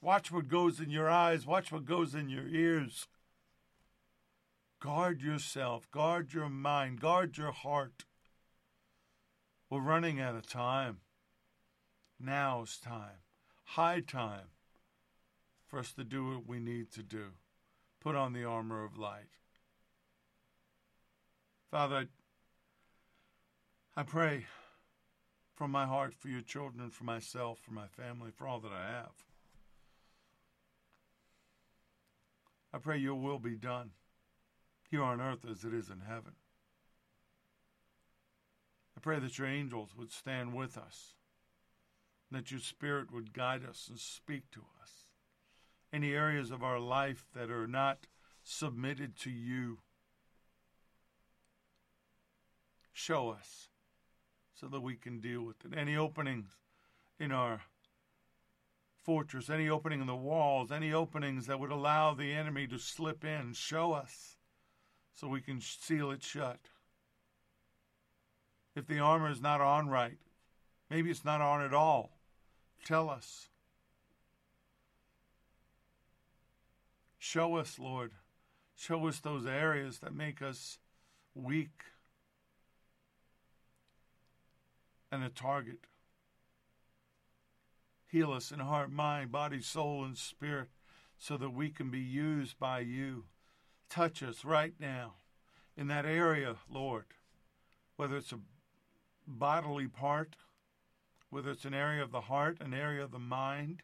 Watch 0.01 0.31
what 0.31 0.47
goes 0.47 0.79
in 0.79 0.89
your 0.89 1.09
eyes. 1.09 1.45
Watch 1.45 1.69
what 1.69 1.83
goes 1.83 2.15
in 2.15 2.29
your 2.29 2.47
ears. 2.47 3.09
Guard 4.81 5.21
yourself. 5.21 5.91
Guard 5.91 6.33
your 6.33 6.47
mind. 6.47 7.01
Guard 7.01 7.37
your 7.37 7.51
heart. 7.51 8.05
We're 9.69 9.81
running 9.81 10.21
out 10.21 10.35
of 10.35 10.47
time. 10.47 10.99
Now's 12.23 12.77
time. 12.77 13.19
High 13.65 13.99
time 13.99 14.47
for 15.67 15.79
us 15.79 15.91
to 15.93 16.03
do 16.03 16.35
what 16.35 16.47
we 16.47 16.59
need 16.59 16.91
to 16.91 17.03
do. 17.03 17.25
Put 17.99 18.15
on 18.15 18.33
the 18.33 18.45
armor 18.45 18.83
of 18.83 18.97
light. 18.97 19.29
Father, 21.69 22.07
I 23.97 24.03
pray 24.03 24.45
from 25.55 25.71
my 25.71 25.85
heart 25.85 26.13
for 26.13 26.29
your 26.29 26.41
children, 26.41 26.89
for 26.89 27.03
myself, 27.03 27.59
for 27.59 27.71
my 27.71 27.87
family, 27.87 28.31
for 28.31 28.47
all 28.47 28.59
that 28.59 28.71
I 28.71 28.87
have. 28.87 29.11
I 32.73 32.77
pray 32.77 32.97
your 32.97 33.15
will 33.15 33.39
be 33.39 33.55
done 33.55 33.91
here 34.89 35.03
on 35.03 35.19
earth 35.19 35.45
as 35.49 35.63
it 35.63 35.73
is 35.73 35.89
in 35.89 36.01
heaven. 36.07 36.33
I 38.95 38.99
pray 38.99 39.19
that 39.19 39.37
your 39.37 39.47
angels 39.47 39.89
would 39.97 40.11
stand 40.11 40.53
with 40.53 40.77
us, 40.77 41.15
that 42.33 42.51
your 42.51 42.59
spirit 42.59 43.11
would 43.11 43.33
guide 43.33 43.63
us 43.67 43.87
and 43.89 43.99
speak 43.99 44.51
to 44.51 44.61
us. 44.81 45.05
Any 45.91 46.13
areas 46.13 46.51
of 46.51 46.63
our 46.63 46.79
life 46.79 47.25
that 47.35 47.49
are 47.49 47.67
not 47.67 48.07
submitted 48.43 49.15
to 49.17 49.29
you, 49.29 49.79
show 52.91 53.29
us 53.29 53.69
so 54.53 54.67
that 54.67 54.81
we 54.81 54.95
can 54.95 55.19
deal 55.19 55.41
with 55.41 55.57
it. 55.65 55.77
Any 55.77 55.95
openings 55.95 56.49
in 57.19 57.31
our 57.31 57.61
fortress, 59.03 59.49
any 59.49 59.69
opening 59.69 60.01
in 60.01 60.07
the 60.07 60.15
walls, 60.15 60.71
any 60.71 60.93
openings 60.93 61.47
that 61.47 61.59
would 61.59 61.71
allow 61.71 62.13
the 62.13 62.33
enemy 62.33 62.67
to 62.67 62.77
slip 62.77 63.25
in, 63.25 63.53
show 63.53 63.93
us 63.93 64.37
so 65.13 65.27
we 65.27 65.41
can 65.41 65.59
seal 65.59 66.11
it 66.11 66.23
shut. 66.23 66.59
If 68.75 68.87
the 68.87 68.99
armor 68.99 69.29
is 69.29 69.41
not 69.41 69.61
on 69.61 69.89
right, 69.89 70.17
maybe 70.89 71.11
it's 71.11 71.25
not 71.25 71.41
on 71.41 71.61
at 71.61 71.73
all, 71.73 72.17
tell 72.83 73.09
us. 73.09 73.49
Show 77.17 77.55
us, 77.55 77.79
Lord. 77.79 78.11
Show 78.75 79.07
us 79.07 79.19
those 79.19 79.45
areas 79.45 79.99
that 79.99 80.13
make 80.13 80.41
us 80.41 80.79
weak 81.33 81.83
and 85.11 85.23
a 85.23 85.29
target. 85.29 85.87
Heal 88.07 88.31
us 88.31 88.51
in 88.51 88.59
heart, 88.59 88.91
mind, 88.91 89.31
body, 89.31 89.61
soul, 89.61 90.03
and 90.03 90.17
spirit 90.17 90.69
so 91.17 91.37
that 91.37 91.51
we 91.51 91.69
can 91.69 91.89
be 91.89 91.99
used 91.99 92.59
by 92.59 92.79
you. 92.79 93.23
Touch 93.89 94.21
us 94.21 94.43
right 94.43 94.73
now 94.79 95.13
in 95.77 95.87
that 95.87 96.05
area, 96.05 96.55
Lord, 96.69 97.05
whether 97.95 98.17
it's 98.17 98.31
a 98.31 98.39
bodily 99.25 99.87
part, 99.87 100.35
whether 101.33 101.49
it's 101.51 101.65
an 101.65 101.73
area 101.73 102.03
of 102.03 102.11
the 102.11 102.21
heart, 102.21 102.57
an 102.61 102.73
area 102.73 103.03
of 103.03 103.11
the 103.11 103.19
mind, 103.19 103.81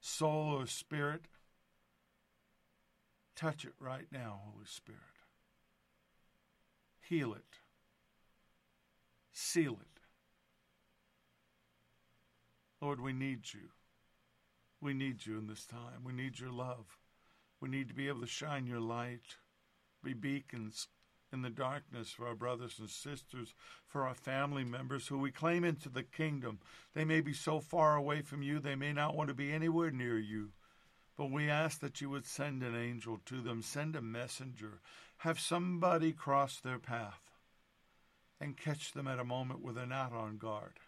soul, 0.00 0.54
or 0.58 0.66
spirit. 0.66 1.26
Touch 3.34 3.66
it 3.66 3.74
right 3.78 4.06
now, 4.10 4.40
Holy 4.50 4.64
Spirit. 4.64 5.00
Heal 7.06 7.34
it. 7.34 7.60
Seal 9.30 9.72
it. 9.72 10.00
Lord, 12.80 13.00
we 13.00 13.12
need 13.12 13.52
you. 13.52 13.68
We 14.80 14.94
need 14.94 15.26
you 15.26 15.36
in 15.38 15.46
this 15.46 15.66
time. 15.66 16.02
We 16.04 16.14
need 16.14 16.38
your 16.38 16.50
love. 16.50 16.98
We 17.60 17.68
need 17.68 17.88
to 17.88 17.94
be 17.94 18.08
able 18.08 18.20
to 18.20 18.26
shine 18.26 18.66
your 18.66 18.80
light, 18.80 19.36
be 20.02 20.14
beacons 20.14 20.88
in 21.32 21.42
the 21.42 21.50
darkness 21.50 22.10
for 22.10 22.26
our 22.26 22.34
brothers 22.34 22.78
and 22.78 22.88
sisters, 22.88 23.54
for 23.86 24.06
our 24.06 24.14
family 24.14 24.64
members 24.64 25.08
who 25.08 25.18
we 25.18 25.30
claim 25.30 25.64
into 25.64 25.88
the 25.88 26.02
kingdom. 26.02 26.58
They 26.94 27.04
may 27.04 27.20
be 27.20 27.32
so 27.32 27.60
far 27.60 27.96
away 27.96 28.22
from 28.22 28.42
you, 28.42 28.58
they 28.58 28.76
may 28.76 28.92
not 28.92 29.16
want 29.16 29.28
to 29.28 29.34
be 29.34 29.52
anywhere 29.52 29.90
near 29.90 30.18
you. 30.18 30.50
But 31.16 31.30
we 31.30 31.48
ask 31.48 31.80
that 31.80 32.00
you 32.00 32.10
would 32.10 32.26
send 32.26 32.62
an 32.62 32.76
angel 32.76 33.18
to 33.26 33.40
them, 33.40 33.62
send 33.62 33.96
a 33.96 34.02
messenger, 34.02 34.80
have 35.18 35.40
somebody 35.40 36.12
cross 36.12 36.60
their 36.60 36.78
path 36.78 37.22
and 38.40 38.56
catch 38.56 38.92
them 38.92 39.08
at 39.08 39.18
a 39.18 39.24
moment 39.24 39.62
where 39.62 39.72
they're 39.72 39.86
not 39.86 40.12
on 40.12 40.36
guard 40.36 40.78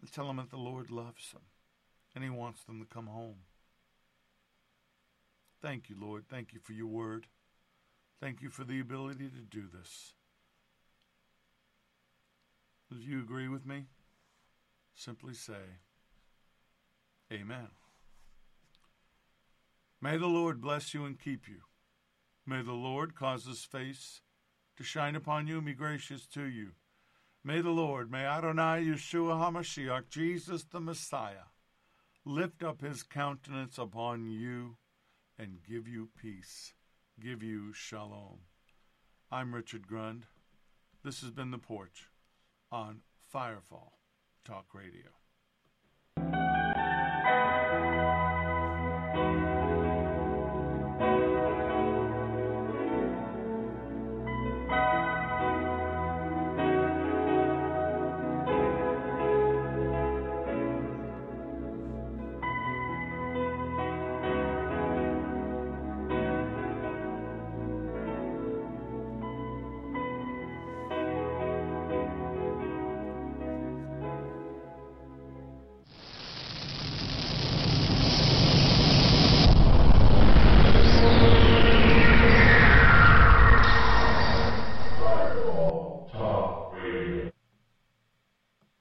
and 0.00 0.12
tell 0.12 0.26
them 0.26 0.36
that 0.36 0.50
the 0.50 0.56
Lord 0.56 0.90
loves 0.90 1.32
them 1.32 1.42
and 2.14 2.22
He 2.22 2.30
wants 2.30 2.62
them 2.64 2.78
to 2.80 2.86
come 2.86 3.06
home. 3.06 3.38
Thank 5.60 5.88
you, 5.88 5.96
Lord. 5.98 6.24
Thank 6.28 6.52
you 6.52 6.60
for 6.60 6.72
your 6.72 6.86
word. 6.86 7.26
Thank 8.20 8.42
you 8.42 8.50
for 8.50 8.64
the 8.64 8.80
ability 8.80 9.28
to 9.28 9.40
do 9.40 9.66
this. 9.68 10.14
Do 12.90 12.96
you 12.98 13.20
agree 13.20 13.48
with 13.48 13.66
me? 13.66 13.84
Simply 14.94 15.34
say, 15.34 15.78
Amen. 17.32 17.68
May 20.00 20.16
the 20.16 20.26
Lord 20.26 20.60
bless 20.60 20.94
you 20.94 21.04
and 21.04 21.18
keep 21.18 21.48
you. 21.48 21.60
May 22.46 22.62
the 22.62 22.72
Lord 22.72 23.14
cause 23.14 23.44
his 23.44 23.64
face 23.64 24.22
to 24.76 24.82
shine 24.82 25.14
upon 25.14 25.46
you 25.46 25.58
and 25.58 25.66
be 25.66 25.74
gracious 25.74 26.26
to 26.28 26.44
you. 26.44 26.70
May 27.44 27.60
the 27.60 27.70
Lord, 27.70 28.10
may 28.10 28.24
Adonai 28.24 28.84
Yeshua 28.84 29.38
HaMashiach, 29.38 30.08
Jesus 30.08 30.64
the 30.64 30.80
Messiah, 30.80 31.50
lift 32.24 32.62
up 32.62 32.80
his 32.80 33.02
countenance 33.02 33.78
upon 33.78 34.26
you 34.30 34.76
and 35.38 35.62
give 35.68 35.86
you 35.86 36.08
peace, 36.20 36.74
give 37.20 37.42
you 37.42 37.72
shalom. 37.72 38.38
I'm 39.30 39.54
Richard 39.54 39.88
Grund. 39.88 40.26
This 41.04 41.20
has 41.22 41.30
been 41.30 41.50
The 41.50 41.58
Porch 41.58 42.10
on 42.70 43.00
Firefall 43.34 43.94
Talk 44.44 44.66
Radio. 44.72 45.17